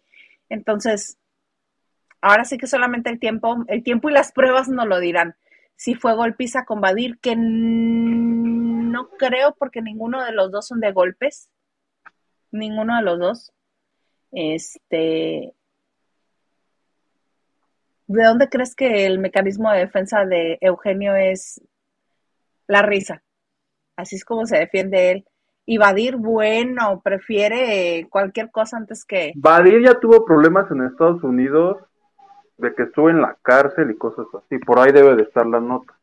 Entonces, 0.49 1.19
ahora 2.25 2.45
sí 2.47 2.57
que 2.57 2.67
solamente 2.67 3.11
el 3.11 3.21
tiempo, 3.21 3.65
el 3.69 3.83
tiempo 3.83 4.09
y 4.09 4.13
las 4.13 4.33
pruebas 4.33 4.69
nos 4.69 4.87
lo 4.87 4.99
dirán. 4.99 5.37
Si 5.77 5.95
fue 5.95 6.15
golpiza 6.15 6.65
con 6.65 6.81
Badir, 6.81 7.19
que 7.21 7.37
no 7.37 9.11
creo 9.19 9.55
porque 9.59 9.83
ninguno 9.83 10.25
de 10.25 10.33
los 10.33 10.51
dos 10.51 10.67
son 10.67 10.81
de 10.81 10.93
golpes, 10.93 11.51
ninguno 12.51 12.97
de 12.97 13.03
los 13.03 13.19
dos. 13.19 13.53
Este, 14.33 15.53
¿de 18.07 18.25
dónde 18.25 18.49
crees 18.49 18.75
que 18.75 19.05
el 19.07 19.19
mecanismo 19.19 19.71
de 19.71 19.81
defensa 19.81 20.25
de 20.25 20.57
Eugenio 20.63 21.15
es 21.17 21.61
la 22.67 22.81
risa? 22.83 23.23
Así 23.97 24.17
es 24.17 24.25
como 24.25 24.47
se 24.47 24.59
defiende 24.59 25.11
él. 25.11 25.25
Y 25.67 25.79
Badir, 25.79 26.17
bueno, 26.17 27.03
prefiere 27.03 28.07
cualquier 28.11 28.51
cosa 28.51 28.79
antes 28.79 29.05
que... 29.05 29.33
Badir 29.35 29.83
ya 29.83 30.01
tuvo 30.01 30.25
problemas 30.25 30.71
en 30.71 30.85
Estados 30.85 31.23
Unidos 31.23 31.79
de 32.57 32.75
que 32.75 32.85
estuvo 32.85 33.11
en 33.11 33.21
la 33.21 33.37
cárcel 33.43 33.91
y 33.91 33.97
cosas 33.97 34.27
así. 34.35 34.59
Por 34.59 34.79
ahí 34.79 34.93
debe 34.93 35.17
de 35.17 35.23
estar 35.23 35.47
la 35.47 35.61
nota. 35.61 35.95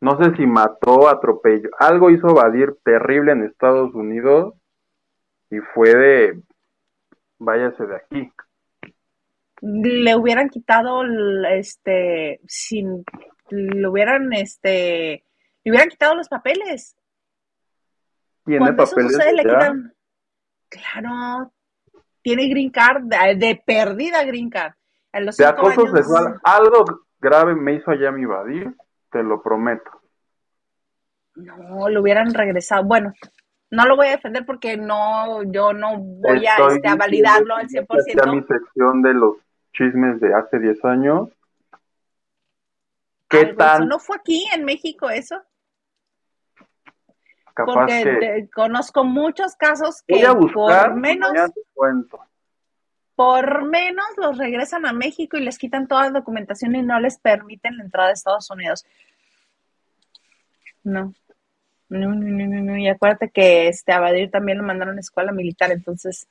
No 0.00 0.16
sé 0.22 0.34
si 0.36 0.46
mató, 0.46 1.08
atropelló. 1.08 1.68
Algo 1.78 2.10
hizo 2.10 2.34
Badir 2.34 2.76
terrible 2.82 3.32
en 3.32 3.44
Estados 3.44 3.94
Unidos 3.94 4.54
y 5.50 5.58
fue 5.58 5.94
de... 5.94 6.40
Váyase 7.38 7.86
de 7.86 7.96
aquí. 7.96 8.32
Le 9.62 10.16
hubieran 10.16 10.48
quitado, 10.48 11.02
este, 11.50 12.40
sin... 12.46 13.04
Le 13.50 13.88
hubieran, 13.88 14.32
este... 14.32 15.24
Le 15.64 15.70
hubieran 15.70 15.88
quitado 15.88 16.14
los 16.14 16.28
papeles. 16.28 16.96
¿Tiene 18.44 18.60
Cuando 18.60 18.82
eso 18.82 18.92
papeles 18.92 19.12
sucede, 19.12 19.32
le 19.34 19.42
quitan. 19.42 19.94
Claro, 20.70 21.52
tiene 22.22 22.48
green 22.48 22.70
card, 22.70 23.02
de, 23.02 23.34
de 23.36 23.62
perdida 23.66 24.24
green 24.24 24.48
card. 24.48 24.74
A 25.12 25.20
los 25.20 25.36
De 25.36 25.44
cinco 25.44 25.58
acoso 25.58 25.80
años- 25.82 25.92
sexual. 25.96 26.40
Algo 26.44 26.84
grave 27.20 27.54
me 27.54 27.74
hizo 27.74 27.90
allá 27.90 28.10
mi 28.12 28.24
Badir, 28.24 28.74
te 29.10 29.22
lo 29.22 29.42
prometo. 29.42 29.90
No, 31.34 31.88
lo 31.88 32.00
hubieran 32.00 32.32
regresado. 32.34 32.84
Bueno, 32.84 33.12
no 33.70 33.84
lo 33.86 33.96
voy 33.96 34.08
a 34.08 34.10
defender 34.12 34.44
porque 34.44 34.76
no, 34.76 35.42
yo 35.44 35.72
no 35.72 35.96
voy 35.98 36.46
a, 36.46 36.56
este, 36.72 36.88
a 36.88 36.96
validarlo 36.96 37.54
al 37.56 37.68
ya 37.68 37.82
sea 37.86 38.26
mi 38.26 38.40
100%. 38.40 38.46
sección 38.46 39.02
de 39.02 39.14
los 39.14 39.36
chismes 39.72 40.20
de 40.20 40.34
hace 40.34 40.58
10 40.58 40.84
años. 40.84 41.28
¿Qué 43.28 43.38
Algo 43.38 43.56
tan 43.56 43.76
hizo. 43.82 43.88
¿No 43.88 43.98
fue 44.00 44.16
aquí 44.16 44.44
en 44.54 44.64
México 44.64 45.08
eso? 45.08 45.40
capaz 47.54 47.74
Porque 47.74 48.02
que 48.04 48.16
te- 48.16 48.50
conozco 48.50 49.04
muchos 49.04 49.54
casos 49.56 50.02
que 50.06 50.14
voy 50.16 50.24
a 50.24 50.32
buscar 50.32 50.90
por 50.90 51.00
menos, 51.00 51.30
cuento. 51.74 52.18
Por 53.20 53.64
menos 53.66 54.06
los 54.16 54.38
regresan 54.38 54.86
a 54.86 54.94
México 54.94 55.36
y 55.36 55.42
les 55.42 55.58
quitan 55.58 55.86
toda 55.86 56.04
la 56.04 56.20
documentación 56.20 56.74
y 56.74 56.80
no 56.80 56.98
les 57.00 57.18
permiten 57.18 57.76
la 57.76 57.84
entrada 57.84 58.08
a 58.08 58.12
Estados 58.14 58.50
Unidos. 58.50 58.86
No. 60.82 61.12
No, 61.90 62.14
no, 62.14 62.46
no, 62.46 62.62
no. 62.62 62.78
Y 62.78 62.88
acuérdate 62.88 63.28
que 63.28 63.68
este 63.68 63.92
Abadir 63.92 64.30
también 64.30 64.56
lo 64.56 64.64
mandaron 64.64 64.96
a 64.96 65.00
escuela 65.00 65.32
militar, 65.32 65.70
entonces 65.70 66.28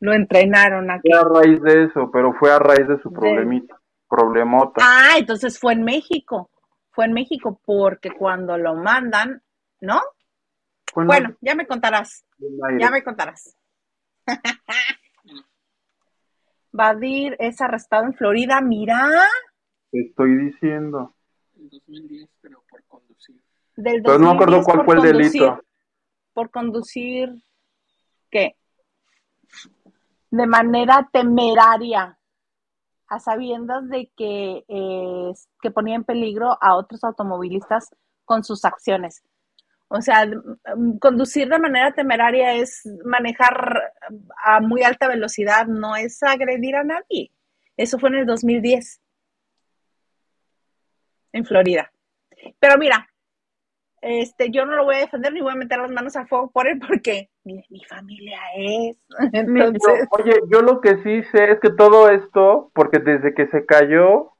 lo 0.00 0.12
entrenaron 0.12 0.90
aquí. 0.90 1.08
Fue 1.08 1.20
a 1.20 1.22
raíz 1.22 1.62
de 1.62 1.84
eso, 1.84 2.10
pero 2.12 2.32
fue 2.32 2.50
a 2.50 2.58
raíz 2.58 2.88
de 2.88 3.00
su 3.00 3.10
De- 3.10 3.14
problemita, 3.14 3.80
problemota. 4.08 4.80
Ah, 4.82 5.18
entonces 5.18 5.56
fue 5.56 5.74
en 5.74 5.84
México. 5.84 6.50
Fue 6.90 7.04
en 7.04 7.12
México 7.12 7.60
porque 7.64 8.10
cuando 8.10 8.58
lo 8.58 8.74
mandan, 8.74 9.40
¿no? 9.80 10.00
En 10.96 11.06
Bueno, 11.06 11.36
ya 11.40 11.54
me 11.54 11.64
contarás. 11.64 12.24
Ya 12.80 12.90
me 12.90 13.04
contarás. 13.04 13.56
Badir 16.72 17.36
es 17.38 17.60
arrestado 17.60 18.04
en 18.04 18.14
Florida. 18.14 18.60
Mira, 18.60 19.08
Te 19.90 20.00
estoy 20.00 20.36
diciendo. 20.36 21.14
En 21.56 21.68
2010, 21.70 22.28
pero 22.40 22.62
por 22.70 22.84
conducir. 22.84 23.40
del 23.76 24.02
Pero 24.02 24.18
no 24.18 24.26
me 24.26 24.34
acuerdo 24.34 24.56
2010 24.58 24.64
cuál 24.66 24.84
fue 24.84 24.94
el 24.94 25.00
conducir- 25.16 25.40
delito. 25.40 25.64
Por 26.34 26.50
conducir, 26.50 27.44
¿qué? 28.30 28.56
De 30.30 30.46
manera 30.46 31.08
temeraria, 31.12 32.18
a 33.08 33.18
sabiendas 33.18 33.88
de 33.88 34.12
que, 34.14 34.64
eh, 34.68 35.32
que 35.62 35.70
ponía 35.70 35.94
en 35.96 36.04
peligro 36.04 36.58
a 36.60 36.76
otros 36.76 37.02
automovilistas 37.02 37.88
con 38.26 38.44
sus 38.44 38.64
acciones. 38.66 39.22
O 39.88 40.02
sea, 40.02 40.26
mm, 40.26 40.98
conducir 40.98 41.48
de 41.48 41.58
manera 41.58 41.92
temeraria 41.92 42.54
es 42.54 42.82
manejar 43.04 43.92
a 44.44 44.60
muy 44.60 44.82
alta 44.82 45.08
velocidad, 45.08 45.66
no 45.66 45.96
es 45.96 46.22
agredir 46.22 46.76
a 46.76 46.84
nadie. 46.84 47.32
Eso 47.76 47.98
fue 47.98 48.10
en 48.10 48.16
el 48.16 48.26
2010, 48.26 49.00
en 51.32 51.44
Florida. 51.44 51.90
Pero 52.58 52.76
mira, 52.76 53.08
este, 54.00 54.50
yo 54.50 54.64
no 54.66 54.76
lo 54.76 54.84
voy 54.84 54.96
a 54.96 55.00
defender 55.00 55.32
ni 55.32 55.40
voy 55.40 55.52
a 55.52 55.56
meter 55.56 55.78
las 55.78 55.90
manos 55.90 56.14
al 56.16 56.28
fuego 56.28 56.50
por 56.50 56.68
él 56.68 56.80
porque 56.86 57.30
mi, 57.44 57.64
mi 57.70 57.82
familia 57.84 58.38
es. 58.56 58.96
Entonces, 59.32 60.06
Oye, 60.10 60.34
yo 60.50 60.62
lo 60.62 60.80
que 60.80 60.96
sí 61.02 61.22
sé 61.32 61.52
es 61.52 61.60
que 61.60 61.70
todo 61.70 62.10
esto, 62.10 62.70
porque 62.74 62.98
desde 62.98 63.34
que 63.34 63.46
se 63.48 63.64
cayó 63.64 64.32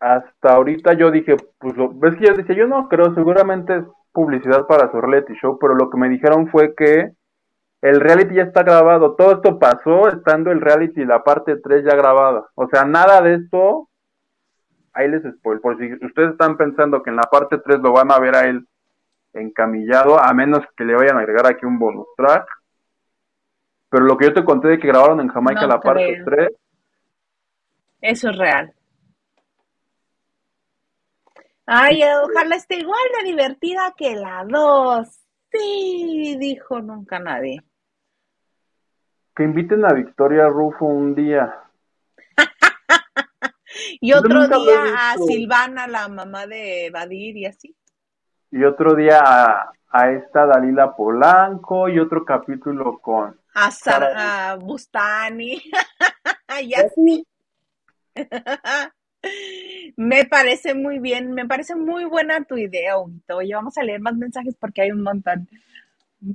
hasta 0.00 0.54
ahorita 0.54 0.94
yo 0.94 1.12
dije, 1.12 1.36
pues 1.58 1.76
lo, 1.76 1.88
ves 1.94 2.16
que 2.16 2.26
yo 2.26 2.34
decía, 2.34 2.56
yo 2.56 2.66
no 2.66 2.88
creo, 2.88 3.14
seguramente 3.14 3.84
publicidad 4.12 4.66
para 4.66 4.90
su 4.90 5.00
reality 5.00 5.34
show, 5.34 5.58
pero 5.58 5.74
lo 5.74 5.90
que 5.90 5.98
me 5.98 6.08
dijeron 6.08 6.48
fue 6.48 6.74
que 6.74 7.12
el 7.80 8.00
reality 8.00 8.34
ya 8.34 8.44
está 8.44 8.62
grabado, 8.62 9.14
todo 9.16 9.32
esto 9.32 9.58
pasó 9.58 10.08
estando 10.08 10.52
el 10.52 10.60
reality 10.60 11.04
la 11.04 11.24
parte 11.24 11.56
3 11.56 11.84
ya 11.84 11.96
grabada, 11.96 12.46
o 12.54 12.68
sea, 12.68 12.84
nada 12.84 13.20
de 13.22 13.34
esto, 13.34 13.88
ahí 14.92 15.08
les 15.08 15.22
spoil, 15.22 15.60
por 15.60 15.78
si 15.78 15.92
ustedes 15.94 16.32
están 16.32 16.56
pensando 16.56 17.02
que 17.02 17.10
en 17.10 17.16
la 17.16 17.22
parte 17.22 17.58
3 17.58 17.80
lo 17.80 17.92
van 17.92 18.12
a 18.12 18.18
ver 18.18 18.36
a 18.36 18.46
él 18.46 18.66
encamillado, 19.32 20.22
a 20.22 20.32
menos 20.32 20.60
que 20.76 20.84
le 20.84 20.94
vayan 20.94 21.16
a 21.16 21.20
agregar 21.20 21.46
aquí 21.46 21.66
un 21.66 21.78
bonus 21.78 22.06
track, 22.16 22.46
pero 23.88 24.04
lo 24.04 24.16
que 24.16 24.26
yo 24.26 24.34
te 24.34 24.44
conté 24.44 24.68
de 24.68 24.78
que 24.78 24.88
grabaron 24.88 25.20
en 25.20 25.28
Jamaica 25.28 25.62
No 25.62 25.68
la 25.68 25.80
parte 25.80 26.22
creo. 26.24 26.24
3, 26.24 26.50
eso 28.02 28.30
es 28.30 28.38
real. 28.38 28.72
Ay, 31.66 32.02
ojalá 32.24 32.56
esté 32.56 32.76
igual 32.76 33.00
de 33.18 33.28
divertida 33.28 33.94
que 33.96 34.14
la 34.16 34.44
2. 34.46 35.08
Sí, 35.50 36.36
dijo 36.38 36.80
nunca 36.80 37.18
nadie. 37.18 37.62
que 39.34 39.44
inviten 39.44 39.84
a 39.84 39.92
Victoria 39.92 40.46
Rufo 40.48 40.84
un 40.86 41.14
día. 41.14 41.54
Y 44.00 44.12
otro 44.12 44.46
día 44.48 45.12
a. 45.12 45.16
Silvana, 45.16 45.86
la 45.86 46.06
mamá 46.08 46.46
de 46.46 46.90
Badir 46.92 47.36
y 47.36 47.46
así. 47.46 47.74
Y 48.50 48.64
otro 48.64 48.94
día 48.94 49.20
a, 49.24 49.72
a 49.88 50.10
esta 50.10 50.44
Dalila 50.46 50.94
Polanco 50.94 51.88
y 51.88 51.98
otro 51.98 52.24
capítulo 52.24 52.98
con... 52.98 53.40
A, 53.54 53.70
Sar- 53.70 54.12
a 54.14 54.56
Bustani 54.56 55.62
y 56.62 56.74
así. 56.74 57.26
me 59.96 60.24
parece 60.24 60.74
muy 60.74 60.98
bien, 60.98 61.32
me 61.32 61.46
parece 61.46 61.74
muy 61.74 62.04
buena 62.04 62.44
tu 62.44 62.56
idea, 62.56 62.98
Huguito. 62.98 63.36
Oye, 63.38 63.54
vamos 63.54 63.76
a 63.78 63.82
leer 63.82 64.00
más 64.00 64.14
mensajes 64.14 64.56
porque 64.58 64.82
hay 64.82 64.90
un 64.90 65.02
montón. 65.02 65.48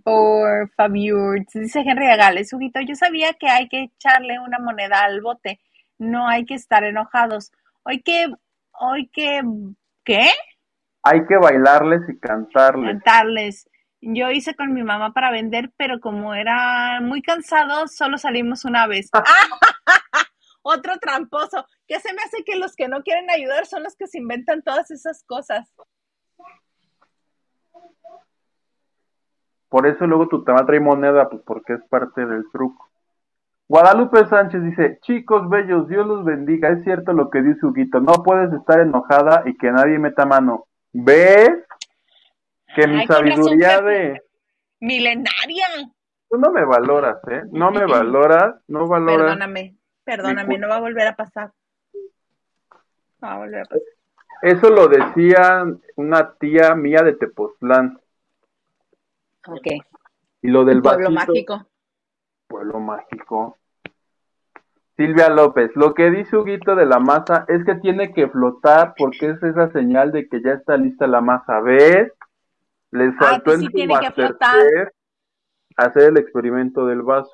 Por 0.04 0.70
favor, 0.72 1.40
dice 1.54 1.80
Henry 1.80 2.08
Agales, 2.08 2.52
Huguito, 2.52 2.82
yo 2.82 2.96
sabía 2.96 3.34
que 3.34 3.48
hay 3.48 3.70
que 3.70 3.84
echarle 3.84 4.40
una 4.40 4.60
moneda 4.60 5.04
al 5.04 5.22
bote, 5.22 5.62
no 5.98 6.28
hay 6.28 6.46
que 6.46 6.56
estar 6.56 6.84
enojados. 6.84 7.52
Hoy 7.84 8.02
que, 8.02 8.28
hoy 8.74 9.08
que, 9.08 9.42
¿qué? 10.04 10.30
Hay 11.04 11.26
que 11.26 11.38
bailarles 11.38 12.02
y 12.10 12.20
cantarles. 12.20 12.92
Cantarles. 12.92 13.70
Yo 14.02 14.30
hice 14.30 14.56
con 14.56 14.74
mi 14.74 14.84
mamá 14.84 15.14
para 15.14 15.32
vender, 15.32 15.72
pero 15.78 16.00
como 16.02 16.34
era 16.34 17.00
muy 17.02 17.22
cansado, 17.22 17.88
solo 17.88 18.18
salimos 18.18 18.66
una 18.66 18.88
vez. 18.88 19.10
Otro 20.70 20.98
tramposo. 21.00 21.66
¿Qué 21.88 21.98
se 22.02 22.12
me 22.14 22.22
hace 22.24 22.44
que 22.44 22.58
los 22.58 22.76
que 22.76 22.90
no 22.90 23.02
quieren 23.02 23.30
ayudar 23.30 23.66
son 23.68 23.84
los 23.84 23.96
que 23.96 24.06
se 24.06 24.18
inventan 24.18 24.62
todas 24.62 24.92
esas 24.92 25.24
cosas? 25.24 25.74
Por 29.70 29.88
eso 29.88 30.06
luego 30.06 30.28
tu 30.28 30.44
tema 30.44 30.66
trae 30.66 30.82
moneda, 30.82 31.30
pues 31.30 31.42
porque 31.46 31.76
es 31.76 31.84
parte 31.90 32.26
del 32.26 32.44
truco. 32.52 32.86
Guadalupe 33.70 34.26
Sánchez 34.28 34.62
dice, 34.62 35.00
chicos 35.04 35.50
bellos, 35.50 35.88
Dios 35.88 36.06
los 36.06 36.26
bendiga. 36.26 36.68
Es 36.68 36.84
cierto 36.84 37.14
lo 37.14 37.30
que 37.30 37.42
dice 37.42 37.66
Huguito, 37.66 38.02
no 38.02 38.22
puedes 38.24 38.52
estar 38.52 38.82
enojada 38.82 39.44
y 39.46 39.56
que 39.56 39.72
nadie 39.72 40.00
meta 40.00 40.26
mano. 40.26 40.68
¿Ves? 40.92 41.64
Que 42.76 42.88
mi 42.88 43.00
Ay, 43.02 43.08
sabiduría 43.08 43.80
de... 43.82 44.22
Milenaria. 44.82 45.66
tú 46.30 46.38
no 46.38 46.52
me 46.52 46.66
valoras, 46.66 47.20
¿eh? 47.30 47.44
No 47.54 47.72
me 47.72 47.86
valoras, 47.88 48.56
no 48.68 48.86
valoras. 48.86 49.28
Perdóname, 49.28 49.77
perdóname, 50.08 50.58
no 50.58 50.70
va 50.70 50.78
a 50.78 50.80
volver 50.80 51.08
a 51.08 51.16
pasar. 51.16 51.52
No 53.22 53.28
va 53.28 53.34
a 53.34 53.38
volver 53.38 53.60
a 53.62 53.66
pasar. 53.66 53.82
Eso 54.42 54.70
lo 54.70 54.88
decía 54.88 55.66
una 55.98 56.34
tía 56.36 56.74
mía 56.76 57.02
de 57.04 57.14
Tepoztlán. 57.14 58.00
Ok. 59.48 59.68
Y 60.42 60.48
lo 60.48 60.64
del 60.64 60.82
Pueblo 60.82 61.10
vasito- 61.10 61.28
mágico. 61.34 61.68
Pueblo 62.48 62.80
mágico. 62.80 63.58
Silvia 64.96 65.30
López, 65.30 65.72
lo 65.76 65.94
que 65.94 66.10
dice 66.10 66.38
Huguito 66.38 66.76
de 66.76 66.86
la 66.86 67.00
masa 67.00 67.46
es 67.50 67.64
que 67.66 67.76
tiene 67.76 68.14
que 68.14 68.28
flotar 68.30 68.94
porque 68.98 69.30
es 69.32 69.44
esa 69.44 69.70
señal 69.72 70.12
de 70.12 70.28
que 70.28 70.42
ya 70.42 70.54
está 70.54 70.76
lista 70.78 71.06
la 71.06 71.22
masa. 71.22 71.60
¿Ves? 71.60 72.12
Les 72.92 73.16
faltó 73.18 73.52
en 73.54 73.60
sí 73.60 73.66
su 73.66 73.72
tiene 73.74 73.94
que 74.00 74.06
Masterchef 74.06 74.38
flotar. 74.38 74.94
hacer 75.76 76.04
el 76.04 76.18
experimento 76.18 76.86
del 76.88 77.02
vaso. 77.04 77.32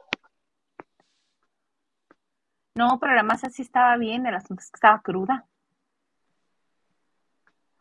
No, 2.75 2.97
pero 2.99 3.13
la 3.13 3.23
masa 3.23 3.49
sí 3.49 3.61
estaba 3.61 3.97
bien, 3.97 4.25
el 4.25 4.35
asunto 4.35 4.61
es 4.61 4.71
que 4.71 4.77
estaba 4.77 5.01
cruda. 5.01 5.45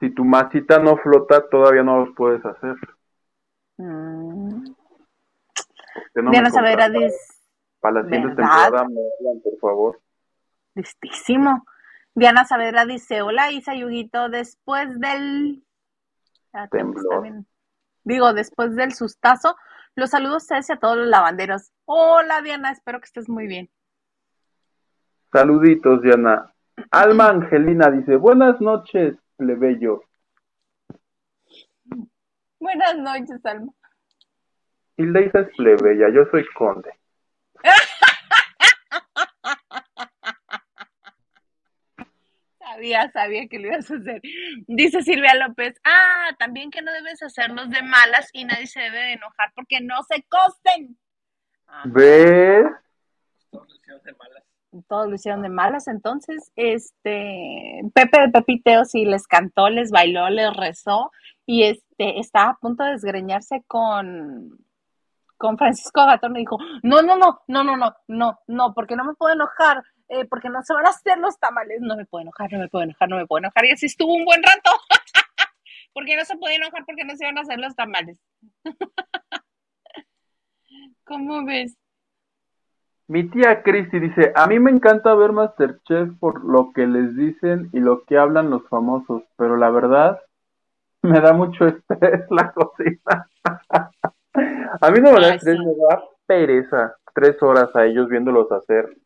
Si 0.00 0.10
tu 0.10 0.24
masita 0.24 0.78
no 0.78 0.96
flota, 0.98 1.48
todavía 1.48 1.82
no 1.82 2.04
los 2.04 2.14
puedes 2.14 2.44
hacer. 2.44 2.76
Mm. 3.78 4.64
¿Por 5.94 6.12
qué 6.14 6.22
no 6.22 6.50
Saavedra 6.50 6.86
contratan? 6.86 6.92
dice, 6.92 7.16
Para 7.80 7.94
la 7.94 8.02
siguiente 8.04 8.34
¿Verdad? 8.34 8.62
temporada 8.62 8.88
me 8.88 9.00
hablan, 9.18 9.42
por 9.42 9.58
favor. 9.60 10.00
listísimo. 10.74 11.64
Diana 12.14 12.44
Saavedra 12.44 12.84
dice, 12.84 13.22
hola 13.22 13.50
Isa 13.50 13.74
Yuguito, 13.74 14.28
después 14.28 15.00
del... 15.00 15.64
Espérate, 16.44 16.76
Temblor. 16.78 17.44
Digo, 18.04 18.34
después 18.34 18.76
del 18.76 18.92
sustazo, 18.92 19.56
los 19.94 20.10
saludos 20.10 20.50
a 20.50 20.58
a 20.58 20.76
todos 20.78 20.98
los 20.98 21.06
lavanderos. 21.06 21.70
Hola 21.86 22.42
Diana, 22.42 22.72
espero 22.72 23.00
que 23.00 23.06
estés 23.06 23.28
muy 23.30 23.46
bien. 23.46 23.70
Saluditos, 25.32 26.02
Diana. 26.02 26.52
Alma 26.90 27.30
Angelina 27.30 27.90
dice, 27.90 28.16
buenas 28.16 28.60
noches, 28.60 29.16
plebeyo. 29.36 30.02
Buenas 32.60 32.98
noches, 32.98 33.44
Alma. 33.44 33.72
Hilda 34.98 35.20
es 35.20 35.32
plebeya, 35.56 36.10
yo 36.10 36.26
soy 36.30 36.44
conde. 36.54 36.90
Sabía, 42.58 43.10
sabía 43.12 43.48
que 43.48 43.58
lo 43.58 43.68
ibas 43.68 43.90
a 43.90 43.96
hacer. 43.96 44.22
Dice 44.66 45.02
Silvia 45.02 45.34
López, 45.34 45.78
ah, 45.84 46.30
también 46.38 46.70
que 46.70 46.80
no 46.80 46.90
debes 46.90 47.22
hacerlos 47.22 47.68
de 47.68 47.82
malas 47.82 48.30
y 48.32 48.44
nadie 48.44 48.66
se 48.66 48.80
debe 48.80 48.98
de 48.98 49.12
enojar 49.12 49.52
porque 49.54 49.80
no 49.82 50.02
se 50.04 50.22
costen. 50.22 50.98
Ah, 51.66 51.84
¿Ves? 51.86 52.64
De 53.52 54.12
malas. 54.18 54.41
Todos 54.88 55.08
lo 55.08 55.14
hicieron 55.14 55.42
de 55.42 55.48
malas, 55.48 55.88
entonces, 55.88 56.50
este, 56.56 57.82
Pepe 57.94 58.20
de 58.20 58.28
Pepiteo 58.28 58.84
sí 58.84 59.04
les 59.04 59.26
cantó, 59.26 59.68
les 59.68 59.90
bailó, 59.90 60.28
les 60.30 60.54
rezó 60.56 61.10
y 61.46 61.64
este, 61.64 62.18
estaba 62.20 62.50
a 62.50 62.56
punto 62.56 62.84
de 62.84 62.92
desgreñarse 62.92 63.62
con, 63.66 64.58
con 65.36 65.58
Francisco 65.58 66.06
Gatón 66.06 66.36
y 66.36 66.40
dijo, 66.40 66.58
no, 66.82 67.02
no, 67.02 67.16
no, 67.16 67.42
no, 67.48 67.64
no, 67.64 67.76
no, 67.76 67.96
no, 68.08 68.38
no, 68.46 68.74
porque 68.74 68.96
no 68.96 69.04
me 69.04 69.14
puedo 69.14 69.34
enojar, 69.34 69.82
eh, 70.08 70.24
porque 70.24 70.48
no 70.48 70.62
se 70.62 70.74
van 70.74 70.86
a 70.86 70.90
hacer 70.90 71.18
los 71.18 71.38
tamales, 71.38 71.80
no 71.80 71.96
me 71.96 72.06
puedo 72.06 72.22
enojar, 72.22 72.52
no 72.52 72.58
me 72.58 72.68
puedo 72.68 72.84
enojar, 72.84 73.08
no 73.08 73.16
me 73.16 73.26
puedo 73.26 73.40
enojar, 73.40 73.64
y 73.64 73.72
así 73.72 73.86
estuvo 73.86 74.14
un 74.14 74.24
buen 74.24 74.42
rato, 74.42 74.70
porque 75.92 76.16
no 76.16 76.24
se 76.24 76.36
podía 76.36 76.56
enojar 76.56 76.84
porque 76.86 77.04
no 77.04 77.16
se 77.16 77.24
iban 77.24 77.38
a 77.38 77.42
hacer 77.42 77.58
los 77.58 77.74
tamales. 77.74 78.18
¿Cómo 81.04 81.44
ves? 81.44 81.76
Mi 83.08 83.28
tía 83.28 83.62
Cristi 83.62 83.98
dice, 83.98 84.32
a 84.34 84.46
mí 84.46 84.58
me 84.58 84.70
encanta 84.70 85.14
ver 85.14 85.32
Masterchef 85.32 86.18
por 86.18 86.44
lo 86.44 86.72
que 86.72 86.86
les 86.86 87.16
dicen 87.16 87.68
y 87.72 87.80
lo 87.80 88.04
que 88.04 88.16
hablan 88.16 88.50
los 88.50 88.66
famosos, 88.68 89.22
pero 89.36 89.56
la 89.56 89.70
verdad 89.70 90.20
me 91.02 91.20
da 91.20 91.32
mucho 91.32 91.66
estrés 91.66 92.24
la 92.30 92.52
cocina. 92.52 93.28
a 94.80 94.90
mí 94.90 95.00
no 95.00 95.12
me 95.12 95.20
da 95.20 95.34
estrés, 95.34 95.58
me 95.58 95.74
da 95.88 96.02
pereza. 96.26 96.96
Tres 97.14 97.42
horas 97.42 97.74
a 97.76 97.84
ellos 97.84 98.08
viéndolos 98.08 98.50
hacer 98.50 98.96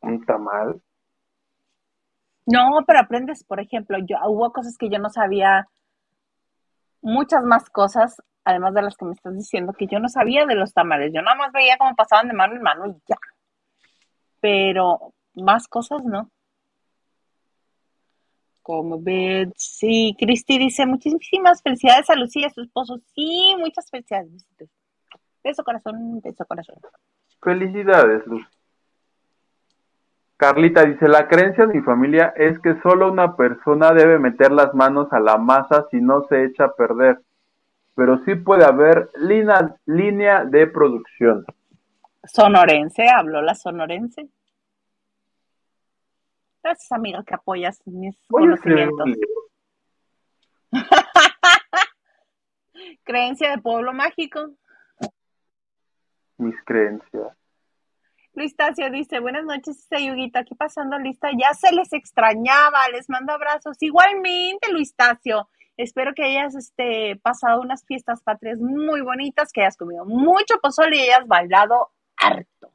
un 0.00 0.24
tamal. 0.24 0.80
No, 2.46 2.80
pero 2.86 2.98
aprendes, 2.98 3.44
por 3.44 3.60
ejemplo, 3.60 3.96
yo 3.98 4.16
hubo 4.26 4.52
cosas 4.52 4.76
que 4.76 4.90
yo 4.90 4.98
no 4.98 5.08
sabía, 5.08 5.68
muchas 7.00 7.44
más 7.44 7.70
cosas, 7.70 8.20
además 8.44 8.74
de 8.74 8.82
las 8.82 8.96
que 8.96 9.04
me 9.04 9.12
estás 9.12 9.34
diciendo, 9.34 9.72
que 9.72 9.86
yo 9.86 9.98
no 9.98 10.08
sabía 10.08 10.46
de 10.46 10.54
los 10.54 10.72
tamales. 10.72 11.12
Yo 11.12 11.22
nada 11.22 11.36
más 11.36 11.52
veía 11.52 11.78
cómo 11.78 11.94
pasaban 11.96 12.28
de 12.28 12.34
mano 12.34 12.54
en 12.54 12.62
mano 12.62 12.86
y 12.86 12.94
ya. 13.08 13.16
Pero 14.40 15.12
más 15.34 15.66
cosas 15.68 16.04
no. 16.04 16.30
Como 18.62 19.00
ves, 19.00 19.48
sí, 19.56 20.16
Cristi 20.18 20.58
dice, 20.58 20.86
muchísimas 20.86 21.62
felicidades 21.62 22.08
a 22.08 22.14
Lucía 22.14 22.42
y 22.42 22.44
a 22.46 22.50
su 22.50 22.62
esposo. 22.62 22.98
Sí, 23.14 23.54
muchas 23.58 23.90
felicidades. 23.90 24.46
Beso 25.42 25.62
corazón, 25.62 26.20
beso 26.22 26.46
corazón. 26.46 26.76
Felicidades, 27.42 28.26
Luz. 28.26 28.46
Carlita 30.36 30.84
dice, 30.84 31.08
la 31.08 31.28
creencia 31.28 31.66
de 31.66 31.74
mi 31.74 31.82
familia 31.82 32.32
es 32.36 32.58
que 32.58 32.80
solo 32.82 33.12
una 33.12 33.36
persona 33.36 33.92
debe 33.92 34.18
meter 34.18 34.50
las 34.50 34.74
manos 34.74 35.12
a 35.12 35.20
la 35.20 35.36
masa 35.36 35.86
si 35.90 36.00
no 36.00 36.22
se 36.28 36.44
echa 36.44 36.64
a 36.64 36.74
perder, 36.74 37.20
pero 37.94 38.18
sí 38.24 38.34
puede 38.34 38.64
haber 38.64 39.08
lina- 39.16 39.76
línea 39.86 40.44
de 40.44 40.66
producción. 40.66 41.44
Sonorense, 42.24 43.08
habló 43.08 43.42
la 43.42 43.54
sonorense. 43.54 44.28
Gracias, 46.62 46.90
amiga, 46.92 47.22
que 47.24 47.34
apoyas 47.34 47.80
mis 47.86 48.16
Voy 48.28 48.44
conocimientos. 48.44 49.06
Creencia 53.04 53.50
de 53.50 53.58
pueblo 53.62 53.92
mágico. 53.92 54.50
mis 56.38 56.56
creencias. 56.64 57.36
Luis 58.32 58.56
Tacio 58.56 58.90
dice, 58.90 59.20
buenas 59.20 59.44
noches, 59.44 59.86
Sayuguita, 59.88 60.40
aquí 60.40 60.56
pasando 60.56 60.98
lista, 60.98 61.28
ya 61.38 61.54
se 61.54 61.72
les 61.72 61.92
extrañaba, 61.92 62.88
les 62.92 63.08
mando 63.08 63.32
abrazos. 63.32 63.76
Igualmente, 63.80 64.72
Luis 64.72 64.96
Tacio, 64.96 65.48
espero 65.76 66.12
que 66.14 66.24
hayas 66.24 66.54
este, 66.54 67.18
pasado 67.22 67.60
unas 67.60 67.84
fiestas 67.84 68.22
patrias 68.22 68.58
muy 68.58 69.00
bonitas, 69.00 69.52
que 69.52 69.62
hayas 69.62 69.76
comido 69.76 70.04
mucho 70.04 70.58
pozole 70.60 70.96
y 70.96 71.00
hayas 71.00 71.26
bailado 71.26 71.90
harto. 72.16 72.72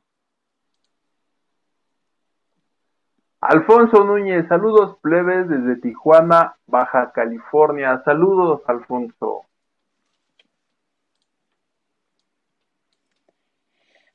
Alfonso 3.41 4.04
Núñez, 4.04 4.47
saludos 4.50 4.97
plebes 5.02 5.47
desde 5.47 5.78
Tijuana, 5.78 6.58
Baja 6.68 7.12
California. 7.14 8.02
Saludos, 8.04 8.62
Alfonso. 8.68 9.45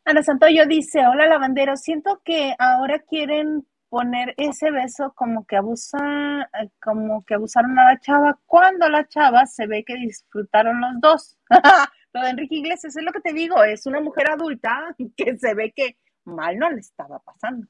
Ana 0.04 0.22
Santoyo 0.22 0.66
dice, 0.66 1.06
hola 1.06 1.26
lavandero, 1.26 1.78
siento 1.78 2.20
que 2.22 2.54
ahora 2.58 2.98
quieren 2.98 3.66
poner 3.94 4.34
ese 4.38 4.72
beso 4.72 5.12
como 5.14 5.46
que 5.46 5.56
abusa, 5.56 6.42
eh, 6.60 6.68
como 6.82 7.24
que 7.24 7.34
abusaron 7.34 7.78
a 7.78 7.92
la 7.92 8.00
chava, 8.00 8.36
cuando 8.44 8.88
la 8.88 9.06
chava 9.06 9.46
se 9.46 9.68
ve 9.68 9.84
que 9.84 9.94
disfrutaron 9.94 10.80
los 10.80 11.00
dos. 11.00 11.38
Lo 12.12 12.20
de 12.20 12.30
Enrique 12.30 12.56
Iglesias 12.56 12.96
es 12.96 13.04
lo 13.04 13.12
que 13.12 13.20
te 13.20 13.32
digo, 13.32 13.62
es 13.62 13.86
una 13.86 14.00
mujer 14.00 14.30
adulta 14.30 14.96
que 15.16 15.36
se 15.36 15.54
ve 15.54 15.72
que 15.74 15.96
mal 16.24 16.58
no 16.58 16.70
le 16.70 16.80
estaba 16.80 17.20
pasando. 17.20 17.68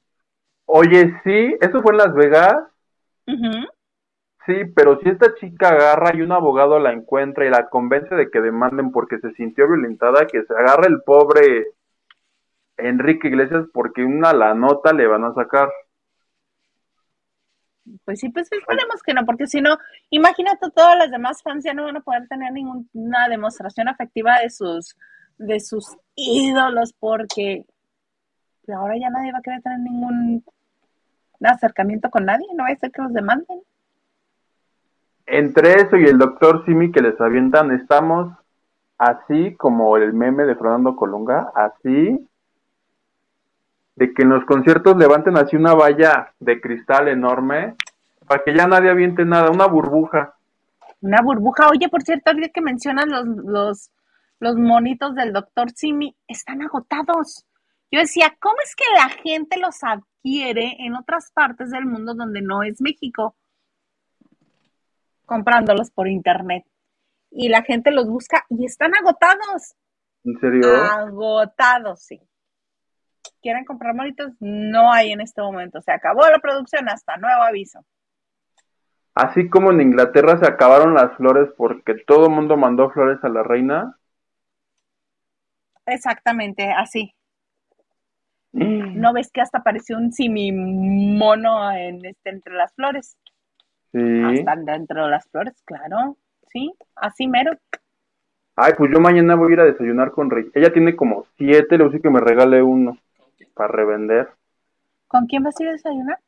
Oye, 0.65 1.13
sí, 1.23 1.55
eso 1.61 1.81
fue 1.83 1.91
en 1.91 1.97
Las 1.97 2.13
Vegas. 2.15 2.57
Sí, 4.47 4.65
pero 4.75 4.99
si 5.01 5.09
esta 5.09 5.35
chica 5.35 5.69
agarra 5.69 6.15
y 6.15 6.21
un 6.21 6.31
abogado 6.31 6.79
la 6.79 6.91
encuentra 6.91 7.45
y 7.45 7.51
la 7.51 7.69
convence 7.69 8.15
de 8.15 8.31
que 8.31 8.41
demanden 8.41 8.91
porque 8.91 9.19
se 9.19 9.31
sintió 9.33 9.67
violentada, 9.67 10.25
que 10.25 10.43
se 10.43 10.53
agarre 10.55 10.87
el 10.87 11.03
pobre 11.03 11.67
Enrique 12.77 13.27
Iglesias 13.27 13.65
porque 13.73 14.03
una 14.03 14.33
la 14.33 14.55
nota 14.55 14.91
le 14.91 15.05
van 15.05 15.23
a 15.23 15.35
sacar. 15.35 15.69
Pues 18.03 18.19
sí, 18.19 18.29
pues 18.29 18.51
esperemos 18.51 19.03
que 19.03 19.13
no, 19.13 19.25
porque 19.25 19.47
si 19.47 19.61
no, 19.61 19.77
imagínate 20.09 20.71
todas 20.71 20.97
las 20.97 21.11
demás 21.11 21.43
fans 21.43 21.63
ya 21.63 21.73
no 21.73 21.83
van 21.83 21.97
a 21.97 22.01
poder 22.01 22.27
tener 22.27 22.51
ninguna 22.51 23.29
demostración 23.29 23.87
afectiva 23.87 24.39
de 24.41 24.49
sus, 24.49 24.95
de 25.37 25.59
sus 25.59 25.95
ídolos, 26.15 26.93
porque 26.99 27.65
ahora 28.73 28.97
ya 28.97 29.09
nadie 29.09 29.31
va 29.31 29.39
a 29.39 29.41
querer 29.41 29.61
tener 29.61 29.79
ningún 29.79 30.43
acercamiento 31.41 32.09
con 32.09 32.25
nadie, 32.25 32.47
no 32.55 32.63
va 32.63 32.69
a 32.69 32.75
ser 32.75 32.91
que 32.91 33.03
los 33.03 33.13
demanden. 33.13 33.61
Entre 35.27 35.73
eso 35.73 35.97
y 35.97 36.05
el 36.05 36.17
doctor 36.17 36.65
Simi 36.65 36.91
que 36.91 37.01
les 37.01 37.19
avientan, 37.19 37.71
estamos 37.71 38.35
así 38.97 39.55
como 39.55 39.97
el 39.97 40.13
meme 40.13 40.45
de 40.45 40.55
Fernando 40.55 40.95
Colunga, 40.95 41.51
así 41.55 42.27
de 43.95 44.13
que 44.13 44.23
en 44.23 44.29
los 44.29 44.45
conciertos 44.45 44.97
levanten 44.97 45.37
así 45.37 45.55
una 45.55 45.73
valla 45.73 46.33
de 46.39 46.59
cristal 46.59 47.07
enorme 47.07 47.75
para 48.27 48.43
que 48.43 48.55
ya 48.55 48.67
nadie 48.67 48.89
aviente 48.89 49.23
nada, 49.23 49.51
una 49.51 49.67
burbuja. 49.67 50.35
Una 51.01 51.21
burbuja. 51.21 51.69
Oye, 51.69 51.89
por 51.89 52.01
cierto, 52.01 52.31
ahorita 52.31 52.49
que 52.49 52.61
mencionas 52.61 53.05
los, 53.07 53.25
los, 53.25 53.91
los 54.39 54.55
monitos 54.55 55.15
del 55.15 55.31
doctor 55.31 55.71
Simi 55.71 56.15
están 56.27 56.61
agotados. 56.61 57.45
Yo 57.91 57.99
decía, 57.99 58.35
¿cómo 58.39 58.55
es 58.63 58.75
que 58.75 58.83
la 58.95 59.09
gente 59.09 59.59
los 59.59 59.83
adquiere 59.83 60.75
en 60.79 60.95
otras 60.95 61.31
partes 61.31 61.69
del 61.69 61.85
mundo 61.85 62.15
donde 62.15 62.41
no 62.41 62.63
es 62.63 62.81
México? 62.81 63.35
Comprándolos 65.25 65.91
por 65.91 66.07
internet. 66.07 66.65
Y 67.31 67.49
la 67.49 67.61
gente 67.61 67.91
los 67.91 68.07
busca 68.07 68.45
y 68.49 68.65
están 68.65 68.93
agotados. 68.95 69.75
¿En 70.23 70.39
serio? 70.39 70.75
Agotados, 70.75 72.01
sí. 72.01 72.19
¿Quieren 73.41 73.65
comprar 73.65 73.95
monitos? 73.95 74.33
No 74.39 74.91
hay 74.91 75.11
en 75.11 75.21
este 75.21 75.41
momento. 75.41 75.81
Se 75.81 75.91
acabó 75.91 76.21
la 76.29 76.39
producción 76.39 76.89
hasta 76.89 77.17
nuevo 77.17 77.41
aviso. 77.43 77.85
Así 79.13 79.49
como 79.49 79.71
en 79.71 79.81
Inglaterra 79.81 80.37
se 80.37 80.45
acabaron 80.45 80.93
las 80.93 81.15
flores 81.15 81.49
porque 81.55 81.95
todo 82.05 82.25
el 82.25 82.33
mundo 82.33 82.57
mandó 82.57 82.89
flores 82.89 83.23
a 83.23 83.29
la 83.29 83.43
reina. 83.43 83.97
Exactamente, 85.85 86.71
así. 86.71 87.13
¿No 88.51 89.13
ves 89.13 89.31
que 89.31 89.41
hasta 89.41 89.59
apareció 89.59 89.97
un 89.97 90.13
simimono 90.13 91.71
en 91.71 92.05
este, 92.05 92.29
entre 92.29 92.53
las 92.55 92.73
flores? 92.73 93.17
Sí. 93.91 94.23
Hasta 94.23 94.55
dentro 94.55 95.05
de 95.05 95.11
las 95.11 95.27
flores, 95.29 95.61
claro. 95.65 96.17
Sí, 96.47 96.73
así 96.95 97.27
mero. 97.27 97.51
Ay, 98.55 98.73
pues 98.77 98.91
yo 98.93 99.01
mañana 99.01 99.35
voy 99.35 99.51
a 99.51 99.53
ir 99.53 99.59
a 99.59 99.65
desayunar 99.65 100.11
con 100.11 100.29
Rey. 100.29 100.49
Ella 100.53 100.71
tiene 100.71 100.95
como 100.95 101.25
siete, 101.37 101.77
le 101.77 101.83
voy 101.83 101.87
a 101.87 101.91
decir 101.91 102.01
que 102.01 102.09
me 102.09 102.21
regale 102.21 102.61
uno 102.61 102.97
para 103.55 103.69
revender. 103.69 104.29
¿Con 105.07 105.25
quién 105.25 105.41
vas 105.41 105.59
a 105.59 105.63
ir 105.63 105.69
a 105.69 105.71
desayunar? 105.71 106.19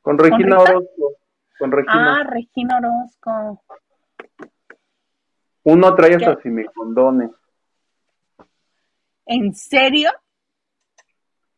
Con 0.00 0.16
Regina 0.16 0.58
Rita? 0.58 0.72
Orozco. 0.72 1.12
Con 1.58 1.72
Regina. 1.72 2.16
Ah, 2.16 2.24
Regina 2.24 2.78
Orozco. 2.78 3.62
Uno 5.64 5.94
trae 5.94 6.14
hasta 6.14 6.40
semicondones. 6.40 7.30
¿En 9.26 9.54
serio? 9.54 10.10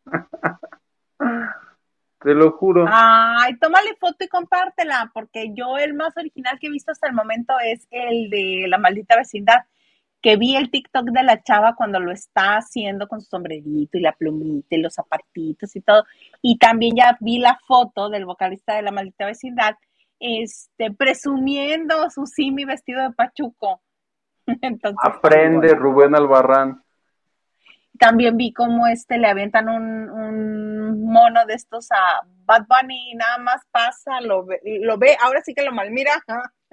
Te 2.20 2.34
lo 2.34 2.52
juro. 2.52 2.86
Ay, 2.88 3.56
tómale 3.58 3.96
foto 4.00 4.24
y 4.24 4.28
compártela, 4.28 5.10
porque 5.12 5.52
yo 5.54 5.76
el 5.76 5.92
más 5.92 6.16
original 6.16 6.58
que 6.58 6.68
he 6.68 6.70
visto 6.70 6.92
hasta 6.92 7.06
el 7.06 7.14
momento 7.14 7.52
es 7.62 7.86
el 7.90 8.30
de 8.30 8.64
La 8.66 8.78
Maldita 8.78 9.16
Vecindad, 9.16 9.64
que 10.24 10.38
vi 10.38 10.56
el 10.56 10.70
TikTok 10.70 11.10
de 11.10 11.22
la 11.22 11.42
chava 11.42 11.74
cuando 11.76 12.00
lo 12.00 12.10
está 12.10 12.56
haciendo 12.56 13.06
con 13.06 13.20
su 13.20 13.28
sombrerito 13.28 13.98
y 13.98 14.00
la 14.00 14.12
plumita 14.12 14.74
y 14.74 14.80
los 14.80 14.94
zapatitos 14.94 15.76
y 15.76 15.82
todo. 15.82 16.04
Y 16.40 16.56
también 16.56 16.96
ya 16.96 17.18
vi 17.20 17.38
la 17.38 17.58
foto 17.66 18.08
del 18.08 18.24
vocalista 18.24 18.74
de 18.74 18.80
La 18.80 18.90
Maldita 18.90 19.26
Vecindad, 19.26 19.76
este, 20.18 20.90
presumiendo 20.92 22.08
su 22.08 22.24
simi 22.24 22.64
vestido 22.64 23.02
de 23.02 23.10
pachuco. 23.10 23.82
Entonces, 24.62 24.98
Aprende, 25.02 25.74
bueno. 25.74 25.82
Rubén 25.82 26.14
Albarrán. 26.14 26.82
También 27.98 28.38
vi 28.38 28.54
cómo 28.54 28.86
este 28.86 29.18
le 29.18 29.26
avientan 29.28 29.68
un, 29.68 30.08
un 30.08 31.04
mono 31.04 31.44
de 31.44 31.52
estos 31.52 31.92
a 31.92 32.26
Bad 32.46 32.64
Bunny 32.66 33.12
y 33.12 33.14
nada 33.14 33.36
más 33.36 33.60
pasa, 33.70 34.22
lo 34.22 34.46
ve, 34.46 34.58
lo 34.80 34.96
ve, 34.96 35.18
ahora 35.22 35.42
sí 35.42 35.54
que 35.54 35.62
lo 35.62 35.72
malmira, 35.72 36.12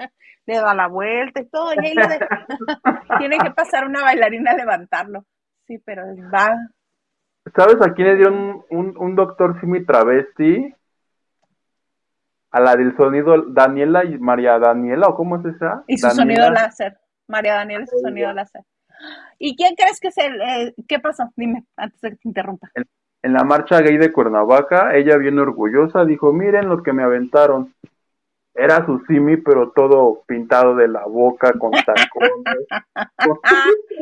le 0.46 0.56
da 0.56 0.74
la 0.74 0.88
vuelta 0.88 1.42
y 1.42 1.50
todo, 1.50 1.74
y 1.74 1.86
ahí 1.86 1.94
lo 1.94 2.08
de- 2.08 2.20
tiene 3.20 3.38
que 3.38 3.52
pasar 3.52 3.86
una 3.86 4.02
bailarina 4.02 4.52
a 4.52 4.58
levantarlo. 4.58 5.26
Sí, 5.68 5.78
pero 5.86 6.04
va. 6.34 6.56
¿Sabes 7.56 7.76
a 7.82 7.94
quién 7.94 8.08
le 8.10 8.16
dieron 8.16 8.64
un, 8.70 8.96
un 8.98 9.16
doctor 9.16 9.60
simi 9.60 9.84
travesti? 9.86 10.74
A 12.52 12.60
la 12.60 12.76
del 12.76 12.96
sonido 12.98 13.44
Daniela 13.48 14.04
y 14.04 14.18
María 14.18 14.60
Daniela, 14.60 15.08
¿o 15.08 15.16
cómo 15.16 15.38
es 15.38 15.46
esa? 15.56 15.84
Y 15.88 15.98
su 15.98 16.08
Daniela. 16.08 16.44
sonido 16.44 16.52
láser. 16.52 16.98
María 17.28 17.54
Daniela 17.56 17.86
y 17.86 17.88
su 17.88 17.98
sonido 18.00 18.34
láser. 18.34 18.64
¿Y 19.40 19.56
quién 19.56 19.74
crees 19.76 20.00
que 20.00 20.10
es 20.10 20.18
el, 20.18 20.42
eh, 20.42 20.74
qué 20.88 21.00
pasó? 21.00 21.32
Dime, 21.36 21.64
antes 21.78 22.00
de 22.02 22.10
que 22.12 22.16
te 22.18 22.28
interrumpa. 22.28 22.70
En 23.24 23.34
la 23.34 23.44
marcha 23.44 23.80
gay 23.82 23.98
de 23.98 24.12
Cuernavaca, 24.12 24.96
ella 24.96 25.18
bien 25.18 25.40
orgullosa 25.40 26.06
dijo, 26.06 26.34
miren 26.34 26.68
lo 26.68 26.84
que 26.84 26.92
me 26.92 27.04
aventaron. 27.04 27.74
Era 28.54 28.86
su 28.86 29.00
simi, 29.08 29.38
pero 29.38 29.72
todo 29.72 30.24
pintado 30.28 30.76
de 30.76 30.88
la 30.88 31.06
boca 31.06 31.54
con 31.54 31.72
tacones. 31.72 32.68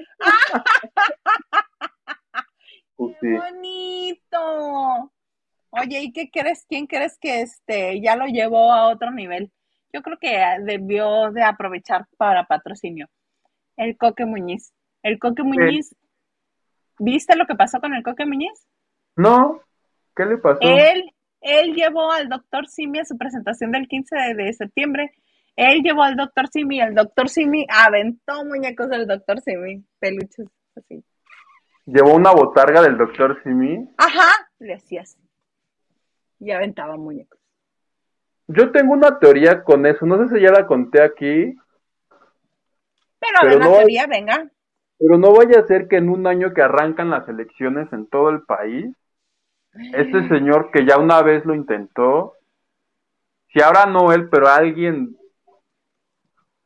Pues 2.95 3.15
¡Qué 3.21 3.27
sí. 3.27 3.33
bonito! 3.37 5.09
Oye, 5.69 6.01
¿y 6.01 6.11
qué 6.11 6.29
crees? 6.29 6.65
¿Quién 6.67 6.85
crees 6.85 7.17
que 7.17 7.39
este 7.39 8.01
ya 8.01 8.17
lo 8.17 8.25
llevó 8.25 8.73
a 8.73 8.89
otro 8.89 9.11
nivel? 9.11 9.53
Yo 9.93 10.01
creo 10.01 10.17
que 10.19 10.37
debió 10.63 11.31
de 11.31 11.43
aprovechar 11.43 12.07
para 12.17 12.45
patrocinio. 12.45 13.07
El 13.77 13.97
Coque 13.97 14.25
Muñiz. 14.25 14.73
El 15.01 15.17
Coque 15.17 15.43
Muñiz, 15.43 15.95
¿viste 16.97 17.37
lo 17.37 17.45
que 17.45 17.55
pasó 17.55 17.79
con 17.79 17.93
el 17.93 18.03
Coque 18.03 18.25
Muñiz? 18.25 18.67
No, 19.15 19.61
¿qué 20.15 20.25
le 20.25 20.37
pasó? 20.37 20.59
Él, 20.61 21.13
él 21.41 21.73
llevó 21.73 22.11
al 22.11 22.27
doctor 22.29 22.67
Simi 22.67 22.99
a 22.99 23.05
su 23.05 23.17
presentación 23.17 23.71
del 23.71 23.87
15 23.87 24.15
de, 24.15 24.33
de 24.45 24.53
septiembre. 24.53 25.11
Él 25.55 25.81
llevó 25.83 26.03
al 26.03 26.15
doctor 26.15 26.47
Simi, 26.47 26.79
el 26.79 26.95
doctor 26.95 27.27
Simi 27.29 27.65
aventó 27.69 28.45
muñecos 28.45 28.89
del 28.89 29.05
doctor 29.07 29.41
Simi, 29.41 29.83
peluches 29.99 30.47
así. 30.75 31.03
Llevó 31.85 32.13
una 32.15 32.31
botarga 32.31 32.81
del 32.81 32.97
doctor 32.97 33.41
Simi. 33.43 33.89
Ajá, 33.97 34.31
le 34.59 34.75
hacía 34.75 35.01
así. 35.01 35.17
Y 36.39 36.51
aventaba 36.51 36.95
muñecos. 36.97 37.39
Yo 38.47 38.71
tengo 38.71 38.93
una 38.93 39.19
teoría 39.19 39.63
con 39.63 39.85
eso, 39.85 40.05
no 40.05 40.17
sé 40.27 40.35
si 40.35 40.41
ya 40.41 40.51
la 40.51 40.65
conté 40.65 41.01
aquí, 41.03 41.55
Pero, 43.19 43.37
Pero 43.41 43.59
no- 43.59 43.71
teoría, 43.77 44.07
venga. 44.07 44.49
pero 44.97 45.17
no 45.17 45.33
vaya 45.33 45.59
a 45.59 45.67
ser 45.67 45.87
que 45.87 45.97
en 45.97 46.09
un 46.09 46.25
año 46.25 46.53
que 46.53 46.61
arrancan 46.61 47.09
las 47.09 47.27
elecciones 47.27 47.91
en 47.91 48.07
todo 48.07 48.29
el 48.29 48.43
país, 48.43 48.85
este 49.73 50.27
señor 50.27 50.71
que 50.71 50.85
ya 50.85 50.97
una 50.97 51.21
vez 51.21 51.45
lo 51.45 51.55
intentó, 51.55 52.35
si 53.53 53.61
ahora 53.61 53.85
no 53.85 54.11
él, 54.11 54.29
pero 54.29 54.47
alguien, 54.47 55.17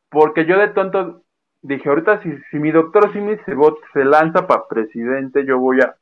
porque 0.09 0.45
yo 0.45 0.57
de 0.57 0.69
tonto 0.69 1.23
dije, 1.61 1.89
ahorita 1.89 2.21
si, 2.21 2.29
si 2.51 2.59
mi 2.59 2.71
doctor 2.71 3.11
Simi 3.13 3.37
se, 3.45 3.55
se 3.93 4.05
lanza 4.05 4.45
para 4.47 4.67
presidente, 4.67 5.45
yo 5.45 5.59
voy 5.59 5.81
a... 5.81 5.95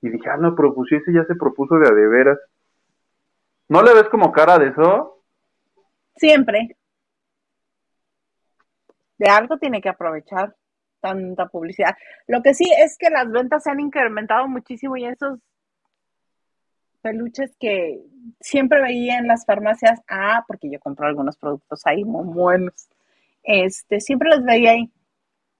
Y 0.00 0.10
dije, 0.10 0.28
ah, 0.28 0.36
no, 0.36 0.54
pero 0.54 0.74
pues 0.74 0.92
ese 0.92 1.12
ya 1.12 1.24
se 1.24 1.34
propuso 1.34 1.76
de 1.76 1.88
a 1.88 1.92
de 1.92 2.08
veras. 2.08 2.38
¿No 3.68 3.82
le 3.82 3.94
ves 3.94 4.08
como 4.10 4.32
cara 4.32 4.58
de 4.58 4.68
eso? 4.68 5.22
Siempre. 6.16 6.76
De 9.16 9.30
algo 9.30 9.56
tiene 9.58 9.80
que 9.80 9.88
aprovechar 9.88 10.54
tanta 11.00 11.46
publicidad. 11.48 11.96
Lo 12.26 12.42
que 12.42 12.54
sí 12.54 12.70
es 12.78 12.98
que 12.98 13.10
las 13.10 13.30
ventas 13.30 13.62
se 13.62 13.70
han 13.70 13.80
incrementado 13.80 14.46
muchísimo 14.48 14.96
y 14.96 15.06
esos 15.06 15.38
peluches 17.04 17.54
que 17.60 18.02
siempre 18.40 18.80
veía 18.80 19.18
en 19.18 19.28
las 19.28 19.44
farmacias, 19.44 20.00
ah, 20.08 20.42
porque 20.48 20.70
yo 20.70 20.80
compro 20.80 21.06
algunos 21.06 21.36
productos 21.36 21.82
ahí 21.84 22.02
muy 22.02 22.24
buenos, 22.24 22.88
este, 23.42 24.00
siempre 24.00 24.30
los 24.30 24.42
veía 24.42 24.70
ahí, 24.70 24.90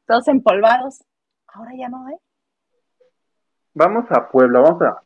todos 0.06 0.26
empolvados. 0.28 1.04
Ahora 1.46 1.72
ya 1.76 1.90
no 1.90 2.06
hay. 2.06 2.16
Vamos 3.74 4.06
a 4.10 4.28
Puebla, 4.30 4.60
vamos 4.60 4.82
a... 4.82 5.02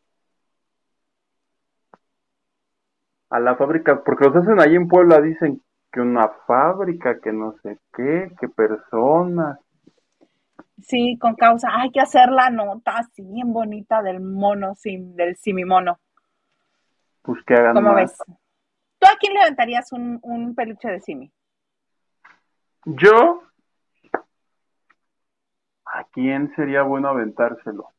A 3.30 3.41
la 3.41 3.57
fábrica, 3.57 4.03
porque 4.05 4.26
los 4.26 4.36
hacen 4.36 4.61
ahí 4.61 4.76
en 4.76 4.86
Puebla, 4.86 5.20
dicen 5.20 5.61
que 5.93 6.01
una 6.01 6.28
fábrica, 6.47 7.18
que 7.20 7.32
no 7.32 7.57
sé 7.62 7.78
qué, 7.93 8.32
que 8.41 8.49
personas. 8.49 9.59
Sí, 10.82 11.18
con 11.18 11.34
causa. 11.34 11.68
Hay 11.74 11.91
que 11.91 12.01
hacer 12.01 12.30
la 12.30 12.49
nota 12.49 12.99
así 12.99 13.22
bien 13.22 13.53
bonita 13.53 14.03
del 14.03 14.20
mono, 14.20 14.76
sim, 14.76 15.14
del 15.14 15.36
simimono. 15.36 15.99
Pues 17.23 17.43
que 17.45 17.55
hagan 17.55 17.75
¿Cómo 17.75 17.93
más. 17.93 18.03
ves? 18.03 18.19
¿Tú 18.99 19.07
a 19.07 19.16
quién 19.19 19.35
le 19.35 19.41
aventarías 19.43 19.93
un, 19.93 20.19
un 20.23 20.55
peluche 20.55 20.89
de 20.89 21.01
simi? 21.01 21.33
Yo, 22.85 23.43
¿a 25.85 26.05
quién 26.12 26.53
sería 26.57 26.83
bueno 26.83 27.09
aventárselo? 27.09 27.91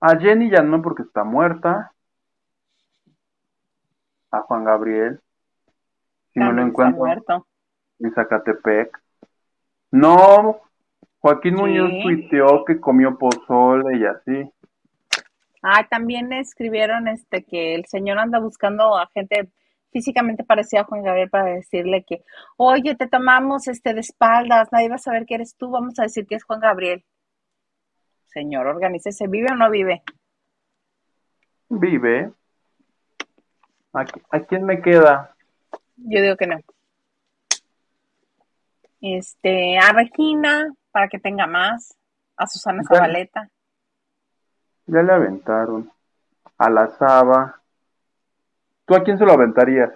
A 0.00 0.16
Jenny 0.18 0.50
ya 0.50 0.62
no 0.62 0.82
porque 0.82 1.02
está 1.02 1.22
muerta. 1.24 1.92
A 4.30 4.40
Juan 4.40 4.64
Gabriel. 4.64 5.20
Si 6.32 6.40
me 6.40 6.46
lo 6.46 6.50
También 6.50 6.68
está 6.68 6.82
encuentro 6.88 6.98
muerto. 6.98 7.46
en 8.00 8.14
Zacatepec. 8.14 8.98
No, 9.92 10.62
Joaquín 11.18 11.54
Muñoz 11.54 11.90
tuiteó 12.02 12.64
que 12.64 12.80
comió 12.80 13.16
pozole 13.18 13.98
y 13.98 14.06
así. 14.06 14.50
Ah, 15.62 15.86
también 15.88 16.32
escribieron 16.32 17.06
este 17.06 17.44
que 17.44 17.74
el 17.76 17.86
señor 17.86 18.18
anda 18.18 18.40
buscando 18.40 18.98
a 18.98 19.08
gente 19.14 19.48
físicamente 19.92 20.42
parecida 20.42 20.80
a 20.80 20.84
Juan 20.84 21.02
Gabriel 21.02 21.30
para 21.30 21.44
decirle 21.44 22.04
que, 22.04 22.24
oye, 22.56 22.96
te 22.96 23.06
tomamos 23.06 23.68
este 23.68 23.94
de 23.94 24.00
espaldas, 24.00 24.72
nadie 24.72 24.88
va 24.88 24.96
a 24.96 24.98
saber 24.98 25.24
que 25.26 25.34
eres 25.34 25.54
tú, 25.56 25.70
vamos 25.70 25.98
a 25.98 26.02
decir 26.02 26.26
que 26.26 26.34
es 26.34 26.44
Juan 26.44 26.60
Gabriel. 26.60 27.04
Señor, 28.26 28.66
organícese, 28.66 29.28
¿vive 29.28 29.48
o 29.52 29.54
no 29.54 29.70
vive? 29.70 30.02
Vive. 31.68 32.32
¿A, 33.92 34.04
a 34.30 34.40
quién 34.40 34.64
me 34.64 34.80
queda? 34.80 35.34
Yo 35.96 36.22
digo 36.22 36.36
que 36.36 36.46
no. 36.46 36.58
Este, 39.02 39.78
a 39.78 39.92
Regina, 39.92 40.72
para 40.90 41.08
que 41.08 41.18
tenga 41.18 41.46
más. 41.46 41.96
A 42.36 42.46
Susana. 42.46 42.82
Zabaleta. 42.84 43.50
Ya 44.92 45.02
le 45.02 45.10
aventaron. 45.10 45.90
A 46.58 46.68
la 46.68 46.86
Saba. 46.98 47.62
¿Tú 48.84 48.94
a 48.94 49.02
quién 49.02 49.16
se 49.16 49.24
lo 49.24 49.32
aventarías? 49.32 49.90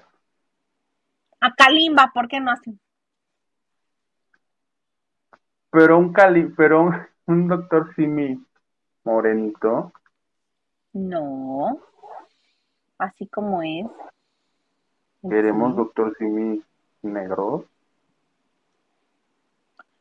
A 1.38 1.54
Kalimba, 1.54 2.10
¿por 2.14 2.28
qué 2.28 2.40
no 2.40 2.50
así? 2.50 2.78
Pero 5.70 5.98
un 5.98 6.14
Cali, 6.14 6.44
pero 6.56 6.84
un, 6.84 6.94
un 7.26 7.46
doctor 7.46 7.94
Simi 7.94 8.42
morenito. 9.04 9.92
No. 10.94 11.78
Así 12.96 13.26
como 13.26 13.62
es. 13.62 13.84
Queremos 15.28 15.72
Sí. 15.72 15.76
doctor 15.76 16.16
Simi 16.16 16.62
negro. 17.02 17.66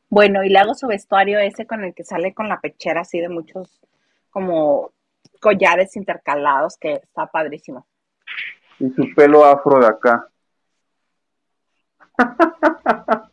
Bueno, 0.09 0.41
y 0.45 0.49
le 0.49 0.59
hago 0.59 0.73
su 0.73 0.87
vestuario 0.87 1.39
ese 1.39 1.67
con 1.67 1.83
el 1.83 1.93
que 1.93 2.05
sale 2.05 2.33
con 2.33 2.47
la 2.47 2.61
pechera 2.61 3.01
así 3.01 3.19
de 3.19 3.27
muchos 3.27 3.81
como 4.35 4.91
collares 5.39 5.95
intercalados, 5.95 6.75
que 6.77 6.95
está 6.95 7.25
padrísimo. 7.25 7.87
Y 8.79 8.89
su 8.89 9.15
pelo 9.15 9.45
afro 9.45 9.79
de 9.79 9.87
acá. 9.87 10.27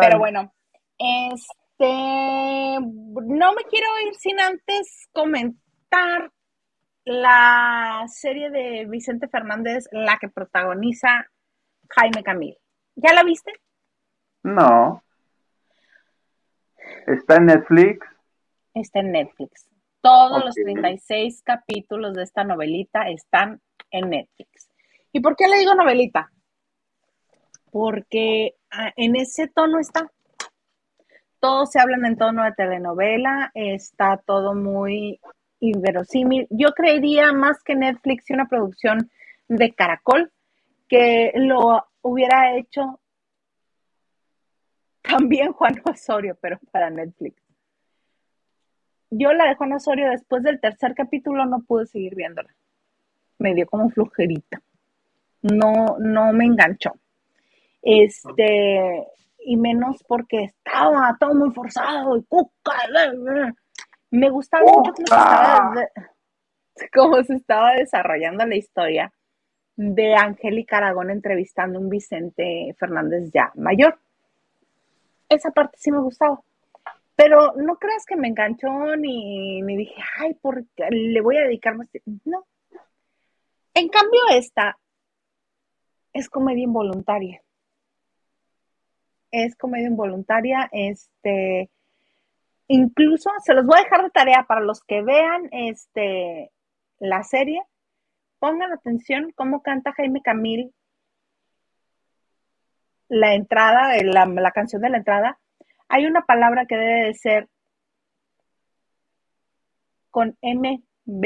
Pero 0.00 0.18
bueno, 0.20 0.52
este, 0.96 2.78
no 2.78 3.54
me 3.54 3.64
quiero 3.68 3.88
ir 4.06 4.14
sin 4.14 4.38
antes 4.38 5.08
comentar 5.12 6.30
la 7.04 8.04
serie 8.06 8.50
de 8.50 8.86
Vicente 8.88 9.26
Fernández, 9.26 9.88
la 9.90 10.16
que 10.20 10.28
protagoniza 10.28 11.26
Jaime 11.90 12.22
Camil. 12.22 12.56
¿Ya 12.94 13.12
la 13.14 13.24
viste? 13.24 13.50
No. 14.44 15.02
Está 17.08 17.38
en 17.38 17.46
Netflix. 17.46 18.15
Está 18.76 19.00
en 19.00 19.12
Netflix. 19.12 19.70
Todos 20.02 20.44
los 20.44 20.54
Ok. 20.54 20.64
36 20.64 21.42
capítulos 21.42 22.12
de 22.12 22.24
esta 22.24 22.44
novelita 22.44 23.08
están 23.08 23.62
en 23.90 24.10
Netflix. 24.10 24.68
¿Y 25.12 25.20
por 25.20 25.34
qué 25.34 25.48
le 25.48 25.56
digo 25.56 25.74
novelita? 25.74 26.30
Porque 27.70 28.54
ah, 28.70 28.92
en 28.96 29.16
ese 29.16 29.48
tono 29.48 29.78
está. 29.78 30.12
Todos 31.40 31.70
se 31.70 31.80
hablan 31.80 32.04
en 32.04 32.18
tono 32.18 32.44
de 32.44 32.52
telenovela, 32.52 33.50
está 33.54 34.18
todo 34.18 34.54
muy 34.54 35.20
inverosímil. 35.60 36.46
Yo 36.50 36.68
creería 36.72 37.32
más 37.32 37.62
que 37.62 37.76
Netflix 37.76 38.28
y 38.28 38.34
una 38.34 38.46
producción 38.46 39.10
de 39.48 39.72
Caracol 39.74 40.30
que 40.86 41.32
lo 41.34 41.82
hubiera 42.02 42.54
hecho 42.56 43.00
también 45.00 45.52
Juan 45.52 45.80
Osorio, 45.90 46.36
pero 46.42 46.58
para 46.70 46.90
Netflix. 46.90 47.45
Yo 49.10 49.32
la 49.32 49.46
de 49.46 49.54
Juan 49.54 49.72
Osorio 49.72 50.10
después 50.10 50.42
del 50.42 50.60
tercer 50.60 50.94
capítulo 50.94 51.46
no 51.46 51.60
pude 51.60 51.86
seguir 51.86 52.14
viéndola. 52.14 52.54
Me 53.38 53.54
dio 53.54 53.66
como 53.66 53.90
flojerita. 53.90 54.60
No, 55.42 55.96
no 55.98 56.32
me 56.32 56.44
enganchó. 56.44 56.92
Este, 57.82 59.06
y 59.44 59.56
menos 59.56 60.02
porque 60.08 60.44
estaba 60.44 61.16
todo 61.20 61.34
muy 61.34 61.52
forzado 61.52 62.16
y 62.16 62.24
cuca. 62.24 62.74
Me 64.10 64.30
gustaba 64.30 64.64
mucho 64.64 64.92
cómo 64.92 64.96
se 64.96 65.02
estaba, 65.04 65.74
cómo 66.94 67.22
se 67.22 67.34
estaba 67.34 67.72
desarrollando 67.74 68.44
la 68.44 68.56
historia 68.56 69.12
de 69.76 70.14
Angélica 70.14 70.78
Aragón 70.78 71.10
entrevistando 71.10 71.78
a 71.78 71.82
un 71.82 71.90
Vicente 71.90 72.74
Fernández 72.78 73.30
ya 73.32 73.52
mayor. 73.54 73.98
Esa 75.28 75.50
parte 75.50 75.76
sí 75.78 75.90
me 75.90 76.00
gustaba. 76.00 76.40
Pero 77.16 77.54
no 77.56 77.76
creas 77.76 78.04
que 78.06 78.16
me 78.16 78.28
enganchó 78.28 78.68
ni, 78.96 79.62
ni 79.62 79.76
dije, 79.76 79.94
ay, 80.18 80.34
porque 80.34 80.86
le 80.90 81.20
voy 81.22 81.38
a 81.38 81.42
dedicar 81.42 81.74
más 81.74 81.88
tiempo". 81.90 82.10
No. 82.24 82.46
En 83.74 83.88
cambio, 83.88 84.20
esta 84.32 84.78
es 86.12 86.28
comedia 86.28 86.64
involuntaria. 86.64 87.42
Es 89.30 89.56
comedia 89.56 89.88
involuntaria. 89.88 90.68
Este, 90.72 91.70
incluso 92.68 93.30
se 93.44 93.54
los 93.54 93.66
voy 93.66 93.78
a 93.78 93.82
dejar 93.82 94.02
de 94.02 94.10
tarea 94.10 94.44
para 94.46 94.60
los 94.60 94.82
que 94.82 95.02
vean 95.02 95.48
este, 95.52 96.52
la 96.98 97.22
serie. 97.22 97.62
Pongan 98.38 98.72
atención 98.72 99.32
cómo 99.34 99.62
canta 99.62 99.92
Jaime 99.92 100.22
Camil 100.22 100.72
la 103.08 103.34
entrada, 103.34 103.96
la, 104.02 104.26
la 104.26 104.50
canción 104.50 104.82
de 104.82 104.90
la 104.90 104.98
entrada. 104.98 105.38
Hay 105.88 106.06
una 106.06 106.22
palabra 106.22 106.66
que 106.66 106.76
debe 106.76 107.04
de 107.06 107.14
ser 107.14 107.48
con 110.10 110.36
MB 110.42 111.24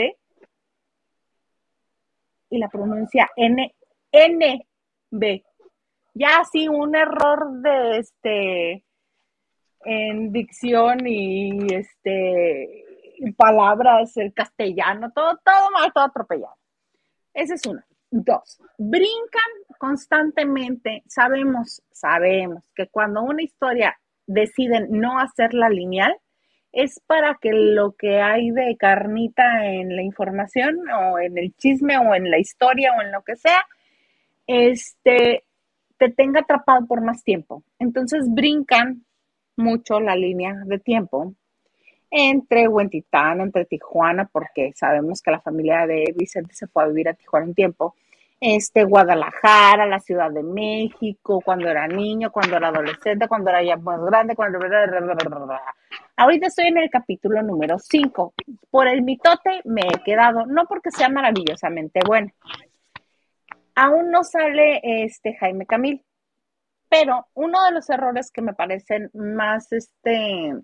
y 2.51 2.59
la 2.59 2.69
pronuncia 2.69 3.31
N, 3.37 3.75
NB. 4.13 5.43
Ya 6.15 6.41
así 6.41 6.69
un 6.69 6.97
error 6.97 7.61
de 7.63 7.99
este 7.99 8.85
en 9.85 10.33
dicción 10.33 11.07
y 11.07 11.73
este 11.73 12.85
palabras, 13.37 14.17
el 14.17 14.33
castellano, 14.33 15.13
todo, 15.13 15.39
todo 15.45 15.71
mal, 15.71 15.93
todo 15.93 16.05
atropellado. 16.05 16.57
Esa 17.35 17.55
es 17.55 17.67
una. 17.67 17.87
Dos, 18.11 18.61
brincan 18.77 19.53
constantemente. 19.79 21.05
Sabemos, 21.07 21.83
sabemos 21.93 22.65
que 22.75 22.89
cuando 22.89 23.23
una 23.23 23.43
historia 23.43 23.97
deciden 24.27 24.89
no 24.91 25.19
hacerla 25.19 25.69
lineal, 25.69 26.15
es 26.73 27.01
para 27.07 27.39
que 27.41 27.53
lo 27.53 27.93
que 27.93 28.21
hay 28.21 28.51
de 28.51 28.77
carnita 28.77 29.67
en 29.67 29.97
la 29.97 30.03
información 30.03 30.79
o 30.89 31.19
en 31.19 31.37
el 31.37 31.55
chisme 31.57 31.99
o 31.99 32.15
en 32.15 32.31
la 32.31 32.39
historia 32.39 32.93
o 32.97 33.03
en 33.03 33.11
lo 33.11 33.23
que 33.23 33.37
sea, 33.37 33.61
este, 34.47 35.45
te 35.99 36.11
tenga 36.11 36.41
atrapado 36.41 36.87
por 36.87 37.03
más 37.03 37.23
tiempo. 37.25 37.65
Entonces 37.79 38.27
brincan 38.29 39.05
mucho 39.57 40.01
la 40.01 40.17
línea 40.17 40.55
de 40.65 40.79
tiempo 40.79 41.35
entre 42.11 42.67
Huentitán, 42.67 43.41
entre 43.41 43.65
Tijuana, 43.65 44.29
porque 44.33 44.73
sabemos 44.75 45.23
que 45.23 45.31
la 45.31 45.41
familia 45.41 45.87
de 45.87 46.13
Vicente 46.17 46.55
se 46.55 46.67
fue 46.67 46.83
a 46.83 46.89
vivir 46.89 47.09
a 47.09 47.15
Tijuana 47.15 47.47
un 47.47 47.55
tiempo, 47.55 47.95
este, 48.41 48.85
Guadalajara, 48.85 49.87
la 49.87 50.01
Ciudad 50.01 50.31
de 50.31 50.43
México, 50.43 51.43
cuando 51.45 51.69
era 51.69 51.87
niño, 51.87 52.33
cuando 52.33 52.57
era 52.57 52.69
adolescente, 52.69 53.29
cuando 53.29 53.51
era 53.51 53.63
ya 53.63 53.77
más 53.77 54.01
grande, 54.03 54.35
cuando... 54.35 54.59
Ahorita 56.17 56.47
estoy 56.47 56.69
en 56.69 56.79
el 56.79 56.91
capítulo 56.91 57.43
número 57.43 57.79
5. 57.79 58.35
Por 58.71 58.89
el 58.89 59.03
mitote 59.03 59.61
me 59.65 59.83
he 59.83 60.03
quedado, 60.03 60.47
no 60.47 60.65
porque 60.65 60.91
sea 60.91 61.11
maravillosamente 61.11 62.01
bueno. 62.07 62.31
Aún 63.75 64.11
no 64.11 64.25
sale 64.25 64.81
este 64.83 65.35
Jaime 65.37 65.67
Camil, 65.67 66.03
pero 66.89 67.29
uno 67.35 67.63
de 67.65 67.73
los 67.73 67.89
errores 67.91 68.31
que 68.33 68.43
me 68.43 68.55
parecen 68.55 69.11
más 69.15 69.71
este 69.73 70.55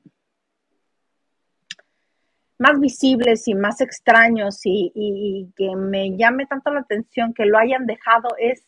más 2.58 2.80
visibles 2.80 3.46
y 3.48 3.54
más 3.54 3.80
extraños 3.80 4.60
y, 4.64 5.52
que 5.56 5.76
me 5.76 6.16
llame 6.16 6.46
tanto 6.46 6.72
la 6.72 6.80
atención 6.80 7.34
que 7.34 7.46
lo 7.46 7.58
hayan 7.58 7.86
dejado 7.86 8.30
es 8.38 8.66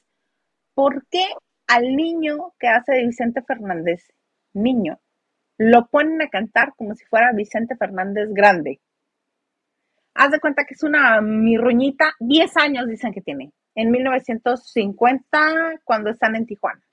por 0.74 1.06
qué 1.10 1.24
al 1.66 1.96
niño 1.96 2.54
que 2.58 2.68
hace 2.68 2.92
de 2.92 3.06
Vicente 3.06 3.42
Fernández, 3.42 4.06
niño, 4.52 4.98
lo 5.58 5.86
ponen 5.86 6.22
a 6.22 6.28
cantar 6.28 6.74
como 6.76 6.94
si 6.94 7.04
fuera 7.06 7.32
Vicente 7.32 7.76
Fernández 7.76 8.28
grande. 8.30 8.80
Haz 10.14 10.30
de 10.32 10.40
cuenta 10.40 10.64
que 10.64 10.74
es 10.74 10.82
una 10.82 11.20
mirruñita, 11.20 12.14
10 12.20 12.56
años 12.56 12.88
dicen 12.88 13.12
que 13.12 13.20
tiene, 13.20 13.52
en 13.74 13.90
1950 13.90 15.80
cuando 15.84 16.10
están 16.10 16.36
en 16.36 16.46
Tijuana. 16.46 16.87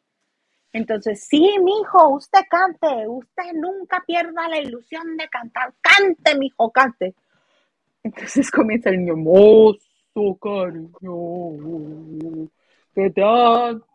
Entonces, 0.76 1.26
sí, 1.26 1.56
mijo, 1.64 2.10
usted 2.10 2.42
cante, 2.50 3.08
usted 3.08 3.54
nunca 3.54 4.04
pierda 4.06 4.50
la 4.50 4.60
ilusión 4.60 5.16
de 5.16 5.30
cantar, 5.30 5.74
cante, 5.80 6.38
mijo, 6.38 6.70
cante. 6.70 7.16
Entonces 8.04 8.52
comienza 8.52 8.90
el 8.90 8.98
niño, 8.98 9.16
mozo 9.16 10.38
cariño, 10.38 10.92
que 12.94 13.10
tanto. 13.12 13.94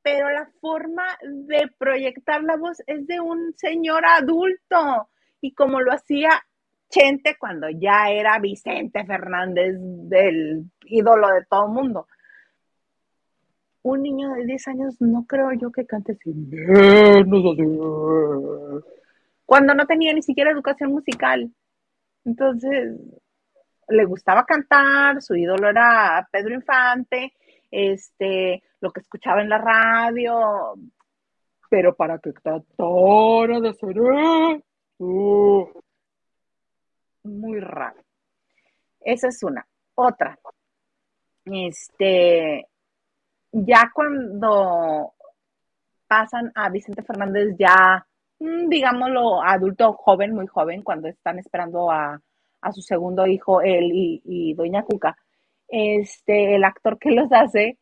Pero 0.00 0.30
la 0.30 0.48
forma 0.60 1.18
de 1.24 1.68
proyectar 1.76 2.40
la 2.44 2.56
voz 2.56 2.80
es 2.86 3.04
de 3.08 3.18
un 3.18 3.52
señor 3.56 4.04
adulto, 4.06 5.08
y 5.40 5.54
como 5.54 5.80
lo 5.80 5.92
hacía 5.92 6.30
Chente 6.88 7.36
cuando 7.36 7.68
ya 7.68 8.10
era 8.10 8.38
Vicente 8.38 9.04
Fernández, 9.04 9.74
del 9.76 10.70
ídolo 10.84 11.26
de 11.30 11.44
todo 11.46 11.66
el 11.66 11.72
mundo 11.72 12.06
un 13.84 14.02
niño 14.02 14.32
de 14.32 14.46
10 14.46 14.68
años 14.68 14.96
no 15.00 15.24
creo 15.26 15.52
yo 15.52 15.70
que 15.70 15.86
cante 15.86 16.12
así. 16.12 16.32
Cuando 19.44 19.74
no 19.74 19.86
tenía 19.86 20.14
ni 20.14 20.22
siquiera 20.22 20.50
educación 20.50 20.90
musical. 20.90 21.52
Entonces, 22.24 22.98
le 23.88 24.04
gustaba 24.06 24.46
cantar, 24.46 25.20
su 25.20 25.34
ídolo 25.36 25.68
era 25.68 26.26
Pedro 26.32 26.54
Infante, 26.54 27.34
este, 27.70 28.62
lo 28.80 28.90
que 28.90 29.00
escuchaba 29.00 29.42
en 29.42 29.50
la 29.50 29.58
radio, 29.58 30.74
pero 31.68 31.94
para 31.94 32.18
que 32.18 32.32
tratara 32.32 33.60
de 33.60 33.68
esto. 33.68 33.86
Muy 37.24 37.60
raro. 37.60 38.00
Esa 39.00 39.28
es 39.28 39.42
una. 39.42 39.66
Otra. 39.94 40.38
Este, 41.44 42.66
ya 43.54 43.90
cuando 43.94 45.14
pasan 46.08 46.50
a 46.54 46.68
Vicente 46.70 47.02
Fernández 47.02 47.54
ya, 47.58 48.04
mm, 48.40 48.68
digámoslo, 48.68 49.42
adulto 49.42 49.92
joven, 49.94 50.34
muy 50.34 50.46
joven, 50.46 50.82
cuando 50.82 51.08
están 51.08 51.38
esperando 51.38 51.90
a, 51.90 52.20
su 52.72 52.80
segundo 52.80 53.26
hijo, 53.26 53.60
él 53.60 53.90
y, 53.92 54.22
y, 54.24 54.54
Doña 54.54 54.82
Cuca, 54.84 55.16
este, 55.68 56.54
el 56.54 56.64
actor 56.64 56.98
que 56.98 57.10
los 57.10 57.30
hace, 57.30 57.78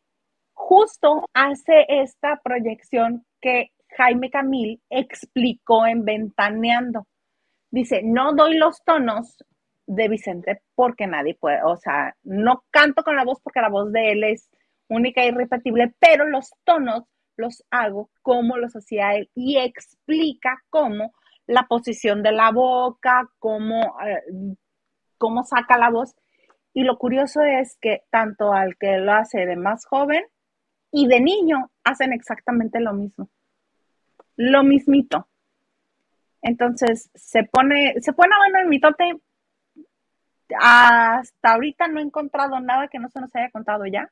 justo 0.52 1.24
hace 1.34 1.86
esta 1.88 2.40
proyección 2.42 3.24
que 3.40 3.70
Jaime 3.96 4.28
Camil 4.28 4.80
explicó 4.90 5.86
en 5.86 6.04
Ventaneando. 6.04 7.06
Dice, 7.70 8.02
no 8.02 8.32
doy 8.34 8.56
los 8.56 8.82
tonos 8.84 9.36
de 9.86 10.08
Vicente 10.08 10.62
porque 10.74 11.06
nadie 11.06 11.36
puede, 11.36 11.62
o 11.62 11.76
sea, 11.76 12.16
no 12.24 12.64
canto 12.70 13.04
con 13.04 13.14
la 13.14 13.24
voz 13.24 13.38
porque 13.40 13.60
la 13.60 13.68
voz 13.68 13.92
de 13.92 14.12
él 14.12 14.24
es 14.24 14.50
única 14.94 15.22
e 15.22 15.28
irrepetible, 15.28 15.94
pero 15.98 16.26
los 16.26 16.50
tonos 16.64 17.04
los 17.36 17.64
hago 17.70 18.10
como 18.22 18.56
los 18.56 18.76
hacía 18.76 19.14
él 19.14 19.30
y 19.34 19.58
explica 19.58 20.62
cómo 20.70 21.12
la 21.46 21.66
posición 21.66 22.22
de 22.22 22.32
la 22.32 22.50
boca, 22.52 23.28
cómo, 23.38 23.96
eh, 24.06 24.54
cómo 25.18 25.44
saca 25.44 25.78
la 25.78 25.90
voz. 25.90 26.14
Y 26.74 26.84
lo 26.84 26.98
curioso 26.98 27.42
es 27.42 27.76
que 27.80 28.02
tanto 28.10 28.52
al 28.52 28.76
que 28.76 28.98
lo 28.98 29.12
hace 29.12 29.44
de 29.46 29.56
más 29.56 29.84
joven 29.84 30.24
y 30.90 31.06
de 31.06 31.20
niño 31.20 31.70
hacen 31.84 32.12
exactamente 32.12 32.80
lo 32.80 32.92
mismo. 32.92 33.28
Lo 34.36 34.62
mismito. 34.62 35.26
Entonces 36.42 37.10
se 37.14 37.44
pone, 37.44 37.94
se 38.00 38.12
pone 38.12 38.30
bueno 38.38 38.58
el 38.60 38.68
mitote. 38.68 39.20
Hasta 40.60 41.52
ahorita 41.52 41.88
no 41.88 42.00
he 42.00 42.02
encontrado 42.02 42.60
nada 42.60 42.88
que 42.88 42.98
no 42.98 43.08
se 43.08 43.20
nos 43.20 43.34
haya 43.34 43.50
contado 43.50 43.86
ya 43.86 44.10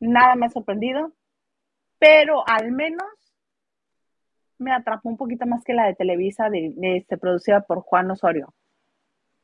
nada 0.00 0.34
me 0.36 0.46
ha 0.46 0.50
sorprendido, 0.50 1.12
pero 1.98 2.44
al 2.48 2.72
menos 2.72 3.06
me 4.58 4.72
atrapó 4.72 5.08
un 5.08 5.16
poquito 5.16 5.46
más 5.46 5.64
que 5.64 5.74
la 5.74 5.86
de 5.86 5.94
Televisa, 5.94 6.48
de, 6.48 6.74
este, 6.96 7.18
producida 7.18 7.60
por 7.62 7.80
Juan 7.80 8.10
Osorio. 8.10 8.54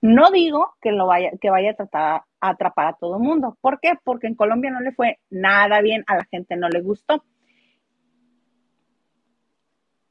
No 0.00 0.30
digo 0.30 0.74
que, 0.80 0.90
lo 0.90 1.06
vaya, 1.06 1.30
que 1.40 1.50
vaya 1.50 1.70
a 1.72 1.74
tratar 1.74 2.22
a 2.40 2.48
atrapar 2.50 2.86
a 2.88 2.92
todo 2.94 3.16
el 3.16 3.22
mundo. 3.22 3.56
¿Por 3.60 3.78
qué? 3.78 3.92
Porque 4.02 4.26
en 4.26 4.34
Colombia 4.34 4.70
no 4.70 4.80
le 4.80 4.92
fue 4.92 5.20
nada 5.30 5.80
bien, 5.80 6.02
a 6.08 6.16
la 6.16 6.24
gente 6.24 6.56
no 6.56 6.68
le 6.68 6.80
gustó. 6.80 7.24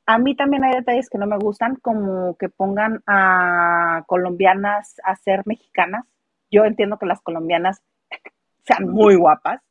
A 0.05 0.17
mí 0.17 0.35
también 0.35 0.63
hay 0.63 0.73
detalles 0.73 1.09
que 1.09 1.17
no 1.17 1.27
me 1.27 1.37
gustan, 1.37 1.75
como 1.75 2.35
que 2.37 2.49
pongan 2.49 3.01
a 3.05 4.03
colombianas 4.07 4.95
a 5.03 5.15
ser 5.15 5.43
mexicanas. 5.45 6.05
Yo 6.49 6.65
entiendo 6.65 6.97
que 6.97 7.05
las 7.05 7.21
colombianas 7.21 7.83
sean 8.63 8.89
muy 8.89 9.15
guapas, 9.15 9.61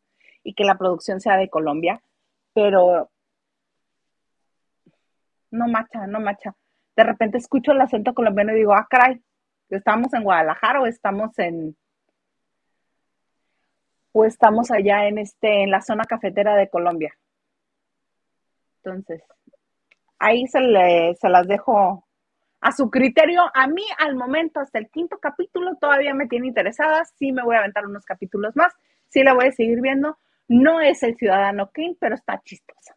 y 0.43 0.55
que 0.55 0.65
la 0.65 0.79
producción 0.79 1.21
sea 1.21 1.37
de 1.37 1.51
Colombia, 1.51 2.03
pero 2.55 3.11
no 5.51 5.69
macha, 5.69 6.07
no 6.07 6.21
macha. 6.21 6.55
De 6.97 7.05
repente 7.05 7.39
escucho 7.39 7.73
el 7.73 7.81
acento 7.81 8.15
colombiano 8.15 8.53
y 8.53 8.57
digo, 8.57 8.75
ah, 8.75 8.87
¿estamos 9.69 10.13
en 10.15 10.25
Guadalajara 10.25 10.81
o 10.81 10.87
estamos 10.87 11.39
en 11.39 11.77
o 14.13 14.25
estamos 14.25 14.71
allá 14.71 15.07
en 15.07 15.19
este 15.19 15.63
en 15.63 15.71
la 15.71 15.83
zona 15.83 16.05
cafetera 16.05 16.57
de 16.57 16.69
Colombia? 16.69 17.15
Entonces, 18.83 19.23
ahí 20.19 20.47
se, 20.47 20.61
le, 20.61 21.15
se 21.17 21.29
las 21.29 21.47
dejo 21.47 22.07
a 22.61 22.73
su 22.73 22.91
criterio. 22.91 23.43
A 23.55 23.67
mí, 23.67 23.85
al 23.99 24.17
momento, 24.17 24.61
hasta 24.61 24.79
el 24.79 24.89
quinto 24.91 25.19
capítulo, 25.19 25.77
todavía 25.77 26.15
me 26.15 26.29
tiene 26.29 26.47
interesada. 26.47 27.05
Sí 27.19 27.33
me 27.33 27.43
voy 27.43 27.57
a 27.57 27.61
aventar 27.61 27.87
unos 27.87 28.05
capítulos 28.05 28.57
más. 28.57 28.73
Sí 29.09 29.23
la 29.23 29.35
voy 29.35 29.47
a 29.47 29.53
seguir 29.53 29.81
viendo. 29.81 30.19
No 30.51 30.81
es 30.81 31.01
el 31.05 31.17
ciudadano 31.17 31.71
King, 31.71 31.95
pero 32.01 32.17
está 32.17 32.41
chistosa. 32.43 32.97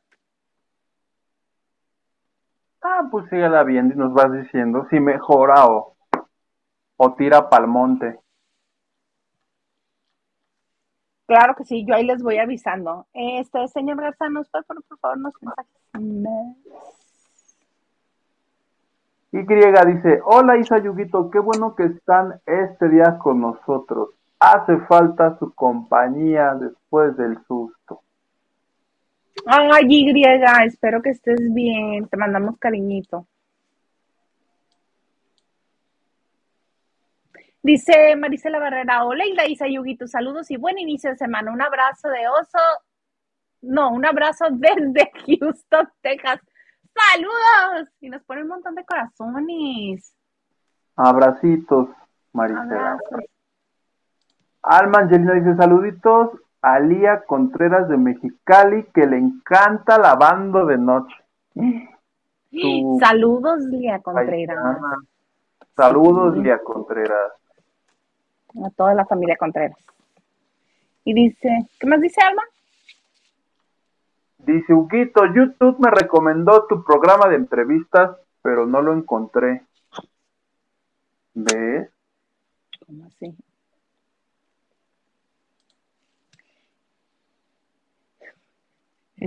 Ah, 2.81 3.07
pues 3.11 3.29
síguela 3.29 3.63
viendo 3.63 3.93
y 3.93 3.97
nos 3.97 4.11
vas 4.11 4.31
diciendo 4.31 4.87
si 4.89 4.99
mejora 4.99 5.67
o, 5.67 5.95
o 6.97 7.13
tira 7.13 7.47
pa'l 7.49 7.67
monte. 7.67 8.19
Claro 11.27 11.53
que 11.53 11.63
sí, 11.63 11.85
yo 11.85 11.93
ahí 11.93 12.07
les 12.07 12.23
voy 12.23 12.39
avisando. 12.39 13.05
Este, 13.13 13.67
señor 13.67 14.01
Garza, 14.01 14.29
¿nos 14.29 14.49
puede 14.49 14.63
poner 14.63 14.83
por 14.89 14.97
favor 14.97 15.17
unos 15.17 15.33
mensajes? 15.39 15.73
Y 19.31 19.37
dice, 19.37 20.21
hola 20.25 20.57
Isa 20.57 20.79
Yuguito, 20.79 21.29
qué 21.29 21.37
bueno 21.37 21.75
que 21.75 21.83
están 21.83 22.41
este 22.47 22.89
día 22.89 23.19
con 23.19 23.41
nosotros 23.41 24.09
hace 24.43 24.77
falta 24.87 25.37
su 25.39 25.53
compañía 25.53 26.53
después 26.93 27.17
del 27.17 27.43
susto. 27.45 28.01
Ay, 29.47 29.85
Y, 29.89 30.23
espero 30.65 31.01
que 31.01 31.09
estés 31.09 31.53
bien. 31.53 32.07
Te 32.07 32.17
mandamos 32.17 32.57
cariñito. 32.59 33.27
Dice 37.63 38.15
Marisela 38.17 38.59
Barrera, 38.59 39.05
hola 39.05 39.25
Hilda 39.25 39.47
Isa 39.47 39.67
Yuguito, 39.67 40.05
saludos 40.05 40.51
y 40.51 40.57
buen 40.57 40.77
inicio 40.77 41.09
de 41.09 41.15
semana. 41.15 41.51
Un 41.51 41.61
abrazo 41.61 42.09
de 42.09 42.27
oso, 42.27 42.59
no, 43.61 43.89
un 43.91 44.05
abrazo 44.05 44.47
desde 44.51 45.09
Houston, 45.39 45.89
Texas. 46.01 46.41
Saludos 46.93 47.89
y 48.01 48.09
nos 48.09 48.21
pone 48.23 48.41
un 48.41 48.49
montón 48.49 48.75
de 48.75 48.83
corazones. 48.83 50.13
Abracitos, 50.97 51.87
Marisela. 52.33 52.97
Alma 54.61 54.99
Angelina 54.99 55.33
dice 55.33 55.55
saluditos 55.55 56.31
a 56.63 56.79
Lía 56.79 57.23
Contreras 57.27 57.89
de 57.89 57.97
Mexicali 57.97 58.85
que 58.93 59.05
le 59.05 59.17
encanta 59.17 59.97
lavando 59.97 60.65
de 60.65 60.77
noche. 60.77 61.15
Saludos 62.99 63.59
Lía 63.65 63.99
Contreras. 63.99 64.77
Saludos 65.75 66.37
Lía 66.37 66.59
Contreras. 66.63 67.33
A 68.65 68.69
toda 68.69 68.93
la 68.93 69.05
familia 69.05 69.35
Contreras. 69.35 69.77
Y 71.03 71.13
dice, 71.13 71.67
¿qué 71.79 71.85
más 71.87 71.99
dice 71.99 72.21
Alma? 72.21 72.43
Dice 74.37 74.73
Huguito, 74.73 75.25
YouTube 75.25 75.79
me 75.79 75.91
recomendó 75.91 76.65
tu 76.67 76.81
programa 76.83 77.27
de 77.27 77.35
entrevistas, 77.35 78.15
pero 78.41 78.65
no 78.65 78.81
lo 78.81 78.93
encontré. 78.93 79.63
¿Ves? 81.33 81.89
¿Cómo 82.85 83.05
así? 83.05 83.35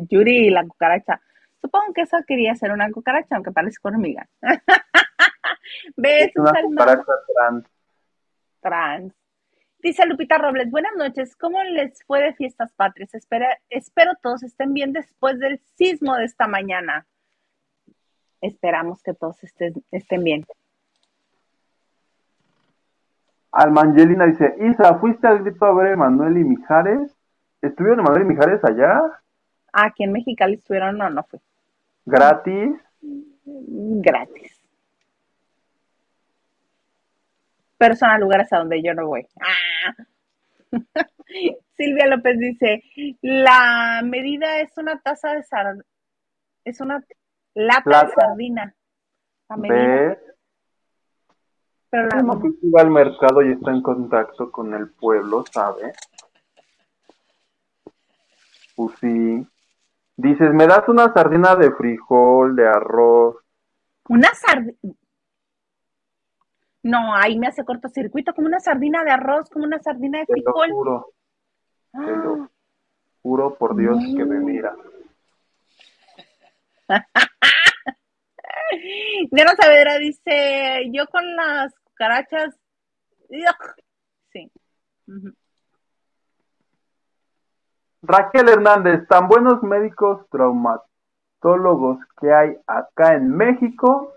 Yuri 0.08 0.46
y 0.46 0.50
la 0.50 0.64
cucaracha. 0.64 1.20
Supongo 1.60 1.92
que 1.94 2.02
esa 2.02 2.22
quería 2.22 2.54
ser 2.54 2.72
una 2.72 2.90
cucaracha, 2.90 3.36
aunque 3.36 3.52
parece 3.52 3.78
hormiga. 3.82 4.28
¿Ves? 5.96 6.32
una 6.36 6.62
cucaracha 6.62 7.12
trans. 7.34 7.64
Trans. 8.60 9.14
Dice 9.78 10.06
Lupita 10.06 10.38
Robles, 10.38 10.70
buenas 10.70 10.96
noches, 10.96 11.36
¿cómo 11.36 11.62
les 11.62 12.02
fue 12.06 12.20
de 12.20 12.34
fiestas 12.34 12.72
patrias? 12.72 13.14
Espero, 13.14 13.46
espero 13.68 14.12
todos 14.22 14.42
estén 14.42 14.72
bien 14.72 14.92
después 14.92 15.38
del 15.38 15.60
sismo 15.76 16.16
de 16.16 16.24
esta 16.24 16.48
mañana. 16.48 17.06
Esperamos 18.40 19.02
que 19.02 19.14
todos 19.14 19.42
estén, 19.44 19.74
estén 19.90 20.24
bien. 20.24 20.44
Almangelina 23.52 24.26
dice, 24.26 24.54
Isa, 24.60 24.98
¿fuiste 24.98 25.26
al 25.26 25.44
grito 25.44 25.64
a 25.64 25.74
ver 25.74 25.86
a 25.86 25.92
Emanuel 25.92 26.36
y 26.38 26.44
Mijares? 26.44 27.16
¿Estuvieron 27.62 28.00
Emanuel 28.00 28.22
y 28.22 28.26
Mijares 28.26 28.64
allá? 28.64 29.00
Aquí 29.72 30.04
en 30.04 30.12
Mexicali 30.12 30.54
estuvieron, 30.54 30.98
no, 30.98 31.10
no 31.10 31.24
fue. 31.24 31.40
¿Gratis? 32.04 32.70
Gratis. 33.44 34.60
Personal 37.78 38.20
lugares 38.20 38.52
a 38.52 38.58
donde 38.58 38.82
yo 38.82 38.94
no 38.94 39.06
voy. 39.06 39.26
Ah. 39.40 39.94
Silvia 41.76 42.06
López 42.06 42.38
dice, 42.38 42.82
la 43.20 44.00
medida 44.04 44.60
es 44.60 44.72
una 44.78 44.98
taza 45.00 45.34
de 45.34 45.42
sardina, 45.42 45.84
es 46.64 46.80
una 46.80 47.04
lata 47.54 48.04
de 48.04 48.12
sardina. 48.12 48.74
La 49.48 49.56
medida. 49.56 50.18
Pero 51.90 52.08
la... 52.08 52.16
Como 52.18 52.40
que 52.40 52.48
va 52.74 52.80
al 52.82 52.90
mercado 52.90 53.42
y 53.42 53.52
está 53.52 53.70
en 53.70 53.82
contacto 53.82 54.50
con 54.50 54.74
el 54.74 54.90
pueblo, 54.90 55.44
¿sabe? 55.52 55.92
Pues 58.74 58.98
sí. 59.00 59.46
Dices, 60.16 60.52
¿me 60.52 60.66
das 60.66 60.88
una 60.88 61.12
sardina 61.12 61.56
de 61.56 61.70
frijol, 61.72 62.56
de 62.56 62.66
arroz? 62.66 63.36
¿Una 64.08 64.32
sardina? 64.34 64.76
No, 66.82 67.14
ahí 67.14 67.38
me 67.38 67.48
hace 67.48 67.64
cortocircuito, 67.64 68.32
como 68.32 68.46
una 68.46 68.60
sardina 68.60 69.04
de 69.04 69.10
arroz, 69.10 69.50
como 69.50 69.64
una 69.64 69.82
sardina 69.82 70.20
de 70.20 70.26
frijol. 70.26 70.70
Te 71.92 72.16
lo 72.16 72.48
juro 73.22 73.54
por 73.56 73.76
Dios 73.76 73.98
que 74.16 74.24
me 74.24 74.38
mira. 74.38 74.74
Diana 79.30 79.52
Saavedra 79.56 79.98
dice, 79.98 80.88
yo 80.92 81.06
con 81.08 81.34
las 81.34 81.74
cucarachas, 81.84 82.54
ugh". 83.28 83.74
sí. 84.32 84.50
Ujú. 85.08 85.32
Raquel 88.06 88.48
Hernández, 88.48 89.06
tan 89.08 89.26
buenos 89.26 89.62
médicos 89.64 90.28
traumatólogos 90.30 91.98
que 92.20 92.32
hay 92.32 92.56
acá 92.66 93.14
en 93.14 93.36
México. 93.36 94.12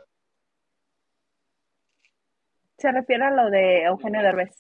Se 2.78 2.92
refiere 2.92 3.26
a 3.26 3.32
lo 3.32 3.50
de 3.50 3.86
Eugenio 3.86 4.22
Derbez. 4.22 4.56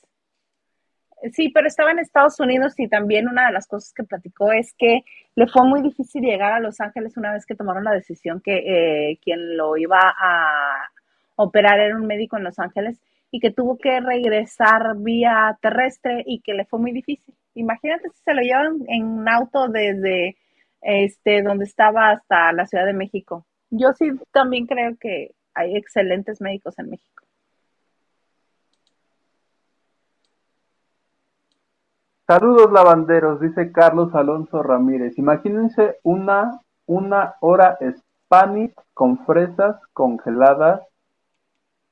Sí, 1.34 1.50
pero 1.54 1.68
estaba 1.68 1.92
en 1.92 2.00
Estados 2.00 2.40
Unidos 2.40 2.74
y 2.78 2.88
también 2.88 3.28
una 3.28 3.48
de 3.48 3.54
las 3.54 3.68
cosas 3.68 3.94
que 3.94 4.04
platicó 4.04 4.52
es 4.52 4.74
que 4.74 5.04
le 5.36 5.48
fue 5.48 5.64
muy 5.64 5.82
difícil 5.82 6.24
llegar 6.24 6.54
a 6.54 6.60
Los 6.60 6.80
Ángeles 6.82 7.16
una 7.18 7.34
vez 7.34 7.46
que 7.46 7.56
tomaron 7.56 7.84
la 7.84 7.92
decisión 7.92 8.42
que 8.42 9.12
eh, 9.12 9.20
quien 9.22 9.58
lo 9.58 9.78
iba 9.78 10.00
a 10.00 10.90
operar 11.36 11.80
era 11.80 11.96
un 11.96 12.08
médico 12.08 12.38
en 12.38 12.46
Los 12.46 12.58
Ángeles 12.58 13.00
y 13.32 13.40
que 13.40 13.52
tuvo 13.52 13.78
que 13.78 14.00
regresar 14.00 14.96
vía 14.98 15.58
terrestre 15.62 16.24
y 16.26 16.42
que 16.42 16.54
le 16.54 16.66
fue 16.66 16.80
muy 16.80 16.94
difícil. 16.94 17.36
Imagínate 17.56 18.10
si 18.10 18.22
se 18.24 18.34
lo 18.34 18.42
llevan 18.42 18.80
en 18.88 19.28
auto 19.28 19.68
desde 19.68 20.38
este 20.82 21.42
donde 21.42 21.66
estaba 21.66 22.12
hasta 22.12 22.52
la 22.54 22.66
Ciudad 22.66 22.86
de 22.86 22.94
México. 22.94 23.46
Yo 23.70 23.94
sí 23.94 24.12
también 24.32 24.66
creo 24.66 24.96
que 25.00 25.36
hay 25.54 25.76
excelentes 25.76 26.42
médicos 26.42 26.78
en 26.80 26.90
México. 26.90 27.26
Saludos 32.28 32.72
lavanderos, 32.72 33.42
dice 33.42 33.72
Carlos 33.72 34.14
Alonso 34.14 34.62
Ramírez. 34.62 35.18
Imagínense 35.18 35.98
una, 36.04 36.62
una 36.86 37.36
hora 37.40 37.80
Spanish 37.82 38.74
con 38.94 39.26
fresas 39.26 39.82
congeladas 39.94 40.82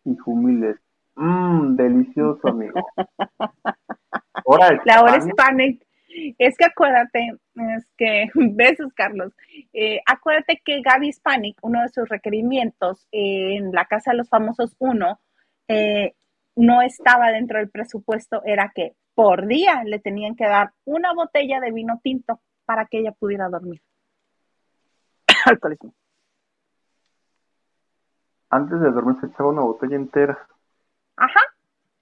y 0.05 0.15
jumiles. 0.15 0.77
Mmm, 1.15 1.75
delicioso, 1.75 2.47
amigo. 2.47 2.79
Hora 4.45 4.81
La 4.85 5.01
hora. 5.01 5.17
Hispanic. 5.17 5.85
Es 6.37 6.57
que 6.57 6.65
acuérdate, 6.65 7.37
es 7.55 7.91
que, 7.97 8.29
besos 8.33 8.93
Carlos, 8.93 9.33
Eh, 9.73 9.99
acuérdate 10.05 10.61
que 10.63 10.81
Gaby 10.81 11.09
Hispanic, 11.09 11.57
uno 11.61 11.81
de 11.81 11.89
sus 11.89 12.09
requerimientos 12.09 13.07
eh, 13.11 13.57
en 13.57 13.71
la 13.71 13.85
Casa 13.85 14.11
de 14.11 14.17
los 14.17 14.29
Famosos 14.29 14.75
1, 14.79 15.19
eh, 15.67 16.15
no 16.55 16.81
estaba 16.81 17.29
dentro 17.29 17.59
del 17.59 17.69
presupuesto, 17.69 18.41
era 18.45 18.71
que 18.73 18.95
por 19.13 19.47
día 19.47 19.83
le 19.83 19.99
tenían 19.99 20.35
que 20.35 20.45
dar 20.45 20.73
una 20.85 21.13
botella 21.13 21.59
de 21.59 21.71
vino 21.71 21.99
tinto 22.03 22.39
para 22.65 22.85
que 22.85 22.99
ella 22.99 23.11
pudiera 23.11 23.49
dormir. 23.49 23.81
Alcoholismo. 25.45 25.93
Antes 28.49 28.79
de 28.79 28.91
dormir 28.91 29.17
se 29.19 29.27
echaba 29.27 29.49
una 29.49 29.61
botella 29.61 29.95
entera. 29.95 30.37
Ajá. 31.15 31.41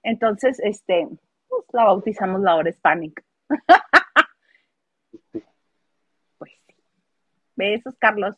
Entonces, 0.02 0.60
este, 0.60 1.08
pues 1.66 1.74
la 1.74 1.84
bautizamos 1.84 2.40
la 2.40 2.56
hora 2.56 2.70
Hispanic. 2.70 3.24
Sí. 5.32 5.42
Pues 6.38 6.52
sí. 6.66 6.74
Besos, 7.54 7.94
Carlos. 7.98 8.36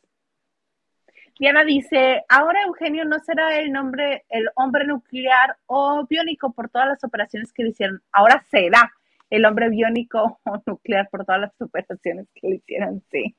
Diana 1.38 1.62
dice, 1.64 2.24
ahora 2.28 2.62
Eugenio 2.64 3.04
no 3.04 3.18
será 3.20 3.58
el 3.58 3.70
nombre, 3.70 4.24
el 4.28 4.48
hombre 4.56 4.84
nuclear 4.84 5.56
o 5.66 6.04
biónico 6.08 6.52
por 6.52 6.68
todas 6.68 6.88
las 6.88 7.04
operaciones 7.04 7.52
que 7.52 7.62
le 7.62 7.70
hicieron. 7.70 8.02
Ahora 8.10 8.44
será 8.50 8.92
el 9.30 9.44
hombre 9.44 9.68
biónico 9.68 10.40
o 10.44 10.62
nuclear 10.66 11.08
por 11.10 11.24
todas 11.24 11.42
las 11.42 11.60
operaciones 11.60 12.26
que 12.34 12.48
le 12.48 12.56
hicieron. 12.56 13.04
Sí. 13.10 13.36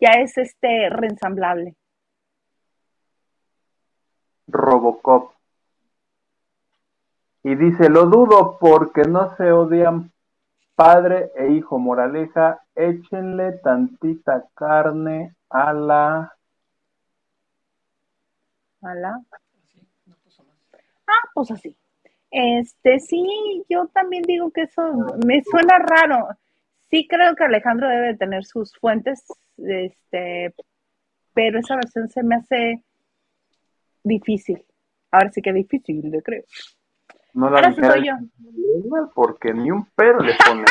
Ya 0.00 0.10
es 0.20 0.38
este 0.38 0.88
reensamblable. 0.90 1.74
Robocop. 4.46 5.32
Y 7.44 7.54
dice, 7.56 7.88
lo 7.88 8.06
dudo 8.06 8.56
porque 8.60 9.02
no 9.02 9.34
se 9.36 9.50
odian 9.50 10.12
padre 10.74 11.30
e 11.36 11.52
hijo. 11.52 11.78
Moraleja, 11.78 12.62
échenle 12.74 13.52
tantita 13.58 14.44
carne 14.54 15.34
a 15.50 15.72
la... 15.72 16.36
Puso 20.24 20.44
más. 20.44 20.56
Ah, 21.06 21.28
pues 21.34 21.50
así. 21.50 21.76
Este, 22.30 22.98
sí, 22.98 23.64
yo 23.68 23.86
también 23.88 24.22
digo 24.22 24.50
que 24.50 24.62
eso 24.62 24.82
me 25.24 25.42
suena 25.42 25.78
raro. 25.78 26.28
Sí 26.90 27.06
creo 27.06 27.34
que 27.36 27.44
Alejandro 27.44 27.88
debe 27.88 28.08
de 28.08 28.16
tener 28.16 28.44
sus 28.44 28.76
fuentes, 28.78 29.24
este, 29.58 30.54
pero 31.34 31.58
esa 31.58 31.76
versión 31.76 32.08
se 32.08 32.22
me 32.22 32.36
hace 32.36 32.82
difícil. 34.02 34.64
Ahora 35.10 35.30
sí 35.30 35.42
que 35.42 35.52
difícil, 35.52 36.10
yo 36.10 36.22
creo. 36.22 36.42
No 37.34 37.48
la 37.50 37.58
Ahora 37.58 37.72
soy 37.72 38.06
yo. 38.06 38.14
porque 39.14 39.52
ni 39.54 39.70
un 39.70 39.86
pero 39.96 40.20
le 40.20 40.34
pone. 40.46 40.64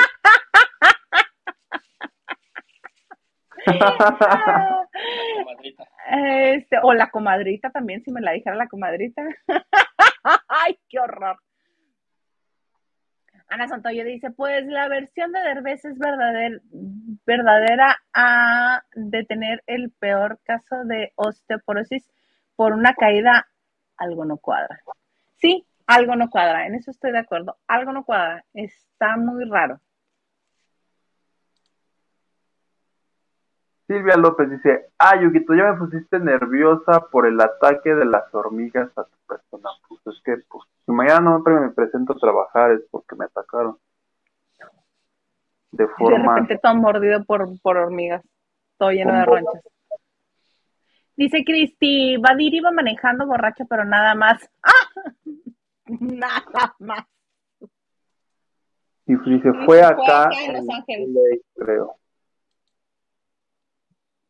Comadrita. 5.38 5.84
Este, 6.10 6.78
o 6.82 6.94
la 6.94 7.10
comadrita 7.10 7.70
también, 7.70 8.04
si 8.04 8.12
me 8.12 8.22
la 8.22 8.32
dijera 8.32 8.56
la 8.56 8.68
comadrita. 8.68 9.24
Ay, 10.48 10.78
qué 10.90 11.00
horror. 11.00 11.38
Ana 13.48 13.68
Santoyo 13.68 14.06
dice, 14.06 14.32
pues 14.32 14.66
la 14.66 14.88
versión 14.88 15.32
de 15.34 15.42
Derbez 15.42 15.84
es 15.84 15.98
verdader- 16.00 16.62
verdadera 17.26 17.98
a 18.14 18.82
de 18.96 19.26
tener 19.26 19.62
el 19.68 19.92
peor 19.92 20.40
caso 20.44 20.84
de 20.86 21.12
osteoporosis 21.16 22.08
por 22.56 22.72
una 22.74 22.94
caída, 22.94 23.48
algo 23.98 24.24
no 24.26 24.38
cuadra. 24.38 24.80
Sí, 25.38 25.66
algo 25.92 26.16
no 26.16 26.30
cuadra, 26.30 26.66
en 26.68 26.76
eso 26.76 26.92
estoy 26.92 27.12
de 27.12 27.20
acuerdo. 27.20 27.58
Algo 27.68 27.92
no 27.92 28.04
cuadra, 28.04 28.46
está 28.54 29.18
muy 29.18 29.46
raro. 29.46 29.80
Silvia 33.88 34.16
López 34.16 34.50
dice, 34.50 34.90
ah, 34.98 35.22
Yuguito, 35.22 35.54
ya 35.54 35.74
me 35.74 35.78
pusiste 35.78 36.18
nerviosa 36.18 37.08
por 37.12 37.28
el 37.28 37.40
ataque 37.42 37.94
de 37.94 38.06
las 38.06 38.34
hormigas 38.34 38.90
a 38.98 39.04
tu 39.04 39.18
persona. 39.28 39.70
Pues 39.90 40.16
es 40.16 40.24
que, 40.24 40.38
pues, 40.50 40.64
si 40.86 40.92
mañana 40.94 41.20
no 41.20 41.40
me 41.40 41.70
presento 41.72 42.14
a 42.14 42.20
trabajar 42.20 42.72
es 42.72 42.82
porque 42.90 43.18
me 43.18 43.26
atacaron. 43.26 43.78
De 45.72 45.84
De 45.84 45.90
forma... 45.90 46.36
repente 46.36 46.58
todo 46.64 46.76
mordido 46.76 47.26
por, 47.26 47.50
por 47.62 47.76
hormigas, 47.76 48.24
todo 48.78 48.92
lleno 48.92 49.14
de 49.14 49.26
ronchas. 49.26 49.62
Dice 51.18 51.44
Cristi, 51.44 52.16
Badir 52.18 52.54
iba 52.56 52.72
manejando 52.72 53.28
borracho, 53.28 53.66
pero 53.70 53.84
nada 53.84 54.16
más. 54.16 54.50
¡Ah! 54.64 55.12
Nada 56.00 56.76
más. 56.80 57.06
Y 59.06 59.16
dice, 59.16 59.52
Sí, 59.52 59.66
fue 59.66 59.84
acá 59.84 60.24
acá 60.24 60.30
en 60.46 60.54
Los 60.54 60.70
Ángeles. 60.70 61.42
Creo. 61.56 61.96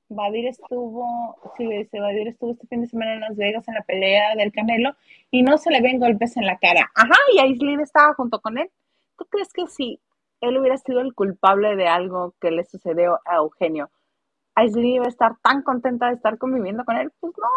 Badir 0.10 0.48
estuvo, 0.48 1.38
sí, 1.56 1.66
dice, 1.68 2.00
Badir 2.00 2.28
estuvo 2.28 2.52
este 2.52 2.68
fin 2.68 2.82
de 2.82 2.88
semana 2.88 3.14
en 3.14 3.22
Las 3.22 3.38
Vegas 3.38 3.66
en 3.68 3.76
la 3.76 3.84
pelea 3.84 4.36
del 4.36 4.52
Canelo 4.52 4.94
y 5.30 5.42
no 5.42 5.58
se 5.58 5.72
le 5.72 5.82
ven 5.82 6.00
golpes 6.00 6.36
en 6.36 6.46
la 6.46 6.58
cara. 6.58 6.92
Ajá, 6.96 7.16
y 7.34 7.40
Aislinn 7.40 7.80
estaba 7.80 8.14
junto 8.16 8.42
con 8.42 8.58
él. 8.58 8.70
¿Tú 9.18 9.26
crees 9.30 9.54
que 9.54 9.68
si 9.68 10.02
él 10.42 10.58
hubiera 10.58 10.78
sido 10.78 11.00
el 11.00 11.14
culpable 11.14 11.76
de 11.76 11.88
algo 11.88 12.34
que 12.42 12.52
le 12.52 12.66
sucedió 12.66 13.20
a 13.26 13.38
Eugenio, 13.38 13.90
Aislinn 14.56 14.96
iba 14.96 15.06
a 15.06 15.10
estar 15.10 15.38
tan 15.42 15.62
contenta 15.62 16.08
de 16.08 16.16
estar 16.16 16.38
conviviendo 16.38 16.84
con 16.84 16.98
él? 16.98 17.12
Pues 17.20 17.34
no. 17.38 17.48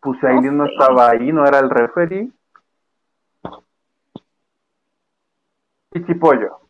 Pues 0.00 0.22
Aileen 0.22 0.56
no 0.56 0.66
sé. 0.66 0.72
estaba 0.72 1.10
ahí, 1.10 1.32
no 1.32 1.44
era 1.46 1.58
el 1.58 1.70
referee. 1.70 2.30
Pichipollo. 5.90 6.60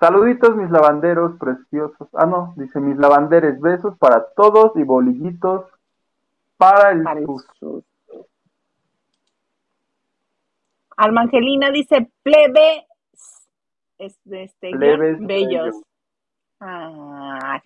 Saluditos 0.00 0.54
mis 0.56 0.70
lavanderos 0.70 1.36
preciosos. 1.38 2.08
Ah, 2.12 2.26
no, 2.26 2.54
dice 2.56 2.78
mis 2.80 2.96
lavanderes. 2.96 3.60
Besos 3.60 3.96
para 3.98 4.26
todos 4.36 4.72
y 4.76 4.84
bolillitos 4.84 5.66
para 6.56 6.92
el 6.92 7.02
Para 7.02 7.20
el 7.20 7.26
sus. 7.26 7.46
sus. 7.58 7.84
Alma 10.96 11.22
Angelina 11.22 11.70
dice 11.70 12.10
plebe 12.22 12.86
es 13.98 14.18
de 14.24 14.44
este 14.44 14.70
Plebes 14.70 15.18
bellos. 15.20 15.50
bellos. 15.50 15.82
Ah, 16.60 17.60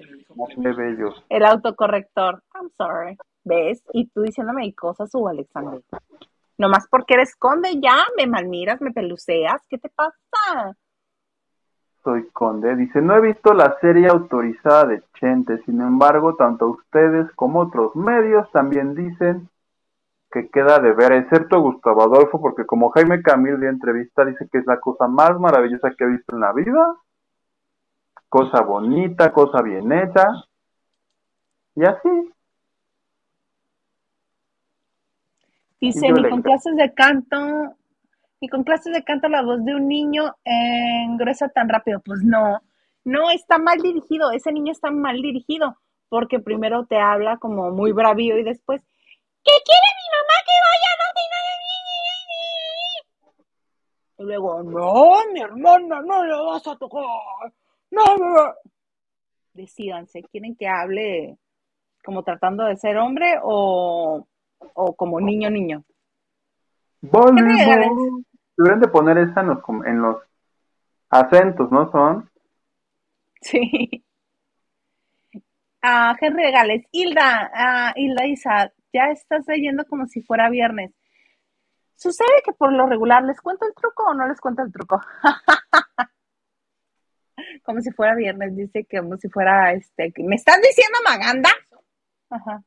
el 1.29 1.45
autocorrector. 1.45 2.43
I'm 2.55 2.71
sorry. 2.77 3.17
¿Ves? 3.45 3.83
Y 3.93 4.07
tú 4.09 4.23
diciéndome 4.23 4.75
cosas, 4.75 5.11
su 5.11 5.27
Alexander. 5.27 5.81
Nomás 6.59 6.87
porque 6.89 7.15
eres 7.15 7.35
conde, 7.37 7.81
ya 7.81 7.97
me 8.17 8.27
malmiras, 8.27 8.81
me 8.81 8.93
peluceas. 8.93 9.63
¿Qué 9.69 9.79
te 9.79 9.89
pasa? 9.89 10.77
Soy 12.05 12.29
Conde. 12.33 12.77
Dice, 12.77 13.01
no 13.01 13.17
he 13.17 13.21
visto 13.21 13.55
la 13.55 13.79
serie 13.81 14.09
autorizada 14.09 14.87
de 14.87 15.03
Chente. 15.15 15.63
Sin 15.65 15.81
embargo, 15.81 16.35
tanto 16.37 16.69
ustedes 16.69 17.31
como 17.33 17.61
otros 17.61 17.95
medios 17.95 18.51
también 18.51 18.95
dicen 18.95 19.49
que 20.31 20.49
queda 20.49 20.79
de 20.79 20.93
ver, 20.93 21.13
excepto 21.13 21.61
Gustavo 21.61 22.03
Adolfo, 22.03 22.41
porque 22.41 22.65
como 22.65 22.91
Jaime 22.91 23.23
Camil 23.23 23.61
de 23.61 23.69
entrevista 23.69 24.25
dice 24.25 24.49
que 24.51 24.59
es 24.59 24.67
la 24.67 24.81
cosa 24.81 25.07
más 25.07 25.39
maravillosa 25.39 25.91
que 25.91 26.05
ha 26.05 26.07
visto 26.07 26.35
en 26.35 26.41
la 26.41 26.53
vida. 26.53 26.97
cosa 28.31 28.63
bonita, 28.63 29.31
cosa 29.31 29.61
bien 29.61 29.93
hecha, 29.93 30.27
y 31.75 31.85
así. 31.85 32.33
Dice, 35.81 36.13
ni 36.13 36.31
con 36.31 36.43
clases 36.43 36.77
de 36.77 36.95
canto, 36.95 37.75
ni 38.43 38.49
con 38.49 38.65
clases 38.65 38.93
de 38.93 39.05
canto 39.05 39.29
la 39.29 39.43
voz 39.43 39.65
de 39.65 39.73
un 39.73 39.87
niño 39.87 40.35
eh, 40.45 41.05
engresa 41.05 41.49
tan 41.49 41.69
rápido. 41.69 42.03
Pues 42.05 42.23
no, 42.25 42.61
no, 43.05 43.31
está 43.31 43.57
mal 43.57 43.79
dirigido, 43.79 44.33
ese 44.33 44.51
niño 44.51 44.73
está 44.73 44.91
mal 44.91 45.23
dirigido, 45.23 45.77
porque 46.09 46.41
primero 46.41 46.85
te 46.85 46.99
habla 46.99 47.37
como 47.37 47.71
muy 47.71 47.93
bravío 47.93 48.37
y 48.37 48.43
después, 48.43 48.83
¿qué 49.45 49.53
quiere 49.65 49.87
mi 49.97 50.09
mamá 50.11 50.35
que 50.45 50.53
vaya? 50.67 50.89
No, 54.19 54.25
y 54.25 54.27
luego, 54.27 54.63
no, 54.65 55.33
mi 55.33 55.41
hermana, 55.41 56.03
no 56.03 56.25
le 56.25 56.35
vas 56.35 56.67
a 56.67 56.77
tocar. 56.77 57.05
No, 57.93 58.17
no. 58.17 58.55
Decídanse, 59.53 60.23
¿quieren 60.25 60.57
que 60.57 60.67
hable 60.67 61.39
como 62.05 62.25
tratando 62.25 62.65
de 62.65 62.77
ser 62.77 62.97
hombre 62.99 63.37
o, 63.41 64.27
o 64.75 64.97
como 64.97 65.21
niño, 65.21 65.49
niño? 65.49 65.85
Voleibol. 67.03 68.25
Deberían 68.57 68.81
de 68.81 68.89
poner 68.89 69.19
esa 69.19 69.41
en 69.41 69.49
los, 69.49 69.59
en 69.87 70.03
los 70.03 70.17
acentos, 71.11 71.71
¿no 71.71 71.91
son? 71.91 72.31
Sí. 73.41 74.05
Ah, 75.85 76.15
Henry 76.21 76.53
Gales. 76.53 76.87
Hilda, 76.93 77.51
ah, 77.53 77.93
Hilda 77.97 78.25
Isa, 78.29 78.73
ya 78.93 79.07
estás 79.07 79.45
leyendo 79.49 79.85
como 79.85 80.07
si 80.07 80.23
fuera 80.23 80.49
viernes. 80.49 80.93
Sucede 81.97 82.43
que 82.45 82.53
por 82.53 82.73
lo 82.73 82.87
regular, 82.87 83.25
¿les 83.25 83.41
cuento 83.41 83.67
el 83.67 83.75
truco 83.75 84.05
o 84.05 84.15
no 84.15 84.29
les 84.29 84.41
cuento 84.41 84.63
el 84.63 84.73
truco? 84.73 85.01
como 87.65 87.81
si 87.81 87.91
fuera 87.91 88.15
viernes, 88.15 88.57
dice 88.57 88.85
que 88.85 88.99
como 88.99 89.17
si 89.17 89.29
fuera 89.29 89.73
este. 89.73 90.13
¿Me 90.19 90.37
estás 90.37 90.61
diciendo 90.63 90.99
Maganda? 91.05 91.51
Ajá. 92.31 92.63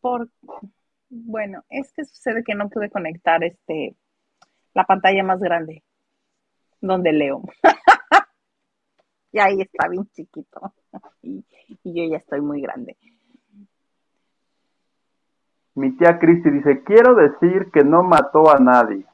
¿Por 0.00 0.28
qué 0.28 0.81
bueno, 1.12 1.62
es 1.68 1.92
que 1.92 2.04
sucede 2.06 2.42
que 2.42 2.54
no 2.54 2.70
pude 2.70 2.90
conectar 2.90 3.44
este 3.44 3.94
la 4.72 4.84
pantalla 4.84 5.22
más 5.22 5.38
grande 5.40 5.84
donde 6.80 7.12
leo. 7.12 7.42
y 9.32 9.38
ahí 9.38 9.60
está 9.60 9.88
bien 9.88 10.08
chiquito. 10.12 10.74
y, 11.22 11.44
y 11.84 11.94
yo 11.94 12.10
ya 12.10 12.16
estoy 12.16 12.40
muy 12.40 12.62
grande. 12.62 12.96
Mi 15.74 15.94
tía 15.96 16.18
Cristi 16.18 16.50
dice, 16.50 16.82
quiero 16.82 17.14
decir 17.14 17.70
que 17.70 17.84
no 17.84 18.02
mató 18.02 18.50
a 18.50 18.58
nadie. 18.58 19.06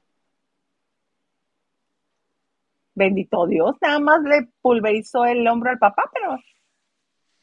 Bendito 2.95 3.47
Dios, 3.47 3.77
nada 3.81 4.01
más 4.01 4.23
le 4.23 4.49
pulverizó 4.61 5.25
el 5.25 5.47
hombro 5.47 5.71
al 5.71 5.79
papá, 5.79 6.11
pero 6.13 6.37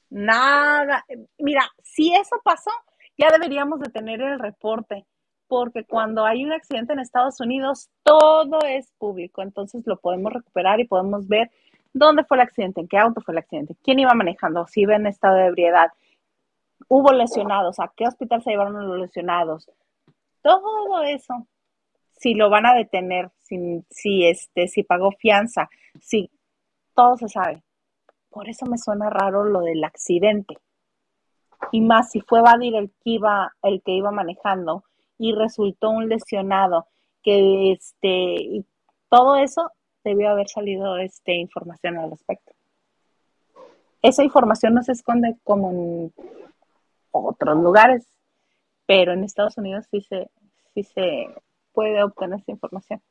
nada. 0.10 1.06
Mira, 1.38 1.62
si 1.82 2.14
eso 2.14 2.42
pasó, 2.44 2.72
ya 3.18 3.30
deberíamos 3.32 3.80
de 3.80 3.90
tener 3.90 4.22
el 4.22 4.40
reporte, 4.40 5.06
porque 5.48 5.84
cuando 5.84 6.26
hay 6.26 6.44
un 6.44 6.52
accidente 6.52 6.94
en 6.94 7.00
Estados 7.00 7.40
Unidos, 7.40 7.90
todo 8.04 8.60
es 8.68 8.92
público, 8.98 9.42
entonces 9.42 9.84
lo 9.86 9.98
podemos 9.98 10.34
recuperar 10.34 10.80
y 10.80 10.88
podemos 10.88 11.28
ver 11.28 11.52
dónde 11.94 12.24
fue 12.24 12.38
el 12.38 12.42
accidente, 12.42 12.82
en 12.82 12.88
qué 12.88 12.98
auto 12.98 13.22
fue 13.22 13.34
el 13.34 13.40
accidente, 13.40 13.76
quién 13.84 14.00
iba 14.00 14.14
manejando, 14.14 14.68
si 14.68 14.82
iba 14.82 14.96
en 14.96 15.08
estado 15.08 15.36
de 15.36 15.48
ebriedad, 15.48 15.92
hubo 16.88 17.12
lesionados, 17.12 17.80
a 17.80 17.92
qué 17.96 18.08
hospital 18.08 18.44
se 18.44 18.52
llevaron 18.52 18.88
los 18.88 19.00
lesionados, 19.00 19.70
todo 20.42 21.04
eso 21.04 21.48
si 22.18 22.34
lo 22.34 22.50
van 22.50 22.66
a 22.66 22.74
detener, 22.74 23.32
si, 23.42 24.26
este, 24.26 24.68
si 24.68 24.84
pagó 24.84 25.12
fianza, 25.12 25.70
si 26.02 26.32
todo 26.94 27.18
se 27.18 27.28
sabe. 27.28 27.64
Por 28.30 28.50
eso 28.50 28.66
me 28.66 28.78
suena 28.78 29.10
raro 29.10 29.44
lo 29.44 29.62
del 29.62 29.84
accidente. 29.84 30.58
Y 31.76 31.82
más 31.82 32.10
si 32.10 32.22
fue 32.22 32.42
Badir 32.42 32.74
el 32.74 32.90
que 32.90 33.10
iba, 33.10 33.54
el 33.62 33.82
que 33.82 33.92
iba 33.92 34.10
manejando 34.10 34.86
y 35.18 35.34
resultó 35.34 35.90
un 35.90 36.08
lesionado, 36.08 36.88
que 37.22 37.74
este, 37.74 38.64
todo 39.10 39.36
eso 39.36 39.70
debió 40.02 40.30
haber 40.30 40.48
salido 40.48 40.98
este, 41.00 41.34
información 41.34 41.98
al 41.98 42.12
respecto. 42.12 42.54
Esa 44.02 44.24
información 44.24 44.74
no 44.74 44.84
se 44.84 44.94
esconde 44.94 45.36
como 45.44 45.72
en 45.72 46.14
otros 47.12 47.58
lugares, 47.58 48.08
pero 48.86 49.12
en 49.12 49.26
Estados 49.26 49.58
Unidos 49.58 49.86
sí 49.92 50.00
se, 50.00 50.30
sí 50.74 50.84
se 50.84 51.28
puede 51.74 52.02
obtener 52.02 52.40
esa 52.40 52.52
información. 52.54 53.02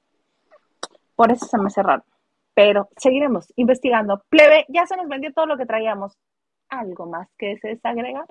Por 1.17 1.33
eso 1.33 1.45
se 1.45 1.59
me 1.59 1.67
hace 1.67 1.83
raro. 1.83 2.07
Pero 2.55 2.89
seguiremos 2.97 3.53
investigando. 3.57 4.25
Plebe, 4.31 4.65
ya 4.71 4.87
se 4.87 4.97
nos 4.97 5.07
vendió 5.07 5.35
todo 5.35 5.45
lo 5.45 5.59
que 5.59 5.67
traíamos. 5.67 6.17
¿Algo 6.71 7.05
más 7.05 7.29
que 7.37 7.49
desees 7.49 7.85
agregar? 7.85 8.25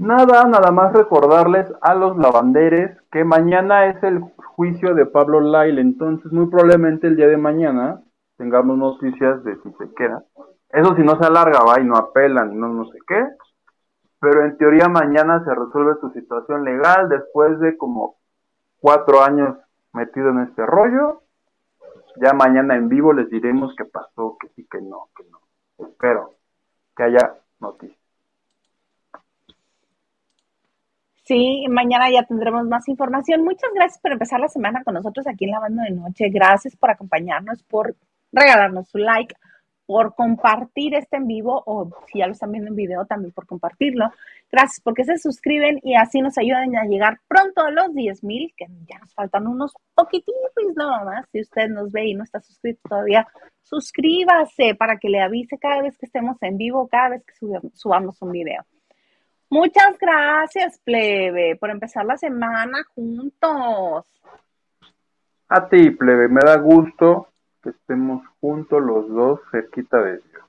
Nada, 0.00 0.44
nada 0.44 0.70
más 0.70 0.94
recordarles 0.94 1.70
a 1.82 1.94
los 1.94 2.16
lavanderes 2.16 2.96
que 3.12 3.22
mañana 3.22 3.84
es 3.84 4.02
el 4.02 4.20
juicio 4.56 4.94
de 4.94 5.04
Pablo 5.04 5.42
Lyle, 5.42 5.78
entonces 5.78 6.32
muy 6.32 6.46
probablemente 6.46 7.06
el 7.06 7.16
día 7.16 7.28
de 7.28 7.36
mañana 7.36 8.00
tengamos 8.38 8.78
noticias 8.78 9.44
de 9.44 9.56
si 9.56 9.70
se 9.72 9.94
queda. 9.94 10.24
Eso 10.70 10.94
si 10.96 11.02
no 11.02 11.18
se 11.18 11.26
alarga, 11.26 11.58
va, 11.68 11.78
y 11.82 11.84
no 11.84 11.96
apelan, 11.96 12.58
no 12.58 12.68
no 12.68 12.86
sé 12.86 12.96
qué. 13.06 13.26
Pero 14.20 14.46
en 14.46 14.56
teoría 14.56 14.88
mañana 14.88 15.44
se 15.44 15.54
resuelve 15.54 16.00
su 16.00 16.08
situación 16.12 16.64
legal 16.64 17.10
después 17.10 17.60
de 17.60 17.76
como 17.76 18.16
cuatro 18.80 19.22
años 19.22 19.58
metido 19.92 20.30
en 20.30 20.38
este 20.44 20.64
rollo. 20.64 21.20
Ya 22.16 22.32
mañana 22.32 22.74
en 22.74 22.88
vivo 22.88 23.12
les 23.12 23.28
diremos 23.28 23.74
qué 23.76 23.84
pasó, 23.84 24.38
que 24.40 24.48
sí, 24.56 24.66
que 24.66 24.80
no, 24.80 25.10
que 25.14 25.24
no. 25.24 25.40
Espero 25.86 26.30
que 26.96 27.02
haya 27.02 27.34
noticias. 27.60 27.99
Sí, 31.30 31.64
mañana 31.68 32.10
ya 32.10 32.24
tendremos 32.24 32.64
más 32.66 32.88
información. 32.88 33.44
Muchas 33.44 33.70
gracias 33.72 34.00
por 34.00 34.10
empezar 34.10 34.40
la 34.40 34.48
semana 34.48 34.82
con 34.82 34.94
nosotros 34.94 35.24
aquí 35.28 35.44
en 35.44 35.52
la 35.52 35.60
banda 35.60 35.84
de 35.84 35.92
noche. 35.92 36.28
Gracias 36.28 36.74
por 36.74 36.90
acompañarnos, 36.90 37.62
por 37.62 37.94
regalarnos 38.32 38.88
su 38.88 38.98
like, 38.98 39.32
por 39.86 40.16
compartir 40.16 40.92
este 40.96 41.18
en 41.18 41.28
vivo 41.28 41.62
o 41.66 41.88
si 42.08 42.18
ya 42.18 42.26
lo 42.26 42.32
están 42.32 42.50
viendo 42.50 42.70
en 42.70 42.74
video 42.74 43.06
también 43.06 43.32
por 43.32 43.46
compartirlo. 43.46 44.10
Gracias 44.50 44.80
porque 44.82 45.04
se 45.04 45.18
suscriben 45.18 45.78
y 45.84 45.94
así 45.94 46.20
nos 46.20 46.36
ayudan 46.36 46.74
a 46.74 46.86
llegar 46.86 47.20
pronto 47.28 47.60
a 47.62 47.70
los 47.70 47.94
10 47.94 48.24
mil, 48.24 48.52
que 48.56 48.66
ya 48.88 48.98
nos 48.98 49.14
faltan 49.14 49.46
unos 49.46 49.72
poquititos 49.94 50.34
nada 50.74 51.04
más. 51.04 51.26
Si 51.30 51.42
usted 51.42 51.68
nos 51.68 51.92
ve 51.92 52.08
y 52.08 52.14
no 52.14 52.24
está 52.24 52.40
suscrito 52.40 52.80
todavía, 52.88 53.24
suscríbase 53.62 54.74
para 54.74 54.96
que 54.96 55.08
le 55.08 55.20
avise 55.20 55.58
cada 55.58 55.80
vez 55.80 55.96
que 55.96 56.06
estemos 56.06 56.38
en 56.42 56.56
vivo, 56.58 56.88
cada 56.88 57.10
vez 57.10 57.24
que 57.24 57.34
sub- 57.36 57.70
subamos 57.72 58.20
un 58.20 58.32
video. 58.32 58.64
Muchas 59.50 59.98
gracias, 59.98 60.78
plebe, 60.78 61.56
por 61.56 61.70
empezar 61.70 62.04
la 62.04 62.16
semana 62.16 62.84
juntos. 62.94 64.06
A 65.48 65.68
ti, 65.68 65.90
plebe, 65.90 66.28
me 66.28 66.40
da 66.44 66.56
gusto 66.56 67.28
que 67.60 67.70
estemos 67.70 68.22
juntos 68.40 68.80
los 68.80 69.08
dos 69.08 69.40
cerquita 69.50 70.00
de 70.00 70.18
Dios. 70.18 70.44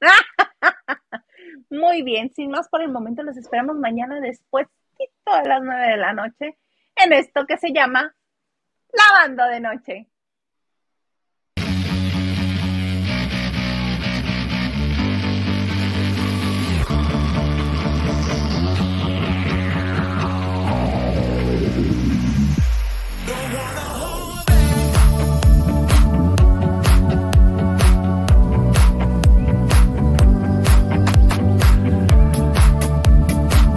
Muy 1.70 2.02
bien, 2.02 2.32
sin 2.34 2.50
más 2.50 2.68
por 2.68 2.82
el 2.82 2.90
momento, 2.90 3.22
los 3.22 3.36
esperamos 3.36 3.76
mañana 3.76 4.18
después 4.20 4.66
de 4.98 5.48
las 5.48 5.62
nueve 5.62 5.92
de 5.92 5.96
la 5.96 6.12
noche 6.12 6.58
en 6.96 7.12
esto 7.12 7.46
que 7.46 7.56
se 7.56 7.72
llama 7.72 8.12
Lavando 8.92 9.44
de 9.46 9.60
Noche. 9.60 10.06